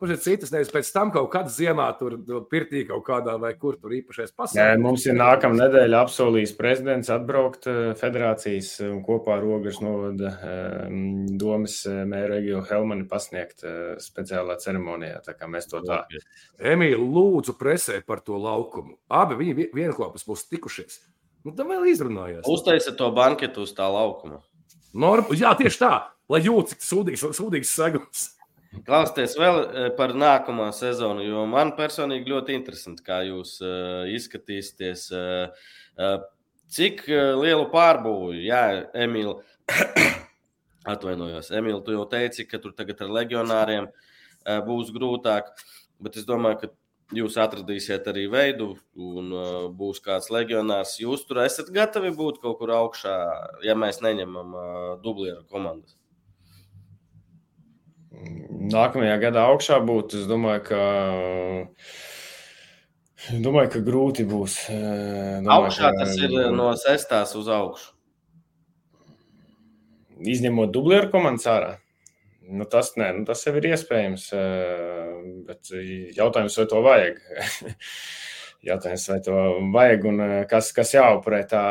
Kurš 0.00 0.14
ir 0.14 0.20
citas, 0.24 0.50
nevis 0.54 0.70
pēc 0.72 0.88
tam 0.94 1.10
kaut 1.12 1.26
kādā 1.34 1.50
ziemā, 1.52 1.84
tur 1.98 2.14
pirtī 2.48 2.86
kaut 2.88 3.02
kādā 3.04 3.34
vai 3.40 3.50
kur 3.60 3.76
tur 3.76 3.92
īpašais 3.92 4.30
Nē, 4.30 4.36
pasākums. 4.38 4.80
mums 4.80 5.04
ir 5.04 5.18
nākamā 5.18 5.58
nedēļa 5.58 5.98
apsolījis 6.06 6.54
prezidents 6.56 7.10
atbraukt 7.12 7.68
eh, 7.68 7.90
federācijas 8.00 8.70
un 8.86 9.02
kopā 9.04 9.34
ar 9.36 9.44
Rogas 9.44 9.82
novada 9.84 10.32
eh, 10.40 10.96
domas 11.36 11.76
eh, 11.84 12.00
mēru 12.08 12.38
Egiju 12.38 12.62
Helmani 12.70 13.04
pasniegt 13.12 13.60
eh, 13.68 13.76
speciālā 14.00 14.56
ceremonijā. 14.64 15.20
Tā 15.28 15.36
kā 15.36 15.50
mēs 15.52 15.68
to 15.68 15.84
tā. 15.84 16.00
Emīļa, 16.72 16.96
lūdzu, 17.04 17.58
presē 17.60 18.00
par 18.08 18.24
to 18.24 18.40
laukumu. 18.40 18.96
Abi 19.12 19.36
viņi 19.44 19.56
vi- 19.60 19.70
vienklāpes 19.82 20.24
būs 20.24 20.48
tikušies. 20.48 21.02
Nu, 21.44 21.52
tā 21.52 21.68
vēl 21.68 21.84
izrunājās. 21.92 22.48
Uztaisiet 22.48 22.96
to 22.96 23.12
banketu 23.12 23.68
uz 23.68 23.76
tā 23.76 23.84
laukuma. 23.92 24.40
Norm... 24.96 25.28
Jā, 25.36 25.52
tieši 25.60 25.78
tā, 25.84 25.94
lai 26.32 26.40
jūtas, 26.40 26.72
cik 26.74 26.88
sūdīgs, 26.88 27.28
sūdīgs 27.36 27.76
segums. 27.76 28.30
Klausieties 28.70 29.32
vēl 29.34 29.56
eh, 29.60 29.86
par 29.98 30.12
nākamo 30.14 30.68
sezonu, 30.74 31.24
jo 31.26 31.42
man 31.50 31.72
personīgi 31.78 32.30
ļoti 32.30 32.54
interesanti, 32.54 33.02
kā 33.02 33.18
jūs 33.26 33.56
uh, 33.64 34.04
izskatīsieties. 34.14 35.08
Uh, 35.10 35.72
uh, 35.98 36.20
cik 36.70 37.02
lielu 37.10 37.64
pārbūvi, 37.72 38.44
jā, 38.46 38.62
Emīl, 38.94 39.32
atvainojos, 40.92 41.50
Emīl, 41.58 41.80
tu 41.82 41.96
jau 41.96 42.06
teici, 42.12 42.46
ka 42.46 42.62
tur 42.62 42.76
tagad 42.78 43.02
ar 43.02 43.10
legionāriem 43.18 43.90
būs 44.68 44.94
grūtāk, 44.94 45.50
bet 45.98 46.20
es 46.22 46.28
domāju, 46.28 46.60
ka 46.62 47.18
jūs 47.18 47.34
atradīsiet 47.42 48.06
arī 48.08 48.28
veidu, 48.30 48.76
un 48.94 49.34
būs 49.76 49.98
kāds 50.04 50.30
legionārs. 50.30 50.94
Jūs 51.02 51.26
tur 51.26 51.42
esat 51.42 51.74
gatavi 51.74 52.14
būt 52.14 52.38
kaut 52.46 52.62
kur 52.62 52.70
augšā, 52.78 53.16
ja 53.66 53.74
mēs 53.74 53.98
neņemam 54.06 54.54
dublieru 55.02 55.42
komandas. 55.50 55.98
Nākamajā 58.10 59.16
gadā 59.22 59.44
augšā 59.52 59.76
būt, 59.86 60.14
es 60.18 60.26
domāju, 60.26 60.62
ka. 60.66 60.80
Domāju, 63.44 63.70
ka 63.76 63.82
grūti 63.86 64.24
būs. 64.26 64.56
Eh, 64.72 65.40
Domāju, 65.44 65.68
Augšā 65.68 65.90
ka- 65.92 65.98
tas 66.04 66.16
ir 66.18 66.30
no 66.56 66.70
sestās 66.80 67.36
uz 67.36 67.46
augšu. 67.48 67.92
izņemot 70.20 70.72
dublieru 70.72 71.10
komandas 71.10 71.46
ārā. 71.48 71.76
Nu, 72.50 72.64
tas, 72.64 72.90
nē, 72.98 73.12
nu, 73.18 73.24
tas 73.24 73.44
jau 73.46 73.54
ir 73.56 73.62
iespējams. 73.70 74.32
eh, 74.32 75.44
Bet 75.46 75.70
jautājums, 76.16 76.56
vai 76.58 76.66
to 76.66 76.82
vajag? 76.82 77.16
Jautājums, 78.60 79.06
vai 79.08 79.20
to 79.24 79.34
vajag 79.72 80.02
un 80.10 80.18
eh, 80.20 80.32
kas, 80.48 80.68
kas 80.76 80.92
jāupurē 80.92 81.40
tā 81.48 81.62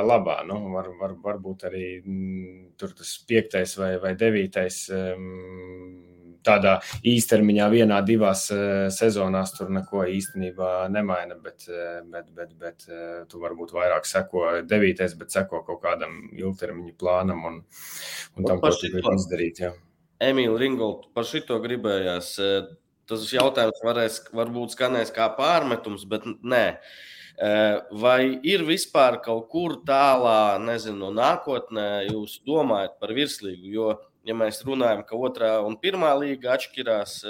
labā. 0.00 0.40
Nu, 0.48 0.62
var, 0.72 0.88
var, 0.96 1.12
varbūt 1.20 1.66
arī 1.68 1.88
mm, 2.00 2.54
tur 2.80 2.94
tas 2.96 3.10
piektais 3.28 3.76
vai, 3.76 3.96
vai 4.00 4.14
devītais. 4.16 4.86
Tādā 6.48 6.78
īstermiņā, 7.10 7.66
vienā, 7.68 7.98
divās 8.06 8.46
eh, 8.54 8.86
sezonās 8.94 9.52
tur 9.58 9.68
neko 9.74 10.06
īstenībā 10.08 10.86
nemaina, 10.94 11.36
bet, 11.44 11.68
eh, 11.68 12.00
bet, 12.08 12.32
bet, 12.32 12.56
bet 12.56 12.88
tu 13.28 13.44
varbūt 13.44 13.76
vairāk 13.76 14.08
seko 14.08 14.48
devītais, 14.64 15.18
bet 15.20 15.34
seko 15.36 15.60
kaut 15.68 15.82
kādam 15.84 16.30
ilgtermiņa 16.32 16.96
plānam 16.96 17.44
un, 17.50 17.62
un 18.38 18.48
tam, 18.48 18.64
ko 18.64 18.72
tu 18.72 18.88
gribi 18.88 19.18
izdarīt. 19.20 19.64
Jā. 19.66 19.74
Emīļa 20.24 20.60
Ringolda 20.64 21.12
par 21.12 21.28
šito 21.28 21.60
gribējās. 21.60 22.38
Tas 23.08 23.28
jautājums 23.32 23.80
varēs, 23.84 24.18
varbūt 24.36 24.74
skanēs 24.74 25.12
kā 25.14 25.30
pārmetums, 25.36 26.04
bet 26.08 26.26
nē. 26.44 26.64
Vai 28.02 28.20
ir 28.50 28.64
vispār 28.66 29.20
kaut 29.24 29.46
kur 29.52 29.78
tālā, 29.86 30.58
nezinu, 30.60 31.12
nākotnē, 31.14 31.88
jūs 32.10 32.40
domājat 32.46 32.98
par 33.00 33.14
virslīgu? 33.16 33.70
Jo, 33.72 33.88
ja 34.28 34.36
mēs 34.36 34.60
runājam, 34.66 35.04
ka 35.08 35.16
otrā 35.16 35.54
un 35.64 35.78
pirmā 35.80 36.10
līga 36.18 36.56
atšķirās 36.56 37.20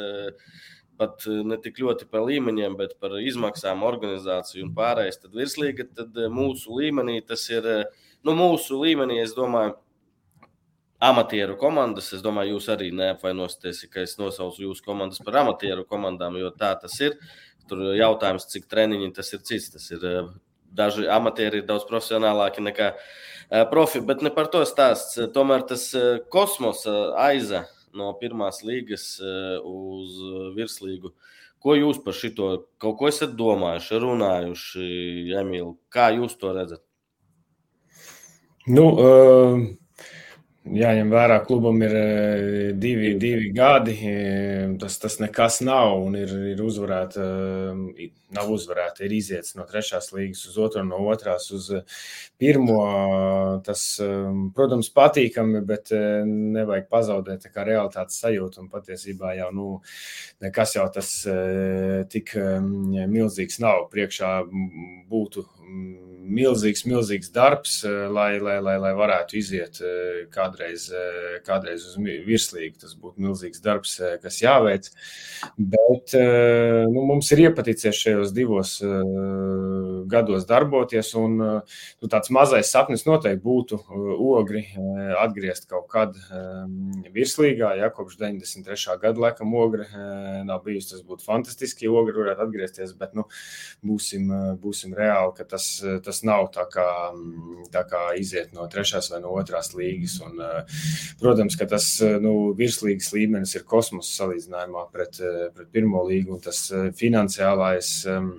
pat 0.99 1.29
ne 1.47 1.59
tik 1.63 1.79
ļoti 1.79 2.09
par 2.11 2.25
līmeņiem, 2.27 2.75
bet 2.79 2.97
par 2.99 3.15
izmaksām, 3.23 3.85
organizāciju 3.87 4.67
un 4.67 4.73
pārējais, 4.75 5.21
tad 5.23 5.37
virslīga, 5.39 5.87
tad 5.95 6.17
mūsu 6.35 6.75
līmenī 6.81 7.21
tas 7.27 7.45
ir, 7.53 7.69
nu, 8.27 8.35
mūsu 8.35 8.81
līmenī, 8.83 9.21
es 9.23 9.37
domāju, 9.37 9.77
amatieru 10.99 11.57
komandas. 11.59 12.11
Es 12.17 12.23
domāju, 12.25 12.57
jūs 12.57 12.69
arī 12.75 12.91
neapvainosieties, 12.97 13.85
ka 13.93 14.03
es 14.03 14.17
nosaucu 14.19 14.65
jūsu 14.67 14.85
komandas 14.87 15.23
par 15.25 15.41
amatieru 15.45 15.87
komandām, 15.89 16.39
jo 16.41 16.51
tā 16.51 16.75
tas 16.81 16.99
ir. 17.05 17.17
Tur 17.69 17.93
jautājums, 17.99 18.49
cik 18.51 18.69
treniņi 18.71 19.13
tas 19.17 19.33
ir 19.37 19.43
cits. 19.47 19.71
Tas 19.75 19.89
ir 19.95 20.05
eh, 20.09 20.21
daži 20.75 21.09
amatieri 21.13 21.63
ir 21.63 21.69
daudz 21.69 21.87
profesionālāki 21.89 22.65
nekā 22.65 22.93
eh, 22.95 23.65
profi, 23.71 24.03
bet 24.05 24.25
ne 24.25 24.33
par 24.35 24.51
to 24.53 24.65
stāsts. 24.69 25.21
Tomēr 25.35 25.67
tas 25.69 25.89
eh, 25.95 26.19
kosmosa 26.33 27.15
aiza 27.29 27.67
no 27.97 28.11
pirmās 28.21 28.61
līgas 28.67 29.15
uz 29.65 30.19
virslīgu. 30.55 31.15
Ko 31.59 31.75
jūs 31.75 31.99
par 32.05 32.15
šito 32.15 32.51
kaut 32.79 32.99
ko 33.01 33.09
esat 33.09 33.33
domājuši, 33.35 33.99
runājuši, 34.05 34.85
Emīl? 35.41 35.73
Kā 35.91 36.11
jūs 36.15 36.37
to 36.39 36.53
redzat? 36.55 36.85
Nu, 38.69 38.85
uh, 38.93 39.65
jāņem 40.77 41.11
vērā, 41.13 41.39
klubam 41.47 41.81
ir 41.85 41.95
eh, 41.97 42.43
divi, 42.77 43.15
divi 43.21 43.51
gadi. 43.55 43.95
eh, 44.05 44.65
Tas, 44.79 44.99
tas 45.01 45.19
nekas 45.23 45.61
nav. 45.67 45.97
Un 46.07 46.17
ir, 46.19 46.33
ir 46.53 46.63
uzvarēta, 46.63 47.25
eh, 47.99 48.09
nav 48.37 48.51
uzvarēta, 48.53 49.05
ir 49.07 49.15
iziets 49.17 49.55
no 49.57 49.65
trešās 49.69 50.11
līgas 50.13 50.45
uz 50.51 50.59
otru, 50.61 50.85
no 50.85 51.01
otrās 51.13 51.49
uz 51.57 51.71
pirmo. 52.39 52.79
Tas, 53.65 53.85
protams, 54.55 54.91
patīkami, 54.95 55.63
bet 55.67 55.93
nevajag 56.29 56.91
pazaudēt 56.93 57.49
realitātes 57.57 58.21
sajūtu. 58.23 58.63
Un 58.63 58.69
patiesībā 58.73 59.35
jau 59.41 59.49
nu, 59.57 59.69
nekas 60.45 60.77
jau 60.77 60.87
tas 60.93 61.15
tik 62.13 62.37
milzīgs 62.37 63.59
nav. 63.65 63.89
Priekšā 63.95 64.35
būtu 65.09 65.47
milzīgs, 66.29 66.85
milzīgs 66.89 67.31
darbs, 67.33 67.79
eh, 67.87 68.07
lai, 68.13 68.39
lai, 68.43 68.59
lai, 68.65 68.77
lai 68.81 68.93
varētu 68.97 69.39
iziet 69.39 69.81
eh, 69.81 70.27
kādreiz, 70.33 70.89
eh, 70.93 71.39
kādreiz 71.47 71.87
uz 71.89 71.97
virslīgu. 72.27 72.79
Tas 72.83 72.95
būtu 72.99 73.25
milzīgs 73.25 73.63
darbs, 73.65 73.97
kas 74.23 74.41
jāveic. 74.43 74.91
Bet 75.59 76.15
nu, 76.19 77.05
mums 77.09 77.31
ir 77.33 77.45
iepaticies 77.47 77.97
šajos 77.97 78.33
divos 78.35 78.77
gados 80.11 80.47
darboties. 80.49 81.13
Un, 81.19 81.37
nu, 81.39 82.11
tāds 82.11 82.33
mazais 82.35 82.71
sapnis 82.73 83.07
noteikti 83.07 83.43
būtu 83.45 83.79
ogri 84.29 84.65
atgriezt 85.19 85.69
kaut 85.71 85.89
kad 85.93 86.17
virslīgā. 87.15 87.75
Ja, 87.81 87.91
kopš 87.95 88.19
93. 88.21 88.99
gada 89.03 89.25
laikam 89.27 89.55
ogri 89.59 89.87
nav 90.49 90.65
bijusi. 90.67 90.93
Tas 90.95 91.05
būtu 91.07 91.27
fantastiski, 91.27 91.87
ja 91.87 91.95
ogri 91.95 92.17
varētu 92.19 92.47
atgriezties. 92.47 92.95
Bet 92.99 93.15
nu, 93.19 93.27
būsim, 93.87 94.31
būsim 94.63 94.97
reāli, 94.99 95.37
ka 95.39 95.47
tas, 95.49 95.58
eh, 95.83 95.99
tas 96.05 96.23
nav 96.27 96.49
tā 96.55 96.65
kā, 96.73 96.89
tā 97.75 97.85
kā 97.89 98.03
iziet 98.19 98.55
no 98.57 98.67
trešās 98.71 99.11
vai 99.13 99.23
no 99.25 99.35
otrās 99.39 99.73
līgas. 99.77 100.19
Un, 100.27 100.43
protams, 101.21 101.57
ka 101.59 101.69
tas 101.71 101.89
nu, 102.23 102.53
virslīgas 102.59 103.13
līmenis 103.15 103.57
ir 103.59 103.67
kosmosa 103.69 104.23
salīdzinājumā 104.23 104.87
pret, 104.93 105.21
pret 105.57 105.73
pirmo 105.75 106.05
līgu, 106.09 106.37
un 106.37 106.45
tas 106.45 106.65
eh, 106.73 106.91
finansiālais. 106.97 107.95
em, 108.07 108.33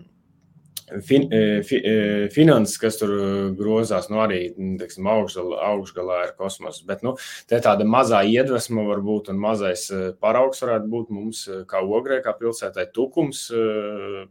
fin, 1.05 1.27
e, 1.33 1.61
fi, 1.63 1.79
e, 1.83 2.27
finanses, 2.33 2.77
kas 2.81 2.99
tur 2.99 3.11
grozās, 3.57 4.09
nu 4.11 4.21
arī 4.23 4.41
teiksim, 4.79 5.07
augšgalā, 5.09 5.59
augšgalā 5.69 6.19
ir 6.27 6.33
kosmos. 6.39 6.81
Bet 6.87 7.03
nu, 7.05 7.15
tāda 7.49 7.87
mazā 7.87 8.21
iedvesma 8.27 8.85
var 8.87 9.03
būt 9.05 9.31
un 9.33 9.41
mazais 9.41 9.87
e, 9.93 10.01
paraugs 10.21 10.63
varētu 10.65 10.91
būt 10.91 11.13
mums, 11.15 11.43
kā 11.69 11.81
ogrē, 11.83 12.21
kā 12.25 12.35
pilsētai, 12.39 12.89
tukums, 12.95 13.47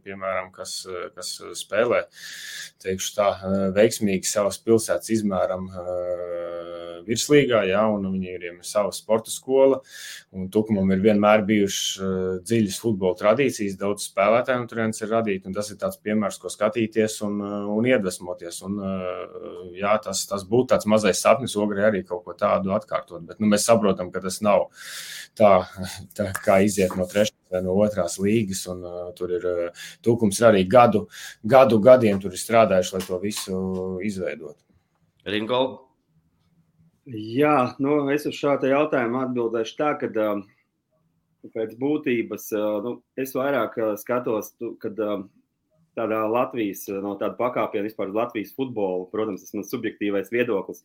piemēram, 0.03 0.51
kas, 0.55 0.81
kas 1.15 1.35
spēlē 1.59 2.05
tā, 2.79 3.29
veiksmīgi 3.75 4.27
savas 4.29 4.59
pilsētas 4.63 5.11
izmēram 5.17 5.67
virslīgā, 7.09 7.63
ja, 7.69 7.83
un 7.89 8.05
viņiem 8.11 8.59
ir 8.59 8.67
sava 8.67 8.91
sporta 8.95 9.31
skola. 9.33 9.79
Tukumam 10.53 10.91
ir 10.93 11.01
vienmēr 11.03 11.43
bijušas 11.47 12.43
dziļas 12.45 12.79
futbola 12.81 13.17
tradīcijas, 13.19 13.77
daudz 13.79 14.09
spēlētāju 14.09 14.67
turienes 14.69 15.01
ir 15.01 15.13
radīti, 15.13 15.49
un 15.49 15.57
tas 15.57 15.71
ir 15.71 15.79
tāds 15.81 15.99
piemērs, 16.03 16.39
ko 16.41 16.48
skatīties 16.51 17.19
un, 17.25 17.39
uh, 17.43 17.65
un 17.73 17.87
iedvesmoties. 17.89 18.61
Un, 18.67 18.77
uh, 18.83 19.71
jā, 19.77 19.95
tas, 20.03 20.25
tas 20.29 20.45
būtu 20.47 20.71
tāds 20.73 20.89
mazais 20.89 21.21
sapnis, 21.23 21.57
ogri 21.59 21.85
arī 21.85 22.03
kaut 22.07 22.23
ko 22.25 22.35
tādu 22.37 22.73
atkārtot. 22.75 23.25
Bet 23.27 23.41
nu, 23.41 23.49
mēs 23.51 23.67
saprotam, 23.69 24.11
ka 24.13 24.23
tas 24.23 24.39
nav 24.45 24.67
tā, 25.37 25.51
tā 26.17 26.29
kā 26.43 26.59
iziet 26.65 26.95
no 26.99 27.07
trešās 27.09 27.37
vai 27.49 27.63
no 27.65 27.75
otrās 27.81 28.19
līgas. 28.21 28.63
Un, 28.71 28.85
uh, 28.85 29.09
tur 29.17 29.35
ir 29.37 29.49
uh, 29.49 29.85
tūkums 30.05 30.41
arī 30.45 30.65
gadu, 30.69 31.05
gadu 31.43 31.81
gadiem 31.83 32.21
tur 32.21 32.35
ir 32.35 32.41
strādājuši, 32.41 32.95
lai 32.95 33.05
to 33.07 33.21
visu 33.23 33.59
izveidotu. 34.05 34.59
Ringo? 35.29 35.63
Jā, 37.09 37.73
nu, 37.81 38.03
es 38.13 38.27
uz 38.29 38.37
šo 38.37 38.53
jautājumu 38.61 39.23
atbildēšu 39.23 39.77
tā, 39.79 39.93
ka 39.97 40.09
uh, 40.13 40.41
pēc 41.55 41.75
būtības 41.79 42.49
uh, 42.53 42.79
nu, 42.85 42.93
es 43.17 43.33
vairāk 43.37 43.77
uh, 43.79 43.93
skatos, 43.99 44.51
kad 44.81 44.99
uh, 45.01 45.23
tādā 45.99 46.23
Latvijas, 46.31 46.85
no 47.03 47.17
tāda 47.19 47.35
pakāpiena 47.37 47.89
vispār 47.89 48.13
uz 48.13 48.17
Latvijas 48.17 48.55
futbolu. 48.55 49.09
Protams, 49.11 49.43
tas 49.43 49.53
ir 49.53 49.59
mans 49.59 49.73
subjektīvais 49.73 50.31
viedoklis. 50.33 50.81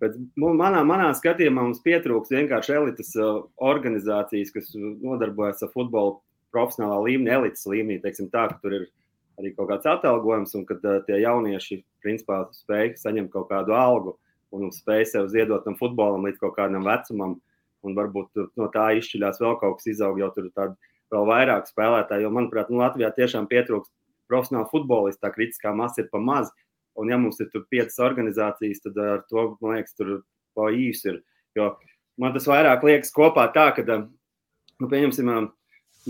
Bet 0.00 0.16
manā, 0.40 0.80
manā 0.86 1.10
skatījumā 1.16 1.66
mums 1.66 1.82
pietrūks 1.84 2.32
vienkārši 2.32 2.76
elites 2.78 3.12
organizācijas, 3.60 4.52
kas 4.54 4.72
nodarbojas 4.76 5.60
ar 5.66 5.72
futbolu 5.74 6.18
profesionālā 6.54 6.98
līmenī, 7.04 7.36
elites 7.36 7.68
līmenī. 7.68 8.00
Teiksim, 8.02 8.30
tā, 8.32 8.48
tur 8.62 8.78
ir 8.80 8.88
arī 9.40 9.52
kaut 9.56 9.70
kāds 9.70 9.88
atalgojums, 9.88 10.56
un 10.58 10.66
kad 10.68 10.82
tie 11.06 11.20
jaunieši 11.22 11.80
principā 12.04 12.42
spēj 12.56 12.96
saņemt 13.00 13.32
kaut 13.32 13.48
kādu 13.52 13.76
algu 13.76 14.16
un 14.56 14.72
spēj 14.74 15.06
sev 15.12 15.28
ziedot 15.32 15.64
tam 15.64 15.76
futbolam 15.78 16.26
līdz 16.26 16.40
kaut 16.42 16.56
kādam 16.58 16.86
vecumam. 16.88 17.38
Un 17.80 17.94
varbūt 17.96 18.36
no 18.60 18.66
tā 18.74 18.90
izšķiļās 18.98 19.38
vēl 19.40 19.54
kaut 19.60 19.78
kas, 19.78 19.86
izaug 19.88 20.18
jau 20.20 20.28
tur 20.34 20.50
tādu 20.52 20.89
vēl 21.14 21.28
vairāk 21.28 21.68
spēlētāju. 21.70 22.26
Jo, 22.26 22.32
manuprāt, 22.34 22.70
nu, 22.72 22.80
Latvijā 22.82 23.10
tiešām 23.16 23.48
pietrūkst 23.50 23.92
profesionāla 24.30 24.70
futbolista, 24.70 25.26
tā 25.26 25.34
kritiskā 25.34 25.74
masa 25.76 26.04
ir 26.04 26.10
pa 26.12 26.22
maz. 26.22 26.50
Un, 26.98 27.10
ja 27.10 27.18
mums 27.20 27.38
ir 27.40 27.50
piecas 27.70 27.98
organizācijas, 28.02 28.82
tad 28.84 28.98
ar 29.00 29.22
to, 29.30 29.54
man 29.62 29.78
liekas, 29.78 29.94
tur 29.98 30.20
pa 30.58 30.68
īsi 30.74 31.12
ir. 31.12 31.20
Jo 31.56 31.72
man 32.20 32.34
tas 32.34 32.48
vairāk 32.50 32.84
liekas 32.86 33.14
kopā 33.14 33.46
tā, 33.54 33.70
ka, 33.76 33.84
nu, 34.80 34.88
pieņemsim, 34.90 35.30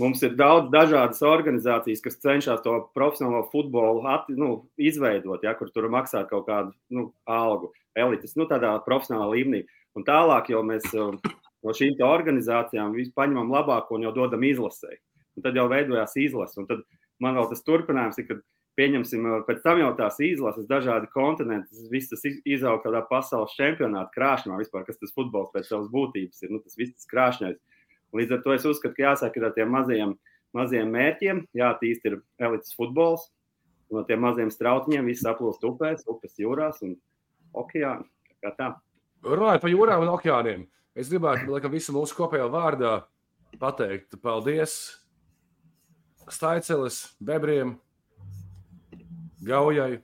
mums 0.01 0.23
ir 0.25 0.35
daudz 0.39 0.71
dažādas 0.73 1.21
organizācijas, 1.25 2.03
kas 2.03 2.19
cenšas 2.23 2.63
to 2.65 2.77
profesionālo 2.97 3.45
futbolu 3.53 4.05
at, 4.09 4.27
nu, 4.29 4.65
izveidot, 4.79 5.43
ja, 5.45 5.55
kur 5.57 5.71
tur 5.73 5.89
maksāt 5.93 6.29
kaut 6.31 6.47
kādu 6.49 6.75
nu, 6.93 7.09
algu, 7.29 7.71
elites, 7.97 8.35
nu, 8.39 8.47
tādā 8.49 8.73
profesionālā 8.87 9.31
līmenī. 9.35 9.65
Un 9.97 10.07
tālāk 10.07 10.53
jau 10.53 10.61
mēs 10.63 10.85
no 11.65 11.75
šīm 11.77 11.99
organizācijām 12.05 12.95
paņemam 13.15 13.51
labāko 13.53 13.97
un 13.97 14.07
jau 14.07 14.13
dodam 14.15 14.43
izlasē. 14.47 14.97
Un 15.37 15.45
tad 15.45 15.55
jau 15.55 15.67
veidojās 15.71 16.17
izlase. 16.19 16.59
Un 16.59 16.67
tad 16.67 16.81
man 17.23 17.37
vēl 17.37 17.47
tas 17.51 17.63
turpinājums 17.63 18.19
ir, 18.19 18.27
kad 18.27 18.41
pieņemsim, 18.79 19.27
pēc 19.47 19.61
tam 19.65 19.81
jau 19.81 19.91
tās 19.97 20.17
izlases, 20.23 20.67
dažādi 20.69 21.09
kontinenti, 21.13 21.85
viss 21.91 22.11
tas 22.11 22.23
izaug 22.25 22.81
tādā 22.85 23.03
pasaules 23.09 23.55
čempionāta 23.57 24.11
krāšņā 24.15 24.57
vispār, 24.59 24.85
kas 24.87 24.99
tas 25.01 25.13
futbols 25.15 25.51
pēc 25.53 25.69
savas 25.69 25.91
būtības 25.91 26.43
ir. 26.45 26.53
Nu, 26.55 26.61
tas 26.63 26.77
viss 26.79 26.95
tas 26.95 27.09
krāšņais. 27.11 27.59
Līdz 28.17 28.35
ar 28.35 28.41
to 28.43 28.55
es 28.55 28.67
uzskatu, 28.67 28.97
ka 28.97 29.11
jāsaka 29.11 29.43
ar 29.47 29.55
tiem 29.55 29.71
mazajiem, 29.71 30.15
mazajiem 30.57 30.91
mērķiem, 30.95 31.45
jātīst 31.55 32.07
ir 32.09 32.19
elites 32.43 32.75
futbols. 32.75 33.29
No 33.91 34.05
tiem 34.07 34.21
maziem 34.23 34.51
strautiņiem 34.51 35.07
viss 35.11 35.27
aplūst 35.27 35.63
upēs, 35.67 36.05
upes 36.11 36.37
jūrās 36.39 36.79
un 36.85 36.95
okeānā. 37.59 38.69
Runājot 39.21 39.63
par 39.63 39.71
jūrām 39.71 40.05
un 40.05 40.13
okeāniem. 40.15 40.63
Es 40.91 41.07
gribētu, 41.11 41.47
laikam, 41.47 41.71
visu 41.71 41.93
mūsu 41.95 42.15
kopējā 42.17 42.49
vārdā 42.51 42.95
pateikt 43.61 44.17
paldies 44.23 44.73
Staicelis, 46.31 47.03
Bebriem, 47.23 47.77
Gaujai 49.41 50.01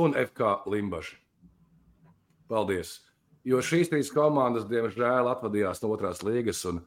un 0.00 0.16
FK 0.16 0.56
Limbaši. 0.72 1.18
Paldies! 2.48 2.96
Jo 3.44 3.58
šīs 3.64 3.90
trīs 3.90 4.10
komandas, 4.14 4.68
diemžēl, 4.70 5.28
atvadījās 5.32 5.82
no 5.82 5.92
otrās 5.94 6.22
līgas. 6.24 6.60
Un... 6.70 6.80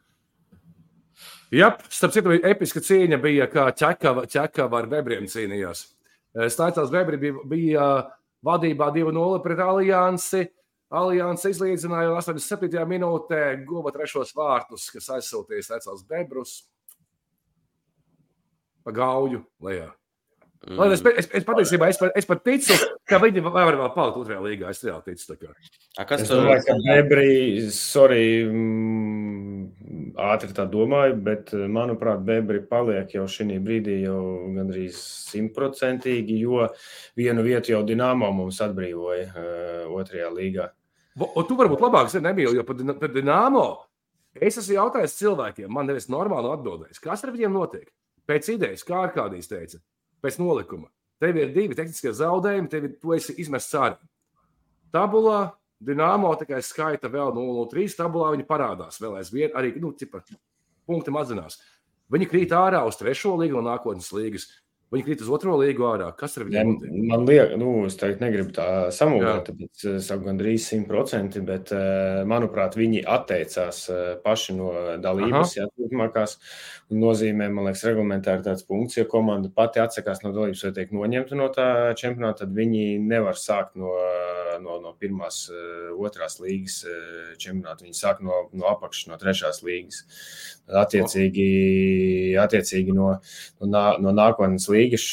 Jā, 1.54 1.74
starp 1.92 2.16
citu, 2.16 2.36
episka 2.36 2.82
cīņa 2.84 3.20
bija, 3.22 3.48
kā 3.52 3.68
ķekava, 3.76 4.26
ķekava 4.32 4.82
ar 4.82 4.90
Bebriem 4.92 5.28
cīnījās. 5.32 5.86
Staicels 6.52 6.92
Bebri 6.92 7.20
bija, 7.20 7.44
bija 7.48 7.88
vadībā 8.46 8.92
2-0 8.96 9.42
pret 9.44 9.62
Aliansi. 9.64 10.46
Alianses 10.94 11.56
izlīdzināja 11.56 12.14
87. 12.14 12.86
minūtē, 12.86 13.42
guva 13.66 13.94
trešos 13.96 14.36
vārtus, 14.38 14.92
kas 14.94 15.10
aizsūtījis 15.18 15.72
vecās 15.74 16.04
bebrus 16.06 16.60
pa 18.86 18.94
gauju 18.94 19.42
lejā. 19.66 19.90
Mm. 20.66 20.94
Es, 20.96 21.02
es, 21.06 21.28
es 21.38 21.44
patiesībā 21.46 21.92
es, 21.92 22.00
es 22.18 22.26
pat 22.26 22.40
ticu, 22.42 22.74
ka 23.06 23.20
viņi 23.22 23.44
var 23.46 23.76
vēl 23.78 23.92
palikt 23.94 24.16
otrajā 24.18 24.40
līgā. 24.42 24.72
Es 24.74 24.82
reāli 24.82 25.14
ticu. 25.14 25.36
A, 26.00 26.06
kas 26.10 26.24
tur 26.26 26.48
ir? 26.50 26.64
Bebri, 26.88 27.68
sorry, 27.76 28.24
mm, 28.50 30.16
ātri 30.26 30.58
tā 30.58 30.66
domāju, 30.72 31.20
bet 31.28 31.54
manuprāt, 31.54 32.26
Bebri 32.26 32.64
paliek 32.66 33.14
jau 33.14 33.28
šī 33.30 33.60
brīdī 33.62 34.00
jau 34.08 34.18
gandrīz 34.58 34.98
simtprocentīgi, 35.30 36.42
jo 36.42 36.66
vienu 37.20 37.46
vietu 37.46 37.76
jau 37.76 37.86
Dienāmo 37.86 38.32
mums 38.34 38.58
atbrīvoja 38.66 39.30
uh, 39.30 39.96
otrajā 40.00 40.34
līgā. 40.34 40.72
Un 41.22 41.46
tu 41.48 41.56
varbūt 41.60 41.84
labāk 41.86 42.10
zini, 42.12 42.34
Emīl, 42.34 42.58
jo 42.58 42.66
par, 42.66 42.82
par 42.98 43.14
Dienāmo 43.14 43.68
es 44.36 44.58
esmu 44.58 44.82
jautājis 44.82 45.20
cilvēkiem, 45.22 45.70
man 45.72 45.86
nevis 45.88 46.10
normāli 46.10 46.50
atbildējis, 46.58 47.06
kas 47.06 47.24
ar 47.24 47.38
viņiem 47.38 47.54
notiek. 47.54 47.86
Pēc 48.26 48.50
idejas, 48.56 48.82
kā 48.84 49.06
ar 49.06 49.14
kādīs 49.14 49.48
teica, 49.48 49.78
pēc 50.26 50.40
nolikuma. 50.42 50.90
Tev 51.22 51.38
ir 51.40 51.54
divi 51.56 51.78
tehniskie 51.78 52.12
zaudējumi, 52.18 52.72
tev 52.72 52.90
ir, 52.90 52.98
tu 53.00 53.14
esi 53.16 53.38
izmests 53.40 53.78
ārā. 53.78 53.96
Tabulā 54.94 55.54
Dienāmo 55.86 56.32
tikai 56.40 56.62
skaita 56.64 57.10
vēl 57.12 57.34
0,3. 57.36 57.96
Tabulā 58.00 58.32
viņi 58.34 58.48
parādās 58.48 59.00
vēl 59.02 59.18
aizvien, 59.20 59.52
arī 59.58 59.74
nu, 59.82 59.92
cipa, 60.00 60.22
punkti 60.88 61.14
mazinās. 61.14 61.60
Viņi 62.12 62.30
krīt 62.32 62.54
ārā 62.56 62.84
uz 62.88 62.98
trešo 63.00 63.36
līgu 63.42 63.60
un 63.60 63.68
nākotnes 63.68 64.12
līgas. 64.16 64.48
Viņi 64.96 65.04
krīt 65.04 65.22
uz 65.26 65.30
otro 65.36 65.58
līgu 65.60 65.84
ārā. 65.90 66.08
Kas 66.16 66.38
ar 66.40 66.46
viņiem 66.48 66.70
notiek? 66.72 66.92
Man 67.12 67.26
liekas, 67.28 67.58
nu, 67.60 67.72
es 67.90 67.98
teikt, 68.00 68.22
negribu 68.24 68.54
tā 68.56 68.68
samulēt, 68.96 69.50
tāpēc 69.50 69.84
es 69.92 70.08
saku 70.08 70.30
gandrīz 70.30 70.68
100%, 70.72 71.42
bet, 71.48 71.74
eh, 71.76 72.22
manuprāt, 72.32 72.78
viņi 72.80 73.02
atteicās 73.16 73.82
eh, 73.92 74.06
paši 74.24 74.56
no 74.56 74.70
dalības, 75.04 75.58
ja 75.58 75.68
turpmākās 75.74 76.38
nozīmē, 76.96 77.50
man 77.52 77.68
liekas, 77.68 77.84
reglamentā 77.90 78.38
ir 78.38 78.46
tāds 78.48 78.64
punkts, 78.64 78.96
ja 78.96 79.08
komanda 79.12 79.52
pati 79.52 79.84
atsakās 79.84 80.24
no 80.24 80.32
dalības 80.36 80.64
vai 80.70 80.74
tiek 80.80 80.96
noņemta 80.96 81.40
no 81.42 81.50
tā 81.52 81.68
čempionāta, 82.00 82.46
tad 82.46 82.56
viņi 82.56 82.86
nevar 83.04 83.36
sākt 83.40 83.76
no, 83.76 83.92
no, 84.64 84.80
no 84.80 84.96
pirmās, 84.96 85.46
eh, 85.52 85.92
otrās 85.92 86.40
līgas 86.40 86.80
čempionāta. 87.42 87.84
Viņi 87.84 88.00
sāk 88.00 88.24
no, 88.24 88.46
no 88.56 88.72
apakšas, 88.72 89.12
no 89.12 89.20
trešās 89.20 89.60
līgas. 89.68 90.06
Attiecīgi, 90.66 92.34
attiecīgi 92.42 92.94
no, 92.96 93.12
no, 93.62 93.82
no 94.02 94.14
nākotnes 94.18 94.66
līgas 94.74 95.04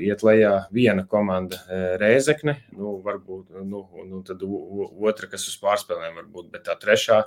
iet 0.00 0.24
lejā 0.24 0.52
viena 0.72 1.04
komanda 1.04 1.60
Rēzekne, 2.00 2.54
nu, 2.78 2.94
varbūt, 3.04 3.58
nu, 3.68 3.82
nu, 4.08 4.22
tad 4.24 4.40
otra, 4.48 5.28
kas 5.28 5.44
uz 5.50 5.58
pārspēlēm 5.60 6.16
varbūt, 6.22 6.48
bet 6.54 6.64
tā 6.70 6.78
trešā 6.80 7.20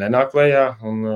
nenāk 0.00 0.34
lejā, 0.34 0.66
un 0.82 1.06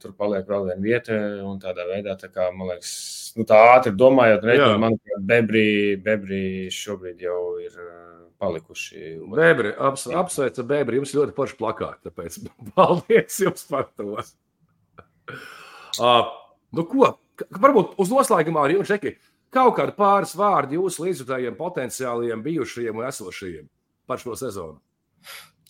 tur 0.00 0.16
paliek 0.16 0.48
vēl 0.48 0.70
viena 0.70 0.80
vieta, 0.88 1.20
un 1.44 1.60
tādā 1.60 1.84
veidā, 1.92 2.16
tā 2.16 2.32
kā, 2.32 2.48
man 2.56 2.72
liekas, 2.72 2.96
nu, 3.36 3.44
tā 3.48 3.60
ātri 3.76 3.92
domājot, 3.92 4.48
manuprāt, 4.80 5.24
Bebri, 5.28 5.68
Bebri 6.00 6.42
šobrīd 6.72 7.28
jau 7.28 7.40
ir 7.60 7.76
palikuši. 8.40 9.18
Bebri, 9.36 9.76
aps, 9.76 10.08
apsveicu 10.08 10.64
Bebri, 10.64 11.00
jums 11.02 11.14
ļoti 11.16 11.34
forši 11.36 11.60
plakāti, 11.60 12.08
tāpēc 12.08 12.40
paldies 12.76 13.40
jums 13.44 13.68
par 13.68 13.90
to. 13.98 14.14
Uh, 15.98 16.28
nu, 16.76 16.84
ko? 16.90 17.14
Varbūt 17.38 17.98
uz 18.02 18.10
noslēgumā 18.10 18.64
arī 18.66 18.78
jums, 18.78 18.90
Čeki, 18.90 19.14
kaut 19.54 19.76
kādi 19.76 19.94
pāris 19.98 20.34
vārdi 20.38 20.78
jūsu 20.78 21.04
līdzjutējiem, 21.06 21.54
potenciāliem, 21.58 22.42
bijušajiem 22.42 22.98
un 22.98 23.06
esošajiem 23.06 23.68
par 24.10 24.18
šo 24.22 24.34
sezonu. 24.40 24.80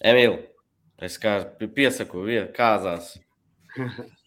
Emīl, 0.00 0.38
es 1.04 1.18
kā 1.20 1.42
piesaku, 1.60 2.24
kāzās. 2.56 3.16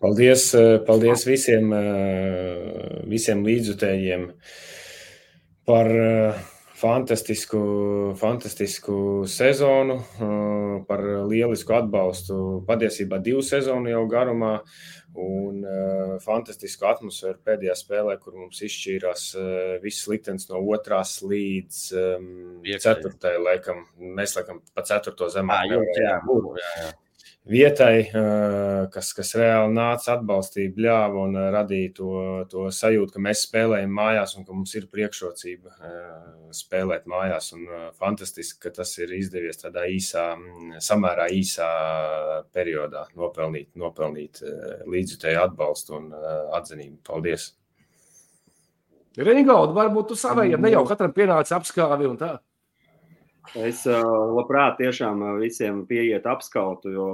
Paldies, 0.00 0.46
eh, 0.56 0.78
paldies 0.86 1.26
visiem, 1.28 1.72
eh, 1.76 3.02
visiem 3.04 3.42
līdzjutējiem 3.44 4.22
par 5.68 5.90
uh, 5.92 6.38
fantastisku, 6.80 7.60
fantastisku 8.20 9.24
sezonu, 9.28 9.98
par 10.88 11.02
lielisku 11.28 11.76
atbalstu. 11.76 12.38
Patiesībā 12.68 13.20
divu 13.24 13.42
sezonu 13.44 13.92
jau 13.92 14.06
garumā 14.10 14.54
un 15.20 15.60
fantastisku 16.24 16.88
atmosfēru 16.90 17.40
pēdējā 17.46 17.76
spēlē, 17.78 18.16
kur 18.22 18.38
mums 18.38 18.62
izšķīrās 18.66 19.26
viss 19.84 20.08
liktenis 20.10 20.48
no 20.50 20.62
otrās 20.72 21.18
līdz 21.26 21.84
um, 22.00 22.32
ceturtajai. 22.64 23.44
Laikam, 23.44 23.84
mēs 24.00 24.38
laikam 24.38 24.64
pa 24.74 24.86
ceturto 24.88 25.28
zemāk. 25.32 25.70
Jā, 25.70 25.84
jā, 26.00 26.18
jā 26.80 26.90
vietai, 27.48 28.10
kas, 28.92 29.12
kas 29.16 29.32
reāli 29.38 29.72
nāca, 29.74 30.16
atbalstīja, 30.16 30.72
bļāva 30.76 31.22
un 31.26 31.38
radīja 31.54 31.92
to, 31.96 32.10
to 32.50 32.66
sajūtu, 32.74 33.14
ka 33.14 33.22
mēs 33.24 33.44
spēlējam 33.46 33.94
mājās 33.96 34.36
un 34.36 34.46
ka 34.48 34.56
mums 34.56 34.74
ir 34.76 34.88
priekšrocība 34.92 35.92
spēlēt 36.56 37.08
mājās. 37.10 37.52
Un 37.56 37.64
fantastiski, 37.98 38.60
ka 38.66 38.74
tas 38.80 38.92
ir 39.00 39.14
izdevies 39.16 39.62
tādā 39.62 39.86
īsā, 39.90 40.26
samērā 40.82 41.30
īsā 41.36 41.70
periodā 42.54 43.06
nopelnīt, 43.16 43.72
nopelnīt 43.78 44.42
līdzjutēju 44.90 45.42
atbalstu 45.46 45.98
un 46.00 46.12
atzinību. 46.58 47.00
Paldies! 47.06 47.54
Reingaldi, 49.18 49.74
varbūt 49.74 50.12
tu 50.12 50.16
savējiem 50.18 50.62
ne 50.62 50.70
jau 50.70 50.84
katram 50.86 51.12
pienāca 51.12 51.56
apskāvi 51.58 52.06
un 52.06 52.16
tā. 52.20 52.36
Es 53.58 53.82
uh, 53.88 54.04
labprāt 54.36 54.76
tiešām 54.78 55.24
visiem 55.40 55.82
pieiet 55.88 56.26
apskautu, 56.30 56.92
jo 56.94 57.06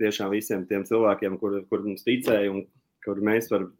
tiešām 0.00 0.32
visiem 0.34 0.66
tiem 0.68 0.84
cilvēkiem, 0.88 1.38
kur, 1.40 1.60
kur 1.70 1.84
mums 1.86 2.04
ticēja 2.06 2.52
un 2.52 2.64
kur 3.04 3.20
mēs 3.24 3.50
varam, 3.52 3.72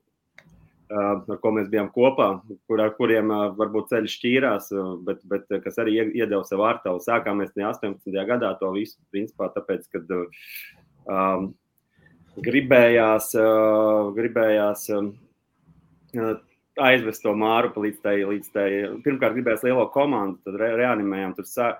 ar 0.94 1.40
ko 1.42 1.52
mēs 1.56 1.68
bijām 1.72 1.88
kopā, 1.94 2.28
kur, 2.68 2.82
ar 2.84 2.94
kuriem 2.98 3.32
varbūt 3.58 3.90
ceļš 3.92 4.16
šķīrās, 4.18 4.70
bet, 5.06 5.22
bet 5.30 5.52
kas 5.64 5.78
arī 5.82 5.96
iedeva 6.04 6.42
sev 6.46 6.62
ārtavu. 6.64 7.02
Sākām 7.02 7.40
mēs 7.40 7.54
18. 7.56 8.10
gadā 8.28 8.54
to 8.60 8.72
visu, 8.76 8.98
principā 9.14 9.48
tāpēc, 9.54 9.86
kad 9.92 10.12
um, 10.14 11.52
gribējās, 12.44 13.32
uh, 13.40 14.12
gribējās 14.16 14.88
uh, 14.94 15.08
aizvest 16.80 17.22
to 17.24 17.34
māru 17.38 17.72
līdz 17.86 18.00
tai, 18.02 18.16
līdz 18.28 18.52
tai. 18.54 18.68
Pirmkārt, 19.06 19.36
gribējās 19.36 19.64
lielo 19.66 19.86
komandu, 19.94 20.40
tad 20.46 20.58
re, 20.60 20.72
reanimējām. 20.82 21.36
Tur 21.38 21.48
sā, 21.48 21.72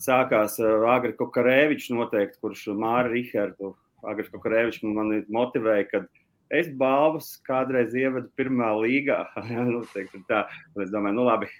sākās 0.00 0.58
uh, 0.62 0.86
Agri 0.90 1.14
Kokarēvičs 1.18 1.90
noteikti, 1.94 2.40
kurš 2.42 2.68
Māra 2.78 3.08
Rihardu, 3.10 3.74
Agri 4.06 4.28
Kokarēvičs 4.32 4.84
man 4.88 5.12
motivēja, 5.32 5.88
ka 5.90 6.04
es 6.50 6.70
balvas 6.80 7.34
kādreiz 7.46 7.94
ievedu 7.94 8.30
pirmā 8.38 8.72
līgā. 8.80 9.22
nu, 9.72 9.82
teiksim, 9.94 10.24
tā, 10.30 10.46
es 10.80 10.92
domāju, 10.92 11.18
nu 11.20 11.26
labi, 11.28 11.50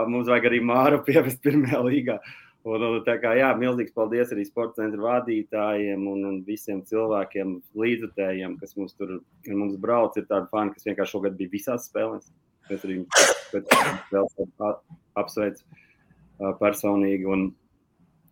mums 0.00 0.30
vajag 0.30 0.48
arī 0.50 0.62
Māru 0.64 1.02
pievest 1.06 1.42
pirmajā 1.44 1.82
līgā. 1.86 2.18
Un, 2.62 2.78
un, 2.86 3.00
tā 3.02 3.16
kā, 3.18 3.32
jā, 3.34 3.48
milzīgs 3.58 3.94
paldies 3.94 4.30
arī 4.30 4.44
sporta 4.46 4.84
centra 4.84 5.02
vadītājiem 5.02 6.04
un, 6.06 6.20
un 6.28 6.36
visiem 6.46 6.84
cilvēkiem, 6.86 7.56
līdzutējiem, 7.74 8.54
kas 8.60 8.76
mums 8.78 8.94
tur 8.94 9.16
mums 9.48 9.74
brauc. 9.82 10.14
Ir 10.18 10.28
tādi 10.28 10.46
fani, 10.52 10.70
kas 10.76 10.86
vienkārši 10.86 11.16
šogad 11.16 11.34
bija 11.40 11.50
visās 11.56 11.88
spēlēs. 11.90 12.30
Es 12.70 12.84
arī 12.86 13.00
vēl 14.14 14.28
apsveicu 15.18 15.66
personīgi. 16.62 17.26
Un, 17.34 17.48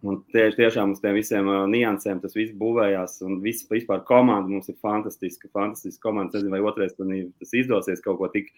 un 0.07 0.21
tieši, 0.33 0.57
tiešām 0.59 0.95
uz 0.95 1.03
tiem 1.03 1.17
visiem 1.19 1.51
niansēm 1.73 2.23
tas 2.23 2.37
viss 2.37 2.57
būvējās. 2.61 3.21
Un 3.27 3.41
viss, 3.45 3.67
vispār 3.71 4.05
komanda 4.09 4.49
mums 4.49 4.71
ir 4.73 4.79
fantastiska. 4.81 5.51
Fantastiska 5.57 6.09
komanda. 6.09 6.33
Es 6.33 6.41
nezinu, 6.41 6.57
vai 6.57 6.65
otrais 6.65 6.97
tas 6.97 7.55
izdosies 7.57 8.03
kaut 8.05 8.21
ko 8.21 8.31
tik, 8.33 8.51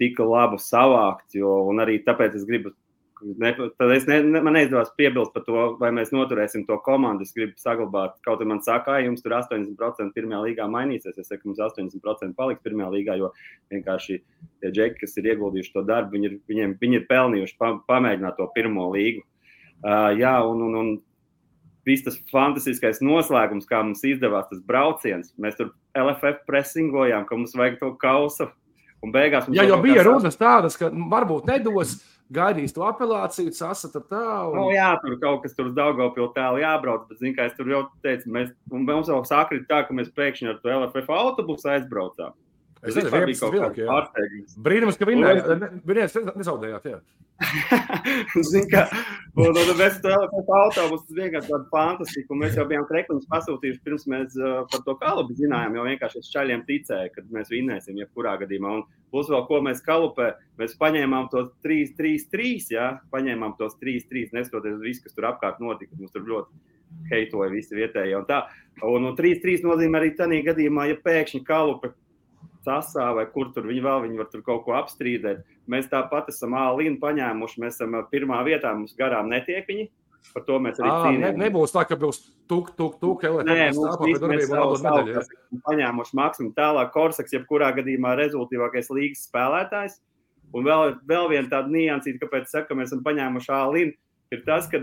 tik 0.00 0.20
labu 0.22 0.60
savākt. 0.62 1.28
Jo, 1.36 1.62
un 1.70 1.84
arī 1.84 2.00
tāpēc 2.06 2.38
es 2.40 2.48
gribu 2.48 2.74
Ne, 3.24 3.54
tad 3.78 3.90
es 3.94 4.04
ne, 4.04 4.18
man 4.44 4.52
neizdevās 4.52 4.90
piebilst 4.98 5.32
par 5.32 5.44
to, 5.46 5.60
vai 5.80 5.88
mēs 5.94 6.10
noturēsim 6.12 6.66
to 6.68 6.76
komandu. 6.84 7.24
Es 7.24 7.32
gribu 7.32 7.56
saglabāt, 7.56 8.18
kaut 8.26 8.42
kā 8.42 8.48
man 8.48 8.60
saka, 8.64 8.98
ka 8.98 9.04
jums 9.04 9.24
tur 9.24 9.32
80% 9.38 10.12
pirmajā 10.16 10.40
līgā 10.44 10.66
mainīsies. 10.68 11.16
Es 11.16 11.30
saku, 11.32 11.48
mums 11.48 11.62
80% 11.64 12.36
paliks 12.36 12.60
pirmajā 12.66 12.90
līgā, 12.92 13.16
jo 13.16 13.30
vienkārši 13.72 14.18
tie 14.20 14.72
džeki, 14.72 15.00
kas 15.00 15.16
ir 15.16 15.30
ieguldījuši 15.32 15.72
to 15.72 15.84
darbu, 15.88 16.12
viņi 16.12 16.28
ir, 16.28 16.36
viņiem, 16.52 16.76
viņi 16.82 17.00
ir 17.00 17.08
pelnījuši 17.08 17.56
pa, 17.62 17.72
pamēģināt 17.88 18.36
to 18.36 18.50
pirmo 18.52 18.90
līgu. 18.92 19.24
Uh, 19.84 20.10
jā, 20.16 20.32
un, 20.48 20.62
un, 20.66 20.78
un 20.80 20.92
viss 21.86 22.04
tas 22.06 22.18
fantastiskais 22.32 23.02
noslēgums, 23.04 23.68
kā 23.70 23.82
mums 23.84 24.04
izdevās 24.06 24.48
tas 24.50 24.62
brauciens. 24.66 25.32
Mēs 25.40 25.58
tur 25.58 25.72
LFF 25.96 26.44
presingojām, 26.48 27.26
ka 27.28 27.38
mums 27.38 27.56
vajag 27.58 27.80
to 27.82 27.92
kausu. 28.00 28.50
Un 29.04 29.12
beigās 29.14 29.46
mums 29.46 29.58
Jā, 29.58 29.66
jau 29.68 29.78
bija 29.84 30.02
runas 30.06 30.38
tādas, 30.40 30.78
ka 30.80 30.90
varbūt 30.90 31.50
nedos. 31.52 31.98
Gaidīs 32.34 32.72
to 32.74 32.82
apelāciju, 32.82 33.52
sasata 33.54 34.00
tā. 34.02 34.22
Un... 34.48 34.56
Nu, 34.58 34.62
jā, 34.74 34.88
tur 34.98 35.12
kaut 35.22 35.44
kas 35.44 35.52
tur 35.54 35.68
uz 35.68 35.76
Daugavpilu 35.76 36.32
tālu 36.34 36.58
jābrauc, 36.58 37.04
bet, 37.06 37.20
zin, 37.20 37.36
kā 37.36 37.44
es 37.46 37.54
tur 37.54 37.70
jau 37.70 37.84
teicu, 38.02 38.32
mēs, 38.34 38.48
mums 38.72 39.12
jau 39.12 39.20
sākrīt 39.28 39.68
tā, 39.70 39.84
ka 39.86 39.94
mēs 39.94 40.10
pēkšņi 40.16 40.50
ar 40.50 40.58
to 40.58 40.72
LFF 40.74 41.12
autobusu 41.14 41.70
aizbraucām. 41.76 42.34
Es 42.86 42.96
nezinu, 42.96 43.12
kāda 43.12 43.30
ir 43.30 43.38
tā 43.40 43.52
līnija. 43.52 44.00
Brīnums, 44.66 44.98
ka 44.98 45.08
vinnējāt, 45.08 46.18
nezaudējāt. 46.38 46.90
Zinu, 48.50 48.64
ka 48.70 48.86
un, 49.36 49.52
un 49.52 49.72
mēs 49.76 49.98
tam 50.00 50.22
autobusu 50.56 51.16
vienkārši 51.18 51.50
tādu 51.50 51.66
fantastiku. 51.72 52.38
Mēs 52.40 52.56
jau 52.56 52.64
bijām 52.70 52.86
krekliņus 52.88 53.28
pasūtījuši 53.32 53.82
pirms 53.84 54.06
mēs 54.08 54.38
uh, 54.40 54.62
par 54.72 54.84
to 54.86 54.94
kalubu 55.02 55.36
zinājām, 55.36 55.76
jo 55.76 55.84
vienkārši 55.88 56.22
es 56.22 56.30
čaļiem 56.32 56.64
ticēju, 56.68 57.12
ka 57.12 57.26
mēs 57.36 57.52
vinnēsim 57.52 57.98
jebkurā 58.00 58.38
gadījumā. 58.40 58.78
Un 58.78 58.86
plus 59.12 59.28
vēl, 59.32 59.44
ko 59.50 59.60
mēs 59.66 59.84
kalupē, 59.84 60.30
mēs 60.60 60.78
paņēmām 60.80 61.28
tos 61.34 61.50
3, 61.66 61.92
3, 61.98 62.24
3, 62.32 62.54
jā, 62.76 62.88
paņēmām 63.12 63.58
tos 63.60 63.76
3, 63.82 64.08
3, 64.08 64.32
neskatoties 64.38 64.78
uz 64.78 64.88
visu, 64.88 65.04
kas 65.04 65.18
tur 65.18 65.28
apkārt 65.34 65.60
notika. 65.60 65.92
Mums 66.00 66.16
tur 66.16 66.24
ļoti 66.30 66.64
heitoja 67.10 67.52
visi 67.52 67.76
vietējie 67.76 68.16
un 68.16 68.24
tā. 68.28 68.46
Un, 68.86 69.04
un 69.10 69.12
3, 69.18 69.36
3 69.44 69.66
nozīmē 69.66 70.00
arī 70.00 70.16
tādā 70.16 70.40
gadījumā, 70.48 70.88
ja 70.88 70.96
pēkšņi 71.04 71.44
kalupe 71.44 71.92
Sasā 72.66 73.10
vai 73.14 73.26
kur 73.30 73.52
tur 73.54 73.68
viņi 73.68 73.84
vēl 73.84 74.02
viņi 74.06 74.18
var 74.18 74.30
tur 74.32 74.42
kaut 74.46 74.64
ko 74.66 74.74
apstrīdēt. 74.78 75.44
Mēs 75.70 75.86
tāpat 75.92 76.32
esam 76.32 76.56
ālīnu 76.58 76.98
paņēmuši, 77.02 77.62
mēs 77.62 77.78
esam 77.78 77.94
pirmā 78.10 78.42
vietā, 78.46 78.74
mums 78.74 78.96
garām 78.98 79.30
netiek 79.30 79.68
viņi. 79.70 79.86
Par 80.34 80.42
to 80.42 80.58
mēs 80.58 80.80
arī 80.80 80.90
cīnāmies. 80.90 81.22
Ne, 81.22 81.44
nebūs 81.46 81.74
tā, 81.74 81.84
ka 81.86 81.98
būs 82.00 82.18
tuk, 82.50 82.72
tuk, 82.78 82.96
tuk, 83.02 83.22
Nē, 83.46 83.68
mums 83.76 84.18
mēs 84.26 84.48
esam 84.48 85.62
paņēmuši 85.68 86.18
maksimumu 86.18 86.54
tālāk. 86.56 86.90
Korsaks, 86.94 87.34
jebkurā 87.36 87.70
gadījumā 87.76 88.16
rezultīvākais 88.18 88.90
līgas 88.90 89.22
spēlētājs. 89.28 90.00
Un 90.56 90.66
vēl, 90.66 90.96
vēl 91.06 91.30
viena 91.30 91.50
tāda 91.52 91.70
niansīta, 91.70 92.24
kāpēc 92.24 92.50
saka, 92.50 92.70
ka 92.70 92.78
mēs 92.78 92.90
esam 92.90 93.02
paņēmuši 93.06 93.52
ālīnu, 93.54 93.94
ir 94.34 94.42
tas, 94.46 94.68
ka 94.70 94.82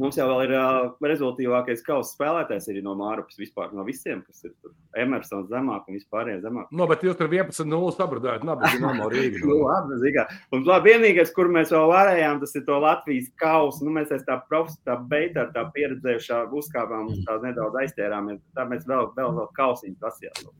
Mums 0.00 0.16
jau 0.18 0.26
ir 0.42 0.50
uh, 0.56 0.88
rezultātīvākais 1.06 1.84
kausa 1.86 2.16
spēlētājs 2.16 2.66
arī 2.72 2.80
no 2.82 2.96
Mārupas 2.98 3.38
vispār, 3.38 3.70
no 3.76 3.84
visiem, 3.86 4.24
kas 4.26 4.48
ir. 4.48 4.54
Emersons 4.98 5.48
zemāk 5.50 5.88
un 5.90 5.96
vispārējie 5.96 6.40
zemāk. 6.44 6.68
No, 6.74 6.86
bet 6.86 7.02
jūs 7.02 7.16
tur 7.18 7.26
11-0 7.26 7.94
sabradājāt, 7.96 8.44
nav 8.46 8.60
Dinamo 8.62 9.08
Rīga. 9.10 9.40
nu, 9.50 9.56
labi, 9.64 9.98
zīgā. 10.02 10.24
Un 10.54 10.62
labi, 10.68 10.92
vienīgais, 10.92 11.32
kur 11.34 11.50
mēs 11.54 11.72
vēl 11.74 11.88
varējām, 11.90 12.38
tas 12.42 12.54
ir 12.54 12.62
to 12.68 12.78
Latvijas 12.82 13.26
kausa. 13.40 13.82
Nu, 13.86 13.94
mēs 13.96 14.12
esam 14.12 14.26
tā 14.28 14.38
profs, 14.50 14.78
tā 14.86 14.94
beita, 15.10 15.48
tā 15.54 15.66
pieredzējušā 15.74 16.44
uzkāpām 16.62 17.10
uz 17.10 17.22
tā 17.26 17.40
nedaudz 17.42 17.82
aiztērāmies. 17.82 18.38
Tā 18.54 18.68
mēs 18.70 18.86
vēl, 18.86 19.10
vēl, 19.18 19.34
vēl 19.40 19.50
kausiņu 19.58 19.98
prasījām. 20.02 20.54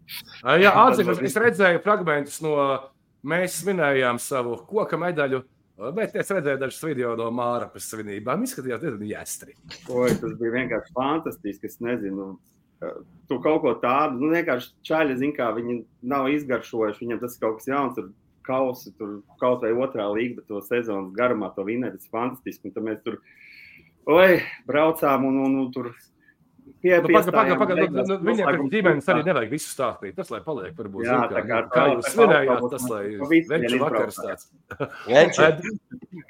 Jā, 0.65 0.75
atzīmēs, 0.89 1.23
es 1.31 1.39
redzēju 1.47 1.83
fragmentus 1.87 2.43
no, 2.43 2.59
mēs 3.23 3.61
svinējām 3.63 4.19
savu 4.23 4.59
koka 4.67 4.99
medaļu 5.01 5.45
Bet 5.75 6.15
es 6.15 6.29
redzēju 6.31 6.61
dažus 6.61 6.83
video 6.87 7.15
no 7.19 7.27
Mārapas 7.35 7.89
svinībām. 7.91 8.45
Izskatījās 8.47 8.83
diezgan 8.83 9.09
jāstri. 9.09 9.57
Tas 9.89 10.37
bija 10.39 10.53
vienkārši 10.55 10.95
fantastiski. 10.95 11.67
Es 11.67 11.81
nezinu, 11.83 12.29
tu 13.31 13.41
kaut 13.43 13.65
ko 13.65 13.73
tādu, 13.83 14.21
nu 14.23 14.31
vienkārši 14.37 14.71
čaļi, 14.87 15.17
zin 15.19 15.35
kā, 15.35 15.49
viņi 15.57 15.81
nav 16.15 16.29
izgaršojuši. 16.31 17.03
Viņam 17.03 17.23
tas 17.25 17.35
ir 17.35 17.43
kaut 17.43 17.59
kas 17.59 17.69
jauns. 17.73 17.99
Tur 17.99 18.13
kausi, 18.47 18.93
tur 19.01 19.19
kaut 19.41 19.65
vai 19.65 19.73
otrā 19.75 20.07
līga, 20.13 20.39
bet 20.39 20.51
to 20.53 20.61
sezonas 20.63 21.15
garumā 21.17 21.51
to 21.57 21.67
vinēt, 21.67 21.99
tas 21.99 22.07
ir 22.07 22.15
fantastiski. 22.15 22.71
Un 22.71 22.77
tad 22.77 22.87
mēs 22.87 23.03
tur, 23.03 23.19
oi, 24.15 24.43
braucām 24.69 25.27
un, 25.27 25.41
un, 25.49 25.59
un 25.65 25.71
tur 25.75 25.91
Nu, 26.85 27.09
paga, 27.09 27.33
paga, 27.33 27.55
paga, 27.57 27.77
nu, 27.81 28.03
nu, 28.05 28.17
viņiem 28.29 28.49
pēc 28.51 28.65
ģimenes 28.75 29.07
arī 29.09 29.23
nevajag 29.25 29.55
visu 29.55 29.71
stāstīt. 29.73 30.13
Tas, 30.19 30.29
lai 30.35 30.43
paliek, 30.45 30.75
varbūt, 30.77 31.07
jā, 31.07 31.17
zin, 31.17 31.33
kā, 31.33 31.43
kā, 31.49 31.61
kā 31.73 31.85
jūs 31.95 32.11
svinējāt, 32.13 32.67
tas, 32.75 32.85
lai 32.93 33.39
veču 33.55 33.81
vakars 33.81 34.21
tāds. 34.21 34.51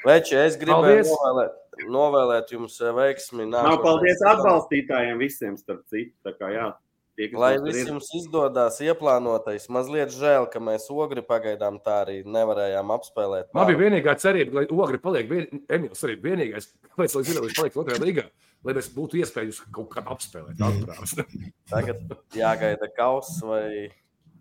Veči, 0.04 0.38
es 0.44 0.60
gribēju 0.60 1.08
novēlēt, 1.10 1.58
novēlēt 1.96 2.54
jums 2.54 2.78
eh, 2.84 2.94
veiksmi. 2.94 3.48
Nav 3.50 3.80
paldies 3.82 4.22
atbalstītājiem 4.30 5.18
visiem, 5.18 5.58
starp 5.58 5.82
citu. 5.90 6.14
Tā 6.22 6.36
kā, 6.38 6.52
jā, 6.54 6.70
Tie, 7.14 7.28
Lai 7.38 7.52
viss 7.62 7.86
jums 7.86 8.08
izdodas 8.18 8.80
ieplānotais, 8.82 9.68
mazliet 9.70 10.10
žēl, 10.10 10.48
ka 10.50 10.58
mēs 10.58 10.88
ogri 10.90 11.22
pagaidām 11.22 11.76
tā 11.82 12.00
arī 12.02 12.16
nevarējām 12.26 12.90
apspēlēt. 12.90 13.52
Man 13.54 13.68
bija 13.68 13.78
vienīgā 13.84 14.16
cerība, 14.18 14.56
lai 14.58 14.64
ogri 14.66 14.98
paliek. 15.02 15.28
Vien... 15.30 15.62
Emīls 15.70 16.02
arī 16.06 16.16
vienīgais, 16.24 16.72
kāpēc 16.88 17.14
lai 17.14 17.22
zinātu, 17.28 17.44
viņš 17.46 17.60
paliek 17.60 17.78
otrajā 17.84 18.02
līgā. 18.02 18.24
Lai 18.64 18.74
mēs 18.78 18.88
būtu 18.94 19.20
iespējams 19.20 19.62
kaut 19.74 19.90
kā 19.94 20.02
apspēlēt. 20.14 20.58
Tagad 21.72 22.16
jāgaida 22.36 22.88
kauss 22.96 23.40
vai 23.44 23.90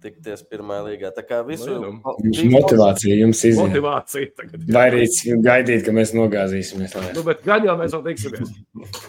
tikties 0.03 0.41
pirmā 0.51 0.81
līgā. 0.83 1.13
Tā 1.15 1.23
kā 1.23 1.37
visu 1.47 1.77
Nu, 1.79 1.93
Jums 2.27 2.41
motivācija, 2.51 3.15
jums 3.21 3.39
izjūt. 3.47 3.69
Motivācija 3.69 4.31
tagad. 4.35 4.65
Vai 4.75 4.81
arī 4.91 5.05
gaidīt, 5.45 5.85
ka 5.85 5.93
mēs 5.95 6.11
nogāzīsimies. 6.17 6.95
lai- 6.99 7.13
Nu, 7.15 7.23
bet 7.23 7.43
gan 7.47 7.63
jau 7.63 7.77
mēs 7.79 7.95
vēl 7.95 8.03
tiksimies. 8.09 8.51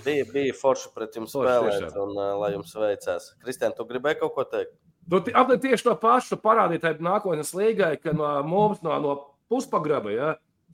bija, 0.05 0.25
bija 0.31 0.55
forši 0.55 0.93
pret 0.95 1.19
jums 1.19 1.35
Forši, 1.35 1.51
spēlēt, 1.51 1.81
tiešām. 1.83 1.99
un 2.05 2.15
uh, 2.15 2.39
lai 2.45 2.53
jums 2.55 2.75
veicās. 2.79 3.27
Kristēn, 3.43 3.75
tu 3.75 3.85
gribēji 3.91 4.21
kaut 4.23 4.35
ko 4.39 4.45
teikt? 4.45 4.71
Nu, 5.11 5.19
apmēram 5.19 5.61
tieši 5.67 5.83
to 5.85 5.97
pašu 6.01 6.39
parādīt 6.41 6.87
nākotnes 7.03 7.51
līgai, 7.59 7.97
ka 8.01 8.13
no 8.15 8.31
mums, 8.47 8.79
no, 8.87 8.95
no 9.03 9.17
puspagraba, 9.51 10.15
ja, 10.15 10.31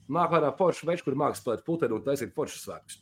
nāk 0.07 0.37
ārā 0.37 0.53
foršs 0.55 0.85
veids, 0.85 1.01
kur 1.01 1.17
mākslinieks 1.17 1.41
spēlēt 1.43 1.65
putenu 1.65 1.97
un 1.97 2.05
taisīt 2.05 2.31
foršas 2.37 2.61
svētkus. 2.67 3.01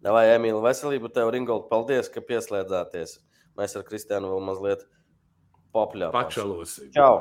Vai 0.00 0.24
Emīlija, 0.32 0.62
veselību 0.64 1.10
tev, 1.12 1.28
Ringold, 1.34 1.66
paldies, 1.68 2.08
ka 2.12 2.22
pieslēdzāties. 2.24 3.18
Mēs 3.60 3.76
ar 3.76 3.84
Kristiānu 3.84 4.30
vēl 4.32 4.46
mazliet 4.46 4.86
popļāvām. 5.76 6.14
Pačalos. 6.16 6.78
Čau! 6.94 7.18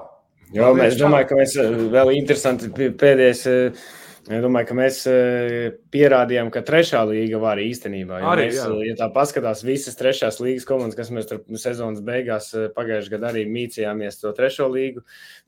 Jo, 0.55 0.69
mēs 0.77 0.95
domājam, 0.97 1.27
ka 1.30 1.39
mēs 1.41 1.55
eh, 1.59 1.82
vēl 1.93 2.13
interesanti 2.17 2.71
pēdējais. 2.75 3.47
eh, 3.51 3.89
Es 4.30 4.43
domāju, 4.43 4.67
ka 4.69 4.75
mēs 4.77 4.97
eh, 5.09 5.77
pierādījām, 5.89 6.51
ka 6.53 6.61
trešā 6.61 6.99
līga 7.09 7.39
var 7.41 7.57
īstenībā. 7.63 8.19
jo 8.21 8.27
Arī, 8.30 8.43
mēs, 8.49 8.59
jā. 8.59 8.67
ja 8.86 8.95
tā 8.99 9.07
paskatās, 9.15 9.63
visas 9.65 9.97
trešās 9.97 10.38
līgas 10.43 10.67
komandas, 10.69 10.97
kas 10.99 11.09
mēs 11.15 11.30
tur 11.32 11.39
sezonas 11.57 12.03
beigās 12.05 12.51
pagājušajā 12.75 13.15
gadā 13.15 13.32
arī 13.32 13.47
mīcījāmies 13.49 14.19
to 14.21 14.34
trešo 14.38 14.67
līgu, 14.69 15.01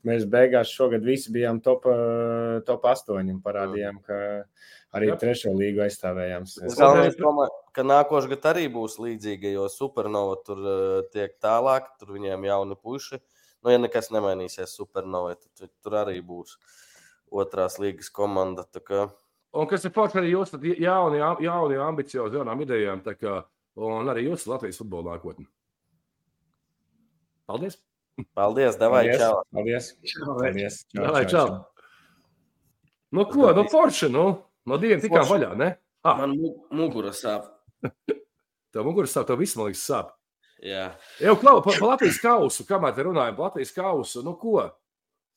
mēs 0.08 0.26
beigās 0.26 0.72
šogad 0.74 1.06
visi 1.06 1.30
bijām 1.36 1.60
top, 1.62 1.86
top 2.66 2.88
8 2.90 3.20
un 3.20 3.38
parādījām, 3.44 4.02
ka 4.02 4.18
arī 4.92 5.08
Jā. 5.08 5.16
trešo 5.20 5.52
līgu 5.56 5.82
aizstāvējām. 5.86 6.44
Es 6.68 6.76
domāju, 6.76 7.48
ka 7.72 7.84
nākošais 7.86 8.28
gads 8.34 8.50
arī 8.52 8.66
būs 8.72 8.98
līdzīga, 9.00 9.52
jo 9.54 9.68
Supernova 9.72 10.36
tur 10.44 10.60
uh, 10.60 11.02
tiek 11.14 11.38
tālāk, 11.42 11.88
tur 12.00 12.12
viņiem 12.16 12.44
jauni 12.48 12.76
puiši. 12.76 13.20
Nu, 13.62 13.70
ja 13.70 13.78
nekas 13.78 14.10
nemainīsies 14.12 14.74
Supernovai, 14.76 15.36
tad 15.56 15.70
tur 15.84 15.96
arī 16.02 16.18
būs 16.26 16.56
otrās 17.32 17.78
līgas 17.80 18.10
komanda. 18.10 18.66
kā- 18.74 19.10
Un 19.54 19.66
kas 19.68 19.84
ir 19.84 19.92
forši 19.92 20.18
arī 20.18 20.30
jūs, 20.32 20.50
tad 20.50 20.62
jauni, 20.64 21.18
jauni 21.44 21.76
ambiciozi, 21.76 22.36
jaunām 22.40 22.60
idejām, 22.64 23.02
kā, 23.04 23.44
un 23.76 24.08
arī 24.08 24.26
jūs 24.30 24.46
Latvijas 24.48 24.78
futbola 24.80 25.12
nākotni. 25.16 25.46
Paldies! 27.46 27.76
Paldies, 28.34 28.76
Devai, 28.80 29.04
Paldies! 29.08 29.18
čau! 29.20 29.42
Paldies! 29.52 29.90
Paldies! 30.24 30.78
Davai, 30.94 31.24
čau. 31.28 31.46
Nu, 33.12 33.24
ko, 33.28 33.52
nu, 33.52 33.64
forši, 33.68 34.08
nu, 34.12 34.24
no 34.66 34.78
diviem 34.82 35.00
tikām 35.02 35.26
vaļā, 35.28 35.52
ne? 35.58 35.70
Ah, 36.04 36.18
Man 36.22 36.34
mu- 36.38 36.56
mugura 36.74 37.12
sāp. 37.14 37.46
tev 38.74 38.84
muguras 38.86 39.12
sāp, 39.14 39.26
tev 39.28 39.38
viss, 39.42 39.56
man 39.58 39.68
liekas, 39.70 39.84
sāp. 39.86 40.12
Jā. 40.62 40.92
Jau 41.22 41.34
klau, 41.40 41.58
par 41.64 41.74
pa 41.78 41.88
Latvijas 41.94 42.20
kausu, 42.22 42.64
kamēr 42.68 42.94
te 42.94 43.02
runājam, 43.06 43.34
par 43.38 43.48
Latvijas 43.50 43.72
kausu, 43.74 44.22
nu 44.26 44.36
ko? 44.38 44.60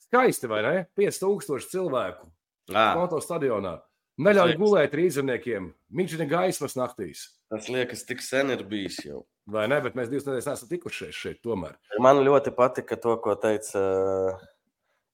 Skaisti, 0.06 0.50
vai 0.50 0.62
ne? 0.66 0.74
5000 1.00 1.70
cilvēku 1.72 2.30
À, 2.74 2.96
Konto 2.98 3.20
stadionā. 3.22 3.76
Neļauj 4.18 4.54
Sveiks. 4.56 4.60
gulēt 4.62 4.94
rīzemniekiem, 4.98 5.66
mīkšķina 5.94 6.26
gaismas 6.32 6.74
naktīs. 6.80 7.26
tas 7.52 7.68
liekas, 7.70 8.06
tik 8.10 8.22
sen 8.26 8.50
ir 8.54 8.64
bijis 8.66 8.96
jau. 9.06 9.26
Vai 9.46 9.68
ne? 9.70 9.78
Bet 9.86 9.94
mēs 9.94 10.10
divas 10.10 10.26
nedēļas 10.26 10.48
neesam 10.50 10.70
tikušies 10.72 11.14
šeit 11.14 11.42
tomēr. 11.46 11.76
Man 12.02 12.24
ļoti 12.26 12.54
patika 12.58 12.98
to, 12.98 13.14
ko 13.22 13.36
teica 13.38 13.82
uh, 13.84 14.46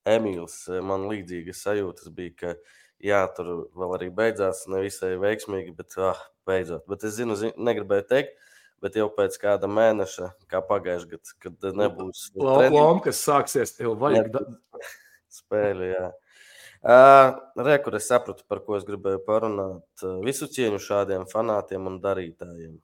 Emīls. 0.08 0.62
Man 0.86 1.08
līdzīgas 1.12 1.60
sajūtas 1.66 2.08
bija, 2.16 2.36
ka 2.40 2.54
jā, 3.06 3.24
tur 3.38 3.52
vēl 3.78 3.98
arī 3.98 4.10
beidzās 4.16 4.66
nevisai 4.72 5.16
veiksmīgi, 5.22 5.76
bet 5.78 5.98
ah, 6.02 6.20
beidzot. 6.48 6.86
Bet 6.92 7.06
es 7.08 7.18
zinu, 7.18 7.38
zinu, 7.40 7.54
negribēju 7.70 8.08
teikt, 8.10 8.36
bet 8.82 8.98
jau 8.98 9.08
pēc 9.14 9.38
kāda 9.42 9.70
mēneša, 9.72 10.32
kā 10.52 10.64
pagājušajā 10.66 11.12
gadā, 11.12 11.38
kad 11.46 11.70
nebūs 11.84 12.30
Loma, 12.38 13.00
kas 13.06 13.22
sāksies, 13.26 13.78
jau 13.82 13.96
vajag. 14.00 14.34
Da... 14.34 14.46
spēļu. 15.38 15.90
Jā. 15.92 16.12
Uh, 16.82 17.36
Re, 17.62 17.76
kur 17.84 17.96
es 18.00 18.08
sapratu, 18.10 18.46
par 18.50 18.64
ko 18.66 18.78
es 18.80 18.86
gribēju 18.88 19.22
parunāt. 19.28 20.06
Visu 20.26 20.50
cieņu 20.50 20.82
šādiem 20.82 21.28
fanātiem 21.30 21.86
un 21.90 22.00
darītājiem. 22.02 22.80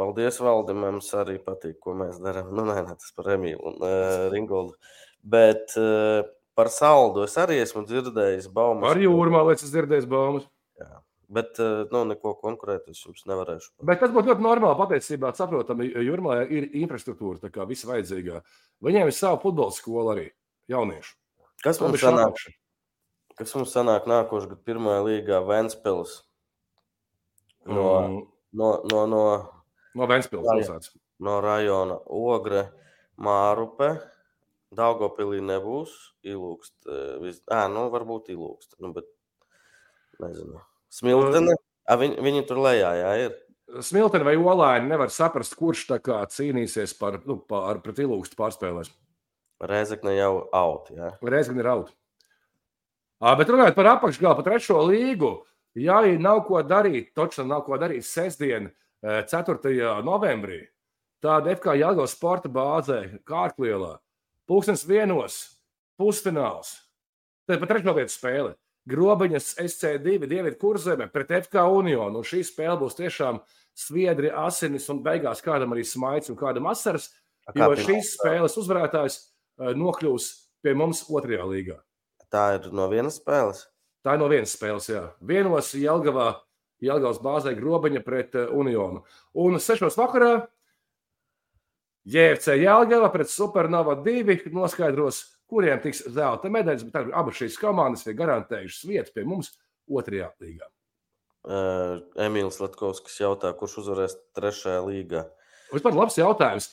Paldies, 0.00 0.40
Valdim. 0.42 0.80
Mums 0.82 1.10
arī 1.18 1.36
patīk, 1.44 1.78
ko 1.84 1.94
mēs 1.98 2.18
darām. 2.24 2.50
Nu, 2.56 2.64
nē, 2.66 2.80
nē, 2.86 2.96
tas 2.98 3.14
par 3.16 3.34
Emīlu 3.36 3.62
un 3.70 3.78
uh, 3.84 4.26
Ringoldu. 4.32 4.74
Bet 5.20 5.76
uh, 5.78 6.24
par 6.58 6.68
saldu 6.72 7.22
es 7.26 7.36
arī 7.40 7.60
esmu 7.62 7.84
dzirdējis 7.88 8.48
baumas. 8.52 8.90
Ar 8.92 9.00
jūrmā, 9.00 9.44
lai 9.46 9.54
es 9.58 9.64
dzirdēju 9.68 10.08
baumas. 10.10 10.48
Bet, 11.30 11.54
uh, 11.62 11.84
nu, 11.92 12.00
neko 12.10 12.32
konkrētu 12.42 12.90
es 12.90 13.04
jums 13.04 13.22
nevarēšu. 13.30 13.68
Bet 13.86 14.00
tas 14.02 14.10
būtu 14.10 14.32
ļoti 14.32 14.42
normāli 14.42 14.74
patiesībā, 14.80 15.30
saprotami, 15.38 15.86
jo 15.94 16.02
jūrmā 16.02 16.40
ir 16.50 16.64
infrastruktūra, 16.80 17.38
tā 17.38 17.52
kā 17.54 17.62
viss 17.70 17.86
vajadzīgā. 17.86 18.40
Viņiem 18.82 19.06
ir 19.06 19.14
sava 19.14 19.38
futbola 19.38 19.70
skola 19.70 20.16
arī 20.16 20.24
jauniešu. 20.72 21.14
Kas 21.62 21.78
mums 21.78 21.94
bišķi 21.94 22.08
sanāk? 22.08 22.32
apakša. 22.32 22.54
Kas 23.38 23.54
mums 23.54 23.70
sanāk 23.76 24.08
nākošais 24.10 24.50
gads 24.50 24.66
pirmajā 24.66 25.04
līgā 25.06 25.38
Ventspils? 25.46 26.16
No, 27.70 27.86
Mm, 28.08 28.20
no, 28.58 28.68
no, 28.90 29.06
no, 29.06 29.22
No 29.94 30.06
Ventspils 30.10 30.42
Jā, 30.46 30.56
jā. 30.56 30.66
pilsētas. 30.66 30.96
no 31.20 31.38
rajona 31.44 32.00
Ogre, 32.06 32.64
Mārupe. 33.18 34.00
Daugopilī 34.76 35.40
nebūs 35.42 35.90
ilūkst. 36.24 36.74
eh, 36.86 37.18
vis- 37.24 37.42
Ā, 37.50 37.66
nu, 37.72 37.88
varbūt 37.90 38.28
ilūkst. 38.30 38.76
Nu, 38.80 38.92
bet, 38.92 39.04
nezinu. 40.20 40.60
Smiltene. 40.90 41.54
A, 41.88 41.96
viņi, 41.96 42.18
viņi 42.22 42.46
tur 42.46 42.56
lejā, 42.58 42.92
jā, 42.94 43.26
ir. 43.26 43.36
Smiltene 43.82 44.24
vai 44.24 44.36
Olaini 44.36 44.88
nevar 44.88 45.08
saprast, 45.10 45.56
kurš 45.56 45.86
tā 45.86 45.98
kā 46.02 46.20
cīnīsies 46.26 46.96
par, 46.98 47.20
nu, 47.26 47.36
par 47.38 47.80
pret 47.80 47.96
ilūgstu 48.02 48.34
pārspēlēs. 48.38 48.90
Rēzekne 49.60 50.16
jau 50.16 50.48
aut, 50.52 50.88
jā. 50.90 51.12
Reiz 51.22 51.48
gan 51.48 51.58
ir 51.58 51.66
auto. 51.66 51.92
Bet 53.20 53.48
runājot 53.52 53.74
par 53.76 53.86
apakšgalu, 53.98 54.36
par 54.36 54.44
trešo 54.44 54.80
līgu, 54.88 55.44
ja 55.74 56.00
nav 56.18 56.46
ko 56.46 56.62
darīt, 56.62 57.12
točam 57.14 57.48
nav 57.48 57.64
ko 57.66 57.76
darīt 57.76 58.02
sestdien, 58.06 58.70
eh, 59.02 59.22
4. 59.28 60.02
novembrī, 60.02 60.66
tad 61.20 61.44
FK 61.46 61.76
Jāgaunas 61.76 62.14
sporta 62.16 62.48
bāzē, 62.48 63.20
kārtlielā, 63.24 63.98
pulkstens 64.50 64.82
vienos, 64.88 65.38
pusfināls. 66.00 66.74
Tad 67.46 67.62
pat 67.62 67.70
trešo 67.70 67.94
vietu 67.94 68.14
spēle. 68.14 68.56
Grobiņas 68.90 69.52
SC2, 69.60 70.26
Dienvidu 70.26 70.58
kurzeme 70.58 71.06
pret 71.12 71.30
FK 71.44 71.62
Unionu. 71.70 72.22
Un 72.22 72.26
šī 72.26 72.42
spēle 72.48 72.78
būs 72.80 72.98
tiešām 72.98 73.38
sviedri, 73.78 74.32
asinis 74.34 74.88
un 74.90 75.02
beigās 75.04 75.44
kādam 75.44 75.76
arī 75.76 75.84
smaids 75.86 76.32
un 76.32 76.38
kādam 76.40 76.66
asaras. 76.70 77.10
A, 77.46 77.54
Jo 77.54 77.70
šīs 77.78 78.14
spēles 78.16 78.56
uzvarētājs 78.60 79.18
eh, 79.20 79.72
nokļūs 79.78 80.28
pie 80.64 80.74
mums 80.76 81.04
otrajā 81.08 81.46
līgā. 81.48 81.78
Tā 82.30 82.44
ir 82.58 82.70
no 82.74 82.86
vienas 82.90 83.18
spēles. 83.20 83.64
Tā 84.06 84.14
ir 84.16 84.22
no 84.22 84.28
vienas 84.30 84.54
spēles, 84.56 84.86
jā. 84.90 85.02
Vienos 85.26 85.72
Jelgavā, 85.76 86.28
Jelgavas 86.80 87.18
bāzē 87.22 87.52
grobiņa 87.58 88.02
pret 88.06 88.36
uh, 88.38 88.52
Unionu. 88.56 89.02
Un 89.36 89.58
6. 89.60 89.90
vakarā 89.98 90.46
JFC 92.10 92.56
Jelgava 92.58 93.10
pret 93.12 93.30
Supernova 93.30 93.94
2 94.02 94.50
noskaidros, 94.54 95.22
kuriem 95.50 95.80
tiks 95.82 96.02
zelta 96.10 96.50
medaļas, 96.52 96.84
bet 96.88 96.98
arī 97.00 97.14
abas 97.16 97.38
šīs 97.38 97.58
komandas 97.60 98.06
ir 98.06 98.18
garantējušas 98.18 98.86
vietu 98.88 99.14
pie 99.14 99.26
mums 99.26 99.52
otrajā 99.90 100.30
līgā. 100.42 100.68
Uh, 101.40 102.02
Emīls 102.20 102.60
Latkovskis 102.60 103.16
jautā, 103.22 103.54
kurš 103.56 103.78
uzvarēs 103.84 104.18
trešajā 104.36 104.80
līgā. 104.84 105.24
Vispār 105.72 105.96
labs 105.96 106.18
jautājums. 106.20 106.68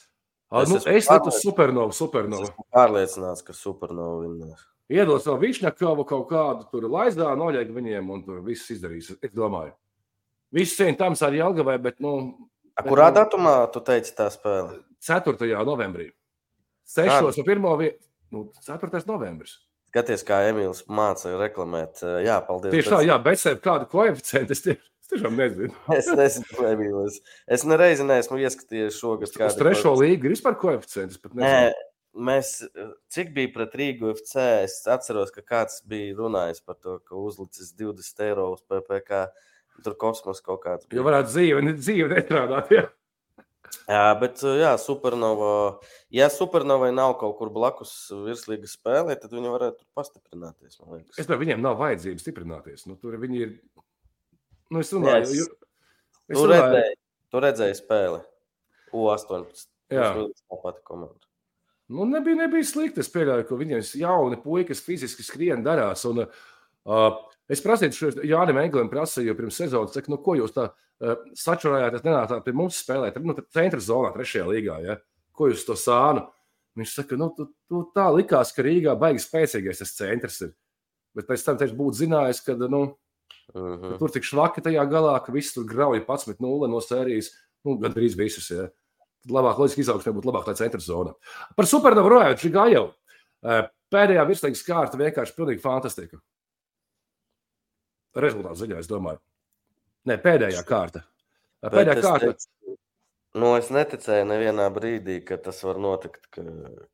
Es 0.47 0.71
nu, 0.71 0.79
es. 0.79 1.07
Supernova, 1.43 1.91
Es 1.91 1.99
Supernova. 1.99 2.47
esmu 2.47 2.65
pārliecināts, 2.71 3.43
ka 3.43 3.55
Supernova 3.55 4.25
vinnēs. 4.25 4.65
Iedos 4.87 5.25
no 5.27 5.35
Višņakovu 5.39 6.05
kaut 6.07 6.29
kādu 6.29 6.67
tur 6.71 6.87
laizdā, 6.87 7.33
noļēg 7.35 7.73
viņiem 7.75 8.11
un 8.11 8.23
tur 8.23 8.39
viss 8.45 8.71
izdarīs. 8.71 9.11
Es 9.19 9.33
domāju. 9.35 9.73
Viss 10.55 10.77
cieņa 10.79 10.97
tam 10.97 11.17
ar 11.19 11.35
Jelgavai, 11.35 11.75
bet, 11.83 11.99
nu, 11.99 12.13
A, 12.77 12.83
kurā 12.85 13.09
datumā 13.11 13.65
tu 13.73 13.81
teici 13.83 14.13
tā 14.15 14.29
spēle? 14.31 14.79
4. 15.05 15.51
novembrī. 15.67 16.11
6. 16.87 17.07
no 17.21 17.31
1. 17.43 17.77
vietas, 17.81 18.07
nu, 18.31 18.51
4. 18.65 19.03
novembris. 19.07 19.57
Skaties, 19.91 20.23
kā 20.27 20.41
Emīls 20.49 20.83
mācīja 20.91 21.39
reklamēt. 21.39 22.03
Jā, 22.25 22.37
paldies. 22.45 22.73
Tieši 22.75 22.91
tā, 22.91 23.01
jā, 23.07 23.17
bet 23.23 23.43
kādu 23.63 23.87
koeficientu 23.91 24.55
es, 24.55 24.61
tie, 24.65 24.75
es 24.75 25.11
tiešām 25.13 25.37
nezinu. 25.39 25.73
Es 25.97 26.09
nezinu, 26.11 26.67
Emīl, 26.67 26.97
es, 27.07 27.19
es 27.57 27.63
nereizi 27.67 28.07
neesmu 28.07 28.39
ieskatījies 28.43 28.99
šogad. 28.99 29.31
Uz 29.31 29.59
trešo 29.59 29.95
līgu 29.99 30.27
ir 30.27 30.35
vispār 30.35 30.57
koeficients. 30.59 31.19
bet 31.23 31.37
Nē, 31.39 31.53
mēs, 32.29 32.53
cik 33.13 33.31
bija 33.35 33.53
pret 33.55 33.75
Rīgu 33.79 34.11
FC, 34.13 34.43
es 34.67 34.79
atceros, 34.91 35.31
ka 35.35 35.43
kāds 35.45 35.79
bija 35.87 36.15
runājis 36.19 36.63
par 36.67 36.79
to, 36.81 36.99
ka 37.07 37.19
uzlicis 37.19 37.73
20 37.79 38.25
eiro 38.27 38.51
uz 38.55 38.63
PPC. 38.67 39.27
Tur 39.85 39.93
kosmos 40.01 40.39
kaut 40.41 40.63
kāds. 40.63 40.87
Jo 40.89 41.03
bija. 41.03 41.05
varētu 41.05 41.29
dzīve, 41.29 41.73
dzīve 41.77 42.07
nestrādāt. 42.15 42.71
Jā. 42.73 42.87
Jā, 43.87 44.19
bet, 44.19 44.41
jā, 44.43 44.73
Supernova. 44.79 45.79
Ja 46.13 46.27
Supernovai 46.31 46.89
nav 46.95 47.13
kaut 47.21 47.37
kur 47.39 47.49
blakus 47.53 47.91
virslīgas 48.11 48.75
spēlē, 48.77 49.15
tad 49.19 49.31
viņi 49.31 49.51
varētu 49.53 49.79
tur 49.81 49.87
pastiprināties. 49.95 50.79
Es 51.17 51.27
domāju, 51.27 51.43
viņiem 51.45 51.63
nav 51.63 51.77
vajadzības 51.79 52.23
stiprināties. 52.25 52.85
Nu, 52.87 52.97
tur 52.99 53.15
viņi 53.21 53.41
ir. 53.45 53.53
Nu, 54.71 54.79
es 54.83 54.91
domāju, 54.91 55.23
Yes. 55.27 55.35
jo, 55.37 55.45
Es 56.27 56.35
Tu 56.35 56.43
runāju- 56.43 56.63
redzēji, 56.67 56.95
tu 57.31 57.39
redzēji 57.39 57.75
spēli. 57.79 58.21
U18. 58.91 59.67
Jā. 59.89 60.09
Tā 60.51 60.57
pati 60.61 60.81
komanda. 60.83 61.23
Nu, 61.87 62.03
nebija, 62.03 62.35
nebija 62.35 62.63
slikti. 62.67 62.99
Es 62.99 63.07
pieļauju, 63.09 63.47
ka 63.47 63.55
viņiem 63.55 63.79
ir 63.79 64.01
jauni 64.01 64.35
puikas, 64.43 64.81
kas 64.81 64.81
fiziski 64.83 65.23
skrien, 65.23 65.63
darās. 65.63 66.03
Un, 66.09 66.27
uh, 66.85 67.17
es 67.47 67.61
prasīju, 67.61 68.11
Jānis 68.27 68.59
Englim 68.65 68.89
prasīju 68.89 69.37
pirms 69.37 69.55
sezonas, 69.55 69.93
saku, 69.93 70.11
nu, 70.11 70.17
ko 70.17 70.35
jūs 70.35 70.51
tā 70.51 70.65
uh, 70.67 70.75
sačurājāties, 71.37 72.03
nenācāt 72.05 72.43
pie 72.45 72.53
mums 72.57 72.79
spēlēt, 72.83 73.19
nu, 73.21 73.35
centra 73.53 73.79
zonā, 73.83 74.13
trešajā 74.15 74.45
līgā. 74.49 74.77
Ja? 74.85 74.95
Ko 75.37 75.49
jūs 75.51 75.65
to 75.67 75.75
sānu? 75.77 76.25
Viņš 76.77 76.93
saka, 76.93 77.17
nu, 77.17 77.31
tu, 77.33 77.47
tu 77.69 77.83
tā 77.95 78.05
likās, 78.13 78.51
ka 78.53 78.61
Rīgā 78.65 78.93
baigas 78.99 79.25
spēcīgais 79.29 79.81
tas 79.81 79.95
centrs 79.97 80.41
ir. 80.45 80.51
Bet 81.17 81.25
pēc 81.29 81.43
tam 81.45 81.57
viņš 81.57 81.73
būtu 81.77 82.03
zinājis, 82.05 82.43
ka 82.45 82.57
nu, 82.61 82.95
Mhm. 83.53 83.91
ka 83.93 83.97
tur 83.99 84.11
tik 84.11 84.23
švaki 84.27 84.61
tajā 84.63 84.83
galā, 84.91 85.15
ka 85.23 85.31
viss 85.31 85.53
tur 85.55 85.63
grauja 85.67 86.01
11-0 86.03 86.67
no 86.69 86.79
sērijas. 86.83 87.31
Nu, 87.65 87.77
Gan 87.79 87.93
drīz 87.93 88.15
visus. 88.15 88.49
Ja. 88.51 88.67
Tad 89.23 89.31
labāk, 89.31 89.57
loģiski 89.57 89.83
izaugsmē 89.83 90.13
būtu 90.15 90.27
labāk 90.29 90.45
tā 90.45 90.55
centra 90.55 90.79
zona. 90.79 91.13
Par 91.55 91.65
supernovu 91.65 92.11
runājot, 92.11 92.43
šī 92.43 92.51
gāja 92.51 92.73
jau. 92.73 92.85
Eh, 93.43 93.67
Pēdējā 93.91 94.23
virslīgas 94.27 94.65
kārta 94.67 94.99
vienkārši 94.99 95.35
pilnīgi 95.35 95.63
fantastika. 95.63 96.19
Rezultātu 98.17 98.59
ziņā, 98.65 98.79
es 98.79 98.87
domāju. 98.89 99.19
Nē, 100.07 100.17
pēdējā 100.23 100.63
kārta. 100.67 101.03
Pēdējā 101.67 102.01
kārta. 102.01 102.31
teicu, 102.31 102.77
Nu, 103.37 103.51
es 103.59 103.67
neticēju 103.73 104.25
nevienā 104.25 104.65
brīdī, 104.73 105.19
ka 105.25 105.35
tas 105.41 105.59
var 105.65 105.77
notikt, 105.81 106.23
ka, 106.33 106.43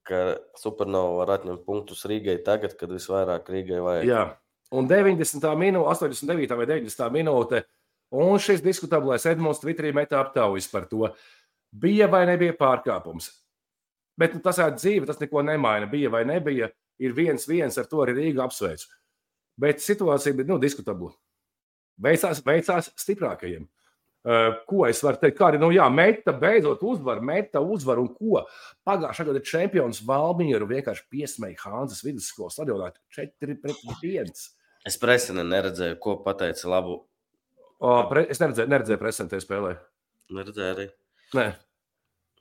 ka 0.07 0.22
Supernova 0.59 1.22
var 1.22 1.38
atņemt 1.38 1.61
punktus 1.68 2.03
Rīgai 2.09 2.39
tagad, 2.43 2.74
kad 2.80 2.91
visvairāk 2.91 3.47
Rīgai 3.53 3.80
vajag. 3.84 4.09
Jā, 4.09 4.24
un 4.76 4.89
90. 4.89 5.45
minūte, 5.61 5.93
89. 6.09 6.57
vai 6.59 6.68
90. 6.68 7.14
minūte, 7.14 7.64
un 8.20 8.41
šis 8.43 8.64
diskutablais 8.66 9.28
Edmunds 9.30 9.61
Twitterī 9.64 9.93
metā 9.95 10.20
aptaujas 10.20 10.68
par 10.72 10.89
to, 10.89 11.14
bija 11.72 12.09
vai 12.11 12.26
nebija 12.28 12.57
pārkāpums. 12.59 13.30
Bet 14.20 14.36
nu, 14.36 14.43
tas 14.43 14.59
ir 14.59 14.76
dzīve, 14.76 15.07
tas 15.09 15.22
neko 15.22 15.41
nemaina. 15.45 15.88
Bija 15.89 16.11
vai 16.14 16.26
nebija, 16.28 16.68
ir 17.01 17.16
viens, 17.18 17.47
viens 17.49 17.80
ar 17.80 17.88
to 17.89 18.03
arī 18.03 18.18
Rīga 18.20 18.43
apsveicu. 18.45 18.91
Bet 19.64 19.82
situācija 19.82 20.36
bija 20.38 20.51
nu, 20.51 20.59
diskutabla. 20.61 21.14
Veicās, 22.02 22.41
veicās 22.46 22.89
stiprākajiem. 23.00 23.68
Uh, 24.24 24.54
ko 24.70 24.86
es 24.88 25.02
varu 25.04 25.20
teikt? 25.20 25.36
Kā 25.36 25.50
arī, 25.50 25.60
nu, 25.60 25.68
jā, 25.76 25.84
meta 25.91 26.32
beidzot 26.32 26.84
uzvar, 26.88 27.20
meta 27.20 27.60
uzvar 27.60 28.00
un 28.00 28.08
ko. 28.16 28.46
Pagājušā 28.88 29.26
gada 29.28 29.41
čempions 29.44 30.00
Valmieru 30.08 30.70
vienkārši 30.70 31.04
piesmēja 31.12 31.60
Hānzes 31.66 32.06
vidusskolas 32.06 32.56
stadionā 32.56 32.94
4 33.18 33.58
pret 33.60 33.84
1. 34.00 34.32
Es 34.88 34.96
presinu 35.00 35.44
neredzēju, 35.48 36.00
ko 36.04 36.16
pateica 36.24 36.72
labu. 36.72 37.02
O, 37.84 37.91
pre, 38.08 38.24
es 38.32 38.39
neredzēju, 38.39 38.72
neredzēju 38.72 39.02
presentē 39.02 39.41
spēlē. 39.44 39.76
Neredzēju 40.32 40.72
arī. 40.78 40.88
Nē. 41.36 41.48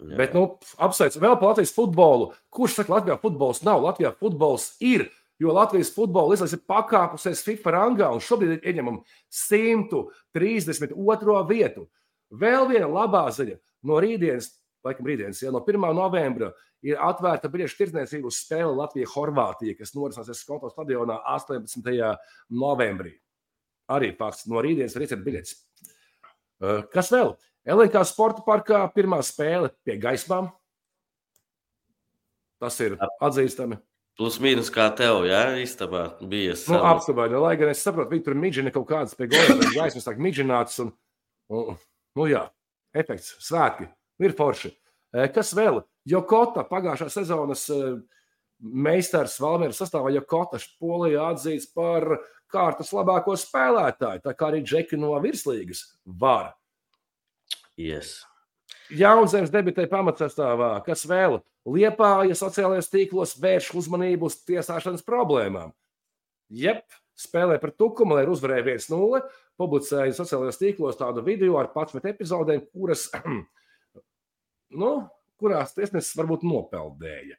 Jā. 0.03 0.17
Bet, 0.19 0.35
nu, 0.35 0.45
apsveicu 0.83 1.21
vēl 1.23 1.35
par 1.39 1.53
Latvijas 1.53 1.75
futbolu. 1.75 2.31
Kurš 2.55 2.79
saka, 2.79 2.95
Latvijā 2.97 3.19
futbols 3.23 3.63
nav? 3.67 3.83
Latvijā 3.85 4.15
futbols 4.19 4.73
ir. 4.83 5.09
Jo 5.43 5.51
Latvijas 5.57 5.91
futbola 5.95 6.37
izlase 6.37 6.57
ir 6.59 6.67
pakāpusies 6.71 7.41
FIFA 7.43 7.71
rangā 7.75 8.09
un 8.15 8.21
šobrīd 8.23 8.51
ir 8.55 8.67
ieņemama 8.71 9.01
132. 9.35 11.39
vietu. 11.49 11.83
Vēl 12.31 12.69
viena 12.71 12.89
labā 12.89 13.25
ziņa 13.35 13.57
no 13.89 13.95
rītdienas, 14.01 14.47
laikam 14.87 15.07
rītdienas, 15.09 15.43
ja 15.43 15.51
no 15.53 15.61
1. 15.67 15.95
novembra 15.99 16.49
ir 16.87 17.01
atvērta 17.03 17.51
biļešu 17.51 17.79
tirdzniecība 17.79 18.31
uz 18.31 18.37
spēli 18.43 18.79
Latvija-Horvātija, 18.79 19.77
kas 19.79 19.95
norisināsies 19.97 20.43
Skoto 20.45 20.71
stadionā 20.71 21.19
18. 21.35 22.17
novembrī. 22.63 23.13
Arī 23.93 24.09
fakts 24.19 24.47
no 24.51 24.63
rītdienas 24.63 24.97
ieciet 24.97 25.23
biļetes. 25.27 25.53
Uh, 26.63 26.83
Kas 26.93 27.11
vēl? 27.11 27.35
LNK 27.67 28.05
sporta 28.07 28.43
parkā 28.47 28.85
pirmā 28.95 29.19
spēle 29.27 29.69
pie 29.87 29.99
gaismām. 30.03 30.51
Tas 32.63 32.79
ir 32.83 32.95
atzīstami. 33.23 33.79
Plus 34.21 34.37
mīnus 34.45 34.69
kā 34.73 34.91
tev, 34.97 35.23
jā, 35.25 35.41
istabā 35.63 36.03
bija. 36.29 36.55
Nu, 36.69 36.83
aptuveni, 36.91 37.39
lai 37.41 37.55
gan 37.61 37.71
es 37.73 37.81
saprotu, 37.85 38.13
viņi 38.13 38.25
tur 38.27 38.37
midžina 38.37 38.73
kaut 38.75 38.85
kādas 38.91 39.17
pie 39.17 39.31
golfa, 39.33 39.71
gaismas 39.73 40.05
tā 40.05 40.13
midžināts. 40.21 40.77
Un, 40.85 40.93
un, 41.49 41.79
nu 42.21 42.27
jā, 42.29 42.43
efekts, 42.93 43.33
svētki, 43.41 43.89
ir 44.21 44.37
forši. 44.37 44.75
Eh, 45.17 45.31
Kas 45.33 45.55
vēl? 45.57 45.81
Jokota 46.09 46.65
pagājušā 46.69 47.09
sezonas 47.15 47.65
eh, 47.73 47.95
meistars 48.61 49.39
Valmēra 49.41 49.77
sastāvā 49.77 50.13
Jokota 50.13 50.61
Polijā 50.81 51.31
atzīts 51.33 51.71
par 51.73 52.19
kārtas 52.53 52.93
labāko 52.93 53.37
spēlētāju, 53.39 54.27
tā 54.27 54.35
kā 54.37 54.51
arī 54.51 54.61
Džeki 54.67 54.99
no 55.01 55.15
virslīgas 55.25 55.87
var. 56.05 56.53
Yes. 57.81 58.21
Jaunzēns 58.93 59.53
debitē 59.53 59.87
pamatsastāvā, 59.89 60.75
kas 60.85 61.07
vēl 61.09 61.41
Liepāja 61.69 62.35
sociālajos 62.35 62.91
tīklos 62.91 63.37
vērš 63.39 63.69
uzmanību 63.79 64.27
uz 64.27 64.41
tiesāšanas 64.49 65.05
problēmām. 65.07 65.71
Jep, 66.53 66.83
spēlē 67.17 67.59
par 67.63 67.71
tukumu, 67.79 68.17
lai 68.19 68.27
uzvarēja 68.29 68.65
1-0, 68.75 69.21
publicēja 69.61 70.17
sociālajos 70.17 70.59
tīklos 70.59 70.99
tādu 70.99 71.23
video 71.25 71.61
ar 71.61 71.71
11 71.71 72.11
epizodēm, 72.11 72.65
kuras, 72.75 73.07
nu, 74.83 74.93
kurās 75.41 75.75
tiesnesis 75.77 76.17
varbūt 76.19 76.45
nopeldēja. 76.47 77.39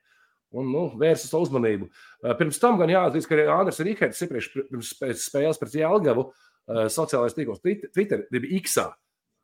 Un 0.54 0.68
nu, 0.70 0.86
vērsa 1.02 1.26
savu 1.28 1.48
uzmanību. 1.48 1.88
Eh, 2.24 2.34
Pirms 2.38 2.60
tam 2.62 2.78
gan 2.78 2.92
jāatzīst, 2.94 3.28
ka 3.28 3.36
arī 3.36 3.48
Andris 3.50 3.82
Rīgārds 3.82 4.20
iepriekš 4.22 4.50
pirms 4.56 4.92
spē- 4.94 5.16
spēles 5.18 5.60
pret 5.60 5.78
Jālgavu 5.82 6.28
eh, 6.30 6.84
sociālajos 6.94 7.36
tīklos, 7.38 7.64
Twitter 7.64 8.28
bija 8.32 8.52
X. 8.60 8.78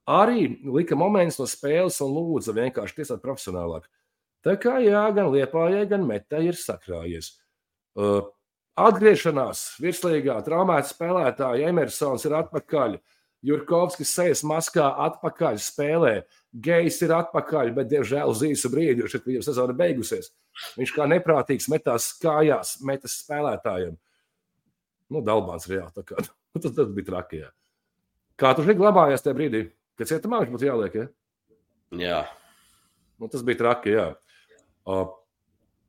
Arī 0.09 0.51
lika 0.69 0.97
moments 0.97 1.39
no 1.41 1.47
spēles 1.49 1.97
un 2.05 2.13
lūdza 2.13 2.53
vienkārši 2.55 3.01
tiesāt 3.01 3.25
profesionālāk. 3.25 3.89
Tā 4.45 4.55
kā 4.61 4.77
jā, 4.83 5.03
gan 5.15 5.31
Liepājai, 5.33 5.85
gan 5.89 6.05
Metai 6.07 6.45
ir 6.47 6.57
sakrājies. 6.57 7.33
Uh, 7.99 8.21
atgriešanās 8.79 9.63
virslīgā 9.83 10.37
traumēta 10.45 10.91
spēlētāja 10.93 11.71
Emersons 11.73 12.27
ir 12.27 12.37
atpakaļ. 12.39 12.99
Jurkovskis 13.45 14.11
sejas 14.11 14.41
maskā 14.47 14.89
atpakaļ 15.05 15.59
spēlē. 15.63 16.13
Gejs 16.51 16.97
ir 17.05 17.13
atpakaļ, 17.15 17.71
bet 17.77 17.87
diemžēl 17.91 18.31
uz 18.31 18.43
īsu 18.43 18.71
brīdi, 18.71 19.03
jo 19.03 19.11
šeit 19.11 19.27
viņam 19.27 19.45
sezona 19.45 19.75
beigusies. 19.79 20.31
Viņš 20.79 20.91
kā 20.95 21.07
neprātīgs 21.07 21.69
metās 21.71 22.09
kājās, 22.19 22.77
metas 22.83 23.15
spēlētājiem. 23.21 23.95
Nu, 25.09 25.23
Dalbāns 25.25 25.69
reāli 25.71 25.93
tā 25.95 26.03
kā. 26.07 26.19
Tas, 26.59 26.73
tas 26.73 26.89
bija 26.91 27.05
traki. 27.11 27.43
Jā. 27.43 27.51
Kā 28.39 28.55
tu 28.57 28.63
šeit 28.65 28.79
glabājies 28.79 29.21
tajā 29.21 29.35
brīdī? 29.37 29.59
Kad 29.99 30.09
cietumā 30.09 30.39
viņš 30.41 30.51
būtu 30.55 30.65
jāliek, 30.65 30.95
ja? 30.97 31.05
Jā. 32.01 32.19
Nu, 33.21 33.27
tas 33.29 33.43
bija 33.45 33.59
traki, 33.59 33.93
jā. 33.93 34.07
Uh, 34.87 35.07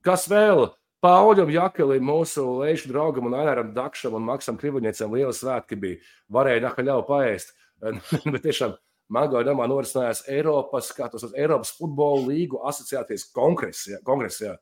Kas 0.04 0.24
vēl? 0.30 0.70
Pauļam, 1.04 1.48
Jakelim, 1.52 2.04
mūsu 2.04 2.42
lejušu 2.60 2.90
draugam 2.90 3.26
un 3.28 3.34
Aināram 3.36 3.72
Dakšam 3.76 4.16
un 4.16 4.24
Maksam 4.24 4.56
Krivuņiecam 4.60 5.12
liela 5.12 5.32
svētki 5.36 5.76
bija. 5.80 5.98
Varēja 6.32 6.64
nakaļau 6.66 7.02
paēst. 7.08 7.52
Bet 8.32 8.42
tiešām 8.44 8.74
Magoja 9.12 9.48
namā 9.48 9.66
norisinājās 9.68 10.22
Eiropas, 10.30 10.90
kā 10.96 11.08
tas 11.12 11.24
ir, 11.26 11.34
Eiropas 11.42 11.72
futbola 11.76 12.22
līgu 12.28 12.60
asociācijas 12.68 13.26
kongress. 13.36 13.88
Jā, 13.92 14.00
kongress 14.06 14.40
jā. 14.44 14.54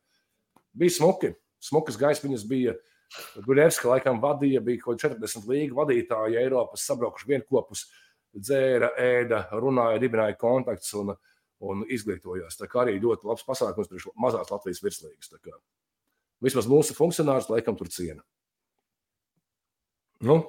Bija 0.79 0.97
smuki. 0.97 1.33
Smukas 1.63 1.99
gaismiņas 1.99 2.47
bija. 2.51 2.75
Guļevska 3.43 3.91
laikam 3.91 4.19
vadīja, 4.23 4.63
bija 4.63 4.83
kaut 4.85 5.03
40 5.03 5.47
līgu 5.51 5.79
vadītāji 5.79 6.39
Eiropas 6.39 6.87
sabraukuši 6.87 7.31
vienkopus, 7.31 7.87
dzēra, 8.35 8.91
ēda, 9.01 9.47
runāja, 9.59 10.03
dibināja 10.03 10.37
kontaktus 10.39 10.93
un, 10.99 11.15
un 11.65 11.85
izglītojās. 11.91 12.59
Tā 12.59 12.69
kā 12.71 12.85
arī 12.85 12.99
ļoti 13.03 13.29
labs 13.29 13.47
pasākums 13.47 13.91
priekš 13.91 14.09
mazās 14.21 14.51
Latvijas 14.53 14.83
virslīgas. 14.85 15.33
Vismaz 16.45 16.69
mūsu 16.71 16.95
funkcionārs 16.95 17.49
laikam 17.51 17.77
tur 17.79 17.91
ciena. 17.91 18.23
Nu, 20.23 20.41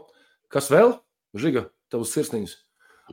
kas 0.53 0.69
vēl? 0.73 0.95
Žiga, 1.37 1.67
tavs 1.93 2.13
sirsnīgs. 2.13 2.57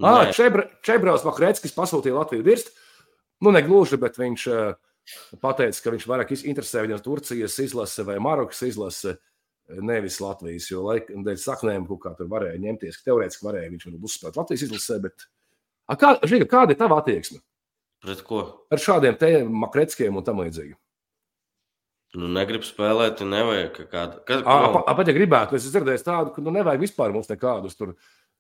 Ah. 0.01 0.28
Čebra, 0.36 0.66
Čebrās 0.84 1.24
Makrēckis 1.24 1.72
pasūtīja 1.76 2.18
Latviju 2.18 2.44
dirst. 2.44 2.74
Nu, 3.40 3.53
ne 3.53 3.62
gluži, 3.64 3.97
bet 4.01 4.18
viņš 4.20 4.44
pateica, 5.40 5.80
ka 5.82 5.92
viņš 5.92 6.05
vairāk 6.09 6.34
interesē 6.36 6.84
viņam 6.84 7.01
Turcijas 7.05 7.57
izlase 7.64 8.05
vai 8.05 8.16
Marokas 8.20 8.61
izlase, 8.64 9.16
nevis 9.68 10.18
Latvijas. 10.20 10.68
Jo 10.72 10.84
laikam 10.88 11.24
dēļ 11.24 11.40
saknēm 11.40 11.88
kaut 11.88 12.03
kā 12.05 12.12
tur 12.16 12.28
varēja 12.32 12.61
ņemties. 12.61 13.01
Teorētiski 13.05 13.49
varēja 13.49 13.72
viņš 13.72 13.88
varbūt 13.88 14.09
uzspēlēt 14.11 14.40
Latvijas 14.40 14.68
izlasē, 14.68 15.01
bet 15.09 15.28
A, 15.86 15.94
kā, 15.94 16.16
Žiga, 16.26 16.49
kāda 16.51 16.74
ir 16.74 16.80
tava 16.80 16.99
attieksme 16.99 17.38
Pret 18.07 18.21
ko? 18.27 18.43
ar 18.71 18.83
šādiem 18.83 19.17
te 19.19 19.31
Makreckiem 19.45 20.17
un 20.17 20.27
tam 20.27 20.43
līdzīgi? 20.45 20.77
Nu, 22.17 22.29
negribu 22.33 22.65
spēlēt, 22.65 23.21
ja 23.21 23.27
nevajag 23.29 23.81
kādu. 23.91 24.21
Kas, 24.29 24.45
Pat 24.47 25.09
ja 25.11 25.15
gribētu, 25.17 25.57
es 25.59 25.67
esmu 25.67 25.75
dzirdējis 25.75 26.07
tādu, 26.07 26.33
ka 26.33 26.45
nu, 26.45 26.55
nevajag 26.55 26.87
vispār 26.87 27.13
mums 27.13 27.29
nekādus 27.29 27.77
tur. 27.77 27.97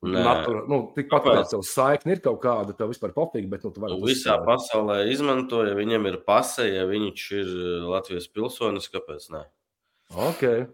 Natura, 0.06 0.60
nu, 0.68 0.78
tikpat 0.92 1.24
kā 1.24 1.42
tev 1.50 1.62
saikni 1.64 2.12
ir 2.14 2.20
kaut 2.22 2.36
kāda, 2.42 2.74
tev 2.76 2.90
vispār 2.92 3.14
popīgi, 3.16 3.48
bet 3.48 3.62
nu, 3.64 3.70
tu 3.72 3.80
vari 3.82 3.96
Nu, 3.96 4.06
Visā 4.06 4.36
pasaulē 4.44 4.98
izmanto, 5.08 5.62
ja 5.66 5.72
viņam 5.74 6.04
ir 6.12 6.18
pase, 6.26 6.66
ja 6.68 6.84
viņš 6.86 7.22
ir 7.34 7.52
uh, 7.54 7.86
Latvijas 7.94 8.28
pilsonis, 8.28 8.90
kāpēc 8.92 9.24
ne? 9.32 9.40
Okay. 10.28 10.66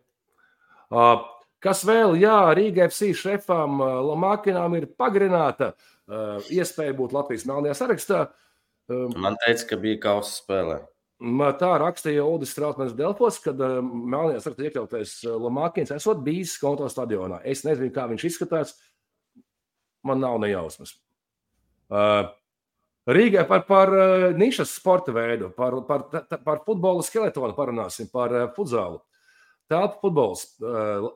Uh, 0.90 1.22
Kas 1.62 1.84
vēl? 1.86 2.16
Jā, 2.18 2.50
Rīga 2.58 2.88
FC 2.90 3.12
šefam 3.14 3.78
Lamakинam 3.78 4.74
ir 4.74 4.88
pagarināta 4.98 5.70
uh, 5.70 6.42
iespēja 6.50 6.96
būt 6.98 7.14
Latvijas 7.14 7.46
melnajā 7.46 7.76
sarakstā. 7.78 8.24
Um, 8.26 8.38
Man 8.90 9.36
teica, 9.44 9.68
ka 9.70 9.78
bija 9.80 10.00
kausa 10.02 10.34
spēlē. 10.34 10.80
Tā 11.60 11.70
rakstīja 11.78 12.24
Uldis 12.26 12.50
Strautmans 12.50 12.96
Delfos, 12.98 13.38
kad 13.44 13.60
uh, 13.62 13.78
melnajā 13.82 14.40
sarakstā 14.42 14.66
iekļautais 14.66 15.12
Lamakins 15.38 15.92
esot 15.94 16.24
bijis 16.26 16.56
konto 16.58 16.88
stadionā. 16.90 17.38
Es 17.46 17.62
nezinu, 17.66 17.92
kā 17.94 18.08
viņš 18.10 18.26
izskatās. 18.26 18.74
Man 20.02 20.18
nav 20.18 20.40
nejausmas. 20.42 20.96
Uh, 21.92 22.26
Rīgai 23.06 23.42
par, 23.46 23.64
par 23.66 23.90
nišas 24.38 24.76
sporta 24.78 25.14
veidu, 25.14 25.48
par, 25.56 25.74
par, 25.88 26.04
par 26.44 26.60
futbola 26.66 27.02
skeletonu 27.02 27.54
parunāsim, 27.56 28.06
par 28.10 28.34
futzālu. 28.54 29.00
Tālāk 29.70 29.96
futbols. 30.02 30.44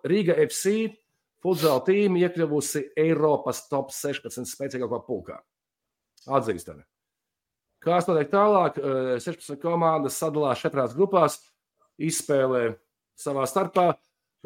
Rīga 0.07 0.35
FC 0.47 0.97
futzāla 1.45 1.85
tīma 1.87 2.25
iekļuvusi 2.25 2.89
Eiropas 2.99 3.67
top 3.71 3.95
16 3.95 4.51
spēcīgākā 4.51 5.01
pulkā. 5.07 5.39
Atzīstami. 6.27 6.83
Kāds 7.87 8.09
notiek 8.11 8.33
tālāk? 8.33 8.81
16 9.23 9.61
komandas 9.63 10.19
sadalās 10.19 10.63
četrās 10.65 10.97
grupās, 10.97 11.39
izspēlē 12.03 12.73
savā 13.19 13.47
starpā. 13.47 13.93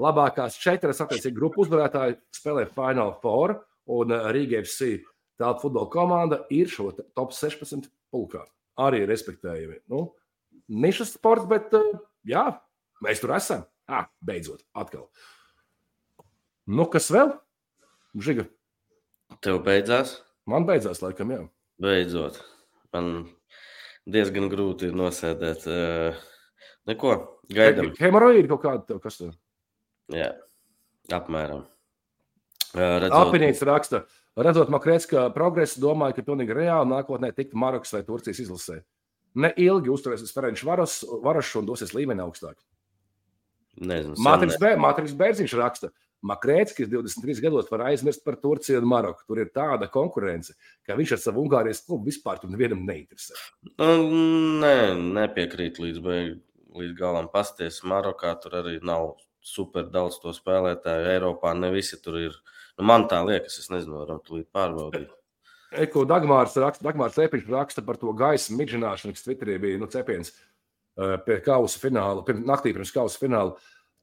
Labākās 0.00 0.56
četras, 0.60 1.00
attiecīgi, 1.02 1.36
grupu 1.36 1.64
uzvarētāji 1.64 2.18
spēlē 2.32 2.66
Final 2.72 3.14
Four, 3.20 3.58
un 3.92 4.12
Rīga 4.32 4.62
FC 4.62 4.94
tāda 5.40 5.60
futbola 5.60 5.88
komanda 5.92 6.42
ir 6.52 6.70
šo 6.72 6.90
top 7.16 7.34
16 7.36 7.88
pulkā. 8.12 8.44
Arī 8.80 9.02
respektējami. 9.08 9.82
Nu, 9.92 10.06
nišas 10.68 11.14
sports, 11.16 11.48
bet 11.50 11.74
jā, 12.28 12.44
mēs 13.04 13.20
tur 13.20 13.34
esam. 13.36 13.66
Ah, 13.90 14.06
beidzot, 14.24 14.62
atkal. 14.78 15.08
Nu, 16.70 16.86
kas 16.88 17.10
vēl? 17.12 17.34
Žiga. 18.14 18.46
Tev 19.42 19.60
beidzās? 19.66 20.20
Man 20.48 20.66
beidzās, 20.68 21.02
laikam, 21.02 21.32
jā. 21.34 21.42
Beidzot. 21.82 22.38
Man 22.96 23.10
diezgan 24.10 24.48
grūti 24.50 24.88
ir 24.90 24.96
nosēdēt. 24.98 25.66
Neko, 26.90 27.12
gaidām. 27.52 27.92
Hemoroīdi 28.00 28.48
kaut 28.50 28.62
kāda 28.64 28.86
tev, 28.88 29.02
kas 29.04 29.20
tur? 29.20 29.34
Jā, 30.10 30.32
apmēram. 31.14 31.66
Redzot... 32.74 33.14
Apinīts 33.18 33.60
raksta, 33.66 34.04
redzot 34.38 34.70
Makrēcka 34.70 35.28
progresu, 35.34 35.80
domāju, 35.82 36.16
ka 36.16 36.26
pilnīgi 36.26 36.54
reāli 36.54 36.90
nākotnē 36.90 37.32
tikt 37.34 37.56
Marokas 37.58 37.94
vai 37.96 38.02
Turcijas 38.06 38.42
izlasē. 38.44 38.80
Ne 39.38 39.52
ilgi 39.62 39.90
uzturēsies 39.92 40.34
Ferenčs 40.34 40.66
Varas 40.66 41.54
un 41.58 41.66
dosies 41.68 41.94
līmeni 41.94 42.22
augstāk. 42.24 42.56
Nezinu, 43.78 44.16
Matrīs 44.22 45.14
Bērziņš 45.18 45.54
raksta, 45.60 45.92
Makrēckis 46.26 46.90
23 46.92 47.40
gados 47.40 47.70
var 47.72 47.86
aizmirst 47.88 48.20
par 48.26 48.36
Turciju 48.42 48.82
un 48.82 48.88
Maroku. 48.92 49.24
Tur 49.28 49.40
ir 49.40 49.52
tāda 49.54 49.88
konkurence, 49.92 50.52
ka 50.84 50.96
viņš 50.98 51.14
ar 51.16 51.22
savu 51.22 51.44
Ungārijas 51.46 51.80
klubu 51.86 52.10
vispār 52.10 52.42
nevienam 52.44 52.82
neinteresē. 52.84 53.38
Nu, 53.80 53.94
nē, 54.60 54.74
nepiekrīt 55.16 55.80
līdz, 55.80 56.02
beig, 56.04 56.34
līdz 56.76 56.98
galam. 56.98 57.30
Pasties, 57.32 57.80
Marokā 57.88 58.34
tur 58.42 58.58
arī 58.60 58.76
nav 58.84 59.14
super 59.40 59.88
daudz 59.88 60.20
to 60.20 60.34
spēlētāju. 60.36 61.08
Eiropā 61.14 61.54
ne 61.56 61.72
visi 61.72 61.96
tur 62.04 62.20
ir. 62.20 62.36
Nu, 62.76 62.84
man 62.92 63.08
tā 63.08 63.22
liekas, 63.24 63.56
es 63.62 63.72
nezinu, 63.72 64.02
varam 64.02 64.20
tulīt 64.26 64.50
pārbaudīt. 64.52 65.08
Eko 65.80 66.02
Dagmārs 66.08 66.56
raksta, 66.58 66.84
Dagmārs 66.88 67.18
Epiņš 67.22 67.50
raksta 67.50 67.82
par 67.86 67.96
to 68.00 68.12
gaisa 68.18 68.54
midžināšanu, 68.58 69.14
kas 69.14 69.24
Twitterī 69.24 69.56
bija 69.62 69.80
nu, 69.80 69.88
cepiens. 69.90 70.32
Eh, 71.00 71.16
pie 71.24 71.38
kausa 71.44 71.78
fināla, 71.80 72.24
pirms, 72.26 72.42
naktī 72.48 72.74
pirms 72.74 72.90
kausa 72.92 73.20
fināla. 73.20 73.54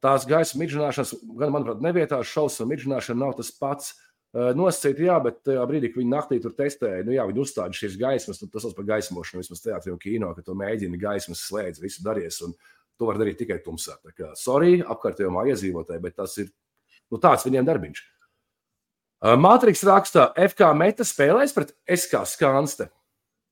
Tās 0.03 0.27
gaisa 0.29 0.59
midžināšanas, 0.61 1.15
gan, 1.39 1.53
manuprāt, 1.55 1.81
nevietās 1.81 2.29
šausmu 2.29 2.67
midžināšana 2.69 3.23
nav 3.23 3.37
tas 3.39 3.49
pats. 3.57 3.95
Eh, 4.35 4.51
nosacīt, 4.57 4.99
jā, 5.01 5.15
bet 5.23 5.39
tajā 5.47 5.63
brīdī, 5.69 5.89
kad 5.89 6.01
viņi 6.01 6.11
naktī 6.11 6.37
tur 6.43 6.53
testēja, 6.53 7.05
nu 7.07 7.15
jā, 7.15 7.23
viņi 7.29 7.41
uzstāda 7.41 7.73
šīs 7.73 7.95
gaismas, 7.97 8.41
nu, 8.43 8.49
tas 8.53 8.65
sauc 8.65 8.75
par 8.77 8.85
gaismošanu, 8.89 9.41
vismaz 9.41 9.63
teātrī 9.63 9.93
un 9.93 10.01
kino, 10.03 10.33
ka 10.35 10.43
tu 10.45 10.53
mēģini 10.57 10.99
gaismas 11.01 11.41
slēdz, 11.47 11.81
visu 11.81 12.03
daries, 12.05 12.37
un 12.45 12.53
to 12.99 13.07
var 13.07 13.17
darīt 13.21 13.39
tikai 13.39 13.57
tumsā. 13.63 13.95
Tā 14.03 14.13
kā, 14.13 14.29
sorry, 14.37 14.81
apkārtējumā 14.83 15.47
iedzīvotāji, 15.53 16.03
bet 16.03 16.17
tas 16.19 16.35
ir, 16.43 16.51
nu, 17.09 17.21
tāds 17.23 17.47
viņiem 17.47 17.71
darbiņš. 17.71 18.03
Eh, 19.17 19.33
Matrix 19.47 19.81
rakstā, 19.87 20.29
FK 20.51 20.71
meta 20.77 21.07
spēlēs 21.07 21.55
pret 21.55 21.73
SK 21.97 22.27
skanste. 22.29 22.91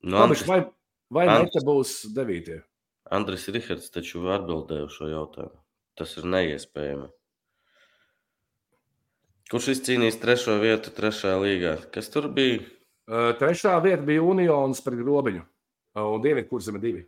Nu, 0.06 0.20
Labi, 0.22 0.38
vai, 0.46 0.62
vai 1.10 1.26
meta 1.32 1.66
būs 1.66 2.04
devītie? 2.14 2.62
Andris 3.16 3.48
Rihards 3.50 3.90
taču 3.94 4.28
atbildēja 4.34 4.86
uz 4.86 5.00
šo 5.00 5.10
jautājumu. 5.10 5.65
Tas 5.96 6.16
ir 6.20 6.28
neiespējami. 6.28 7.08
Kurš 9.52 9.70
izcīnīs 9.76 10.18
trešo 10.20 10.58
vietu 10.60 10.92
trešajā 10.96 11.36
līgā? 11.40 11.76
Kas 11.94 12.10
tur 12.12 12.28
bija? 12.34 12.64
Uh, 13.06 13.30
trešā 13.38 13.76
vieta 13.84 14.02
bija 14.04 14.24
Unions 14.26 14.82
pret 14.82 14.98
Grobiņu. 15.00 15.44
Uh, 15.96 16.08
un 16.16 16.26
ir 16.76 16.82
divi. 16.82 17.06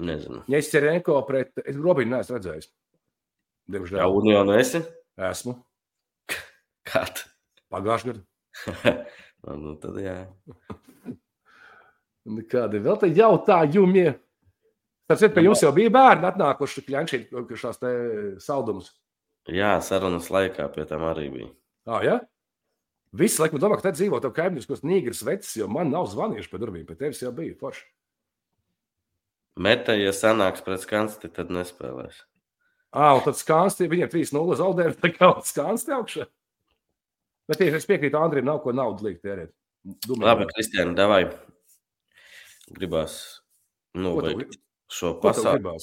Nezinu. 0.00 0.40
Ņēsķerenko 0.50 1.20
pret 1.28 1.60
es 1.62 1.76
Grobiņu 1.76 2.14
neesmu 2.16 2.38
redzējis. 2.38 2.70
Diemžēl. 3.70 4.00
Jā, 4.00 4.08
Unionu 4.10 4.56
esi? 4.56 4.80
Esmu. 5.30 5.54
Kāda? 6.88 7.28
Pagājušajā 7.72 8.16
gadā. 8.16 8.96
nu, 9.62 9.76
tad 9.82 10.00
jā. 10.02 10.16
Kādi 12.50 12.80
vēl 12.82 12.98
te 13.00 13.12
jautājumi? 13.12 14.08
Tas 15.10 15.20
ir, 15.20 15.34
ka 15.34 15.42
jums 15.44 15.60
jau 15.60 15.72
bija 15.76 15.92
bērni 15.92 16.24
atnākuši 16.30 16.84
kļanšīt 16.86 17.34
šās 17.60 17.80
te 17.80 17.90
saldumus. 18.40 18.88
Jā, 19.52 19.74
sarunas 19.84 20.30
laikā 20.32 20.70
pie 20.72 20.86
tam 20.88 21.04
arī 21.04 21.26
bija. 21.32 21.50
Ah, 21.84 22.04
ja? 22.04 22.14
Visi 23.14 23.42
laikam 23.42 23.60
domā, 23.60 23.76
ka 23.78 23.90
te 23.90 23.98
dzīvo 23.98 24.18
tev 24.24 24.32
kaimiņus, 24.34 24.68
kas 24.70 24.80
nīgras 24.86 25.20
vecs, 25.26 25.52
jo 25.60 25.68
man 25.70 25.92
nav 25.92 26.08
zvanījuši 26.10 26.50
pie 26.50 26.60
durvīm, 26.62 26.86
pie 26.88 26.96
tevis 26.98 27.20
jau 27.22 27.34
bija 27.36 27.56
forši. 27.60 27.84
Meta, 29.60 29.94
ja 29.94 30.10
sanāks 30.16 30.64
pret 30.64 30.82
skansti, 30.82 31.30
tad 31.30 31.52
nespēlēs. 31.54 32.24
Ah, 32.94 33.12
un 33.18 33.22
tad 33.26 33.36
skansti, 33.38 33.90
viņiem 33.90 34.10
3-0 34.10 34.58
zaudējumi, 34.58 34.98
tā 35.04 35.12
kā 35.14 35.30
skansti 35.44 35.94
augšā. 35.94 36.26
Bet 37.50 37.60
tieši 37.60 37.82
es 37.82 37.86
piekrītu 37.90 38.18
Andrim, 38.18 38.48
nav 38.48 38.64
ko 38.64 38.72
naudu 38.74 39.10
likt 39.10 39.22
tērēt. 39.26 39.52
Domāju, 40.08 40.24
Labi, 40.24 40.48
Kristiāna, 40.54 40.96
davai. 40.96 41.22
Gribās 42.72 43.18
noveikt 43.92 44.63
šo 44.94 45.14
pasauli. 45.22 45.76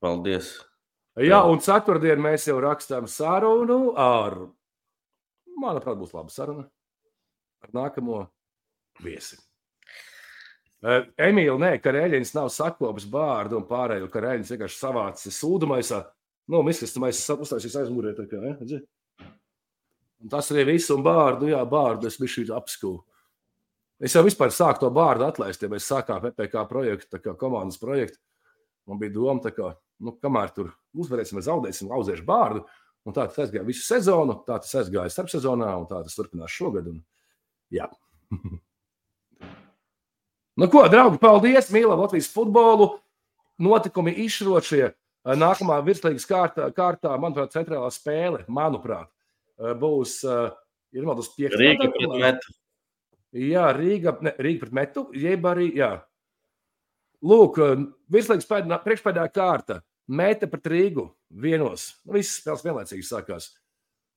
Paldies! 0.00 0.54
Jā, 1.20 1.42
un 1.50 1.60
ceturtdien 1.60 2.20
mēs 2.22 2.46
jau 2.48 2.56
rakstām 2.62 3.08
sarunu 3.10 3.92
ar, 3.98 4.38
manuprāt, 5.60 5.98
būs 6.00 6.14
laba 6.16 6.32
saruna 6.32 6.64
ar 7.60 7.72
nākamo 7.76 8.22
viesi. 9.04 9.36
Emīļa, 10.80 11.56
nē, 11.60 11.74
karēļins 11.84 12.32
nav 12.38 12.48
sakopis 12.54 13.04
bārdu 13.10 13.58
un 13.58 13.66
pārējo 13.68 14.08
karēļins 14.12 14.54
vienkārši 14.54 14.80
savācis 14.80 15.36
sūdumaisā. 15.42 16.00
Nu, 16.50 16.62
miskas 16.64 16.94
tam 16.94 17.04
aizsas 17.06 17.44
uztaisīs 17.44 17.76
aizmurē, 17.82 18.14
tā 18.16 18.24
kā, 18.30 18.40
ja? 18.40 18.80
Un 20.20 20.32
tas 20.32 20.48
arī 20.52 20.66
viss, 20.72 20.90
un 20.92 21.04
bārdu, 21.04 21.50
jā, 21.52 21.60
bārdu 21.68 22.08
es 22.08 22.16
bišķi 22.20 22.48
apskūju. 22.56 23.02
Es 24.00 24.16
jau 24.16 24.24
vispār 24.24 24.52
sāku 24.56 24.86
to 24.86 24.88
bārdu 24.96 25.26
atlaist, 25.26 25.60
ja 25.60 25.68
mēs 25.68 25.88
sākām 25.90 26.22
PPK 26.24 26.64
projektu, 26.68 27.10
tā 27.12 27.20
kā 27.20 27.34
komandas 27.36 27.76
projektu. 27.80 28.16
Man 28.90 29.00
bija 29.00 29.14
doma, 29.14 29.52
ka, 29.54 29.74
nu, 30.02 30.16
kamēr 30.18 30.52
tur 30.56 30.72
uzvarēsim, 30.98 31.38
vai 31.38 31.46
zaudēsim, 31.46 31.92
auzēšu 31.94 32.26
bārdu. 32.26 32.64
Un 33.08 33.16
tā 33.16 33.24
tas 33.30 33.38
aizgāja 33.46 33.64
visu 33.64 33.84
sezonu, 33.86 34.40
tā 34.44 34.58
tas 34.60 34.74
aizgāja 34.82 35.12
starpsezonā, 35.14 35.70
un 35.80 35.86
tā 35.88 36.02
tas 36.04 36.16
turpinās 36.18 36.52
šogad. 36.52 36.90
Un, 36.90 36.98
jā. 37.72 37.86
nu, 40.60 40.68
ko, 40.68 40.84
draugi, 40.92 41.20
paldies! 41.22 41.70
Mīlam 41.72 42.02
Latvijas 42.02 42.28
futbolu! 42.34 42.92
Notikumi 43.60 44.12
izšķirošie. 44.24 44.90
Nākamā 45.36 45.78
virslīgas 45.84 46.24
kārtā, 46.28 46.66
kārtā, 46.72 47.12
manuprāt, 47.20 47.52
centrālā 47.52 47.90
spēle, 47.92 48.40
manuprāt, 48.48 49.10
būs 49.80 50.22
ir 50.24 51.04
vēl 51.04 51.18
tas 51.18 51.28
piektais. 51.34 51.60
Rīga 51.60 51.90
pret 51.92 52.14
metu. 52.22 52.54
Jā, 53.36 53.66
Rīga, 53.76 54.16
ne, 54.24 54.32
Rīga 54.42 54.64
pret 54.64 54.76
metu, 54.80 55.04
jeb 55.14 55.44
arī, 55.46 55.68
jā, 55.76 55.92
Lūk, 57.26 57.60
eh, 57.60 57.86
virslīgas 58.12 58.48
priekšpēdējā 58.48 59.28
kārta. 59.34 59.80
Mēta 60.10 60.48
pret 60.50 60.66
Rīgu 60.66 61.06
vienos. 61.30 61.94
Nu, 62.04 62.16
visas 62.16 62.40
spēles 62.40 62.64
vienlaicīgi 62.66 63.06
sākās. 63.06 63.52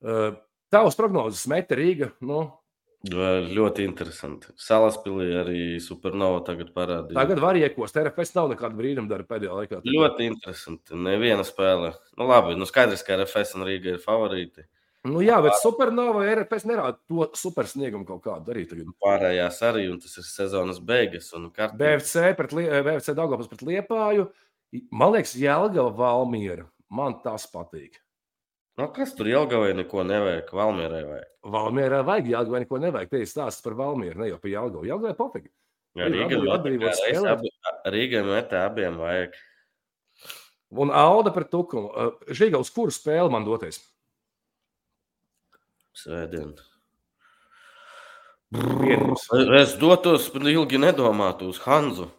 Uh, 0.04 0.34
Tavs 0.74 0.98
prognozes, 0.98 1.46
Mēta 1.52 1.78
Rīga. 1.78 2.10
Nu, 2.26 2.48
Ļoti 3.04 3.84
interesanti. 3.84 4.54
Salaspīlī 4.56 5.26
arī 5.36 5.62
Supernova 5.84 6.40
tagad 6.48 6.70
parādīja. 6.72 7.18
Tagad 7.18 7.42
var 7.44 7.58
iekost. 7.60 7.98
RFS 8.00 8.32
nav 8.38 8.48
nekāda 8.54 8.78
brīnumdara 8.80 9.26
pēdējā 9.28 9.58
laikā. 9.58 9.80
Tagad. 9.82 9.90
Ļoti 9.92 10.28
interesanti. 10.30 10.96
Neviena 10.96 11.44
spēle. 11.44 11.92
Nu, 12.16 12.30
labi, 12.30 12.56
nu 12.56 12.64
skaidrs, 12.64 13.04
ka 13.04 13.18
RFS 13.20 13.58
un 13.58 13.68
Rīga 13.68 13.98
ir 13.98 14.00
favorīti. 14.00 14.64
Nu, 15.04 15.20
jā, 15.20 15.36
bet 15.44 15.58
Supernova 15.60 16.22
RFS 16.32 16.64
nerāda 16.70 16.96
to 17.12 17.26
supersniegumu 17.36 18.06
kaut 18.08 18.22
kādu 18.24 18.54
arī 18.54 18.64
tagad. 18.70 18.88
Pārējās 19.04 19.58
arī, 19.68 19.90
un 19.92 19.98
tas 20.00 20.14
ir 20.22 20.24
sezonas 20.24 20.80
beigas. 20.80 21.28
BFC 21.76 22.30
pret, 22.40 22.54
BFC 22.88 23.12
Daugavas 23.18 23.50
pret 23.52 23.66
Liepāju. 23.68 24.30
Man 24.96 25.12
liekas, 25.12 25.36
Jelgava 25.36 25.92
Valmiera. 25.98 26.70
Man 26.90 27.18
tas 27.24 27.44
patīk. 27.52 28.00
Nu, 28.80 28.88
kas 28.96 29.12
tur 29.14 29.28
Jelgavai 29.28 29.74
neko 29.78 30.06
nevajag, 30.08 30.48
Valmierai 30.56 31.04
vajag. 31.06 31.28
Valmierā 31.52 32.00
vajag 32.08 32.32
Jālgavai 32.32 32.64
neko 32.64 32.80
nevajag. 32.82 33.10
Te 33.12 33.20
ir 33.22 33.30
stāsts 33.30 33.62
par 33.66 33.76
Valmieru, 33.78 34.24
ne 34.24 34.32
jau 34.32 34.40
par 34.42 34.50
Jālgavu. 34.56 34.88
Jālgavai 34.88 35.18
pofīgi. 35.20 35.52
Jā, 36.00 36.08
Ir 36.08 36.16
Rīgai 36.16 36.40
atbrīvot- 36.56 36.96
spēlēt. 36.98 37.44
Rīgai 37.94 38.24
metā 38.26 38.64
abiem 38.72 38.96
vajag. 38.98 39.36
Un 40.74 40.90
Alda 40.90 41.30
par 41.36 41.44
tukumu. 41.52 41.92
Žiga, 42.34 42.58
uz 42.64 42.72
kuru 42.74 42.90
spēli 42.90 43.30
man 43.30 43.44
doties? 43.46 43.78
Svētdien. 45.94 46.56
Vienus. 48.54 49.26
Es 49.58 49.74
dotos 49.82 50.28
ilgi 50.34 50.78
nedomāt 50.82 51.42
uz 51.46 51.60
Hanzu. 51.66 52.10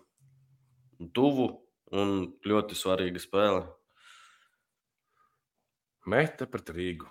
Tuvu 1.15 1.49
un 1.95 2.15
ļoti 2.47 2.79
svarīga 2.79 3.23
spēle. 3.23 3.65
Meta 6.11 6.47
pret 6.51 6.71
Rīgu. 6.75 7.09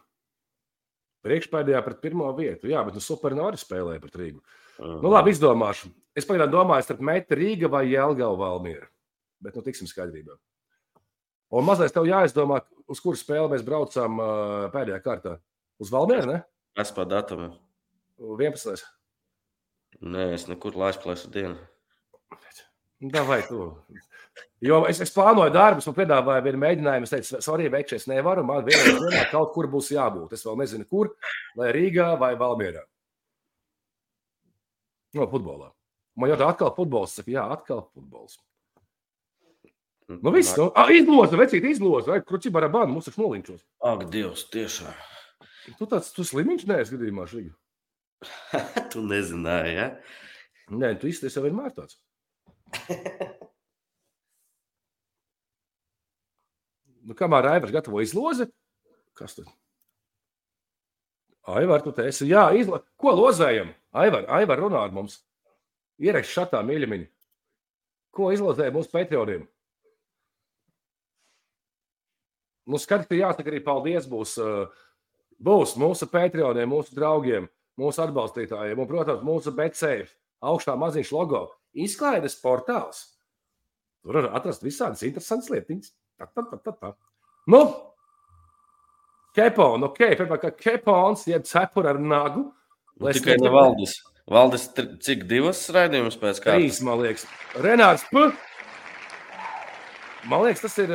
Priekšpēdējā 1.24 1.80
pret 1.86 2.02
pirmo 2.04 2.28
vietu. 2.36 2.68
Jā, 2.72 2.84
bet 2.84 2.98
nu 2.98 3.04
Supernori 3.04 3.60
spēlēja 3.60 4.02
pret 4.04 4.18
Rīgu. 4.20 4.42
Nu, 4.84 5.12
labi, 5.12 5.32
izdomāšu. 5.32 5.92
Es 6.18 6.28
pagaidām 6.28 6.52
domāju, 6.52 6.86
starp 6.88 7.04
Meta 7.06 7.38
Rīga 7.38 7.70
vai 7.72 7.86
Jelgava 7.92 8.36
Valmiera. 8.40 8.90
Bet 9.44 9.56
nu 9.56 9.64
tiksim 9.66 9.88
skaidrībā. 9.90 10.36
Un 11.54 11.68
mazliet 11.68 11.94
tev 11.96 12.08
jāizdomā, 12.10 12.60
uz 12.90 13.00
kuru 13.04 13.20
spēli 13.20 13.52
mēs 13.52 13.64
braucām 13.66 14.20
uh, 14.20 14.68
pēdējā 14.74 15.00
kārtā. 15.06 15.38
Uz 15.82 15.92
Valmieru, 15.94 16.28
ne? 16.32 16.42
Es 16.80 16.92
pa 16.94 17.06
datumu. 17.06 17.52
11. 18.18 18.82
Nē, 20.02 20.32
es 20.34 20.48
nekur 20.50 20.76
laišplēsu 20.78 21.30
dienu. 21.34 21.58
Da 23.14 23.24
vai 23.28 23.42
tu? 23.46 23.68
Jo 24.64 24.80
es, 24.88 25.02
es 25.04 25.12
plānoju 25.14 25.52
darbus, 25.54 25.86
man 25.90 25.98
piedāvāja 25.98 26.46
vienu 26.46 26.62
mēģinājumu. 26.64 27.06
Es 27.06 27.14
teicu, 27.14 27.42
sorry, 27.44 27.68
veikšu, 27.72 28.00
es 28.00 28.08
nevaru. 28.10 28.46
Man 28.48 28.64
vienā 28.66 28.96
dienā 28.96 29.26
kaut 29.32 29.52
kur 29.54 29.68
būs 29.70 29.92
jābūt. 29.94 30.34
Es 30.38 30.46
vēl 30.48 30.58
nezinu, 30.64 30.88
kur. 30.90 31.12
Vai 31.60 31.70
Rīgā 31.76 32.14
vai 32.22 32.34
Valmierā. 32.40 32.82
No 35.14 35.28
futbolā. 35.30 35.70
Man 36.18 36.32
jau 36.32 36.40
tā 36.40 36.50
atkal 36.50 36.74
futbols. 36.78 37.14
Saka, 37.20 37.34
jā, 37.36 37.46
atkal 37.54 37.86
futbols. 37.92 38.40
Nu, 40.10 40.34
viss. 40.34 40.56
Nu, 40.58 40.72
izloza, 40.94 41.38
vecīt, 41.40 41.66
izloza. 41.70 42.16
Vai 42.16 42.24
kruķi 42.26 42.52
barabāni, 42.54 42.96
mums 42.96 43.10
taču 43.10 43.22
nolinčos. 43.22 43.62
Ak, 43.84 44.08
Dievs, 44.14 44.48
tiešām. 44.54 44.96
Tu 45.64 45.88
tāds, 45.88 46.12
tu 46.16 46.26
slimiņš 46.28 46.68
neesi 46.70 46.96
gadījumā 46.98 47.28
šī. 47.32 47.46
tu 48.94 49.04
nezināji, 49.06 49.76
ja? 49.78 49.88
Nē, 50.74 50.94
tu 51.00 51.10
izties 51.12 51.36
jau 51.36 51.44
vienmēr 51.46 51.74
tāds. 51.76 52.00
Nu, 57.04 57.16
kamēr 57.20 57.50
Aivars 57.58 57.74
gatavo 57.76 58.00
izlozi, 58.00 58.48
kas 59.20 59.36
tad? 59.36 59.50
Aivar, 61.52 61.82
tu 61.84 61.92
te 61.92 62.06
esi. 62.08 62.30
Jā, 62.30 62.46
izla... 62.56 62.80
ko 62.96 63.12
lozējam? 63.18 63.74
Aivar, 63.92 64.24
Aivar 64.32 64.62
runā 64.64 64.86
ar 64.88 64.94
mums. 64.96 65.18
Ierakst 66.00 66.32
šatā, 66.32 66.62
mīļamiņi. 66.64 67.10
Ko 68.16 68.30
izlozēja 68.32 68.72
mūsu 68.72 68.92
Patreoniem? 68.94 69.44
Nu, 72.72 72.80
skati, 72.80 73.10
ka 73.10 73.20
jāsaka 73.20 73.52
arī 73.52 73.60
paldies 73.66 74.08
būs, 74.08 74.38
uh, 74.40 74.72
būs 75.42 75.76
mūsu 75.80 76.08
Patreoniem, 76.12 76.70
mūsu 76.70 76.96
draugiem, 76.98 77.48
mūsu 77.80 78.04
atbalstītājiem 78.06 78.80
un, 78.80 78.90
protams, 78.90 79.24
mūsu 79.26 79.54
BCF 79.56 80.12
augšā 80.44 80.76
maziņš 80.80 81.14
logo. 81.16 81.48
Izklaides 81.74 82.36
portāls. 82.42 83.06
Tur 84.04 84.20
var 84.20 84.34
atrast 84.38 84.66
visādas 84.66 85.02
interesantas 85.08 85.50
lietiņas. 85.50 85.94
Tā, 86.20 86.28
tā, 86.30 86.44
tā, 86.52 86.60
tā, 86.62 86.74
tā. 86.78 86.94
Nu, 87.50 87.64
Kepons, 89.34 89.82
ok, 89.88 90.02
pirmā 90.20 90.38
kā 90.38 90.52
kepons, 90.54 91.24
jeb 91.26 91.46
cepura 91.50 91.96
ar 91.96 91.98
nagu. 91.98 92.52
Nu, 93.02 93.10
tikai 93.10 93.40
ne. 93.42 93.50
Valdis, 94.30 94.68
tri- 94.78 95.00
cik 95.04 95.26
divas 95.28 95.64
raidījumus 95.74 96.16
pēc 96.22 96.38
Trīs, 96.44 96.78
kārtas? 96.78 96.82
man 96.86 97.02
liekas. 97.02 97.26
Renārs 97.60 98.06
P. 98.12 98.28
Man 100.30 100.46
liekas, 100.46 100.62
tas 100.64 100.78
ir 100.80 100.94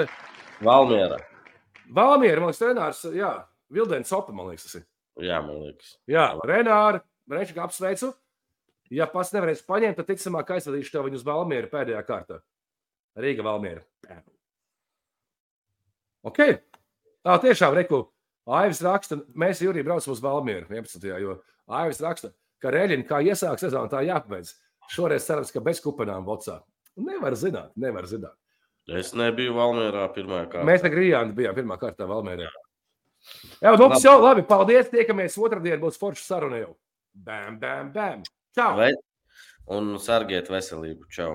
Valmiera. 0.64 1.18
Valmiera, 1.92 2.40
man 2.40 2.52
liekas, 2.52 2.62
Renārs, 2.62 3.02
jā, 3.12 3.32
Vildēns 3.74 4.10
Sopa, 4.12 4.32
man 4.34 4.50
liekas, 4.50 4.68
tas 4.68 4.80
ir. 4.80 4.86
Jā, 5.28 5.40
man 5.44 5.62
liekas. 5.66 5.96
Jā, 6.08 6.30
Renāri, 6.46 7.02
Reičak 7.30 7.60
apsveicu. 7.66 8.12
Ja 8.94 9.04
pats 9.10 9.34
nevarēs 9.34 9.64
paņemt, 9.68 9.98
tad 9.98 10.08
ticamāk 10.08 10.54
aizvadīšu 10.56 10.94
tev 10.94 11.04
viņu 11.04 11.18
uz 11.20 11.24
Valmieru 11.26 11.68
pēdējā 11.72 12.00
kārtā. 12.08 12.38
Rīga 13.18 13.44
Valmiera. 13.44 13.82
Ok. 16.24 16.40
Tā 17.26 17.34
tiešām, 17.42 17.74
Reku, 17.76 18.06
Aivis 18.48 18.80
raksta, 18.84 19.18
mēs 19.36 19.60
Jurija 19.60 19.84
braucam 19.84 20.14
uz 20.14 20.22
Valmieru 20.24 20.70
11. 20.70 21.04
jo 21.20 21.36
Aivis 21.68 22.00
raksta, 22.00 22.30
ka 22.62 22.72
Reļina 22.72 23.04
kā 23.08 23.20
iesāk 23.26 23.60
sezonu, 23.60 23.90
tā 23.92 24.00
jāpabeidz. 24.06 24.54
Šoreiz 24.88 25.26
cerams, 25.28 25.52
ka 25.52 25.60
bez 25.60 25.82
kupenām 25.84 26.24
vocā. 26.24 26.62
Nevar 26.96 27.36
zināt, 27.36 27.74
nevar 27.76 28.08
zināt. 28.08 28.32
Es 28.88 29.12
nebiju 29.12 29.52
Valmierā 29.58 30.06
pirmā 30.14 30.46
kārta. 30.48 30.64
Mēs 30.64 30.86
ar 30.86 30.94
Grijānu 30.94 31.36
bijām 31.36 31.58
pirmā 31.58 31.76
kārtā 31.80 32.08
Valmērā. 32.08 32.48
Jā, 33.62 33.74
nu, 33.74 33.88
labi. 33.88 34.00
jau 34.04 34.16
labi. 34.22 34.46
Paldies. 34.48 34.90
Tiekamies 34.92 35.38
otrdien. 35.40 35.80
Būs 35.82 36.00
forša 36.00 36.24
saruna 36.24 36.62
jau. 36.62 36.72
Bam, 37.12 37.58
bam, 37.60 37.92
bam. 37.92 38.24
Čau! 38.56 38.72
Vai... 38.78 38.92
Un 39.74 39.96
sargiet 40.00 40.48
veselību. 40.48 41.08
Čau! 41.12 41.34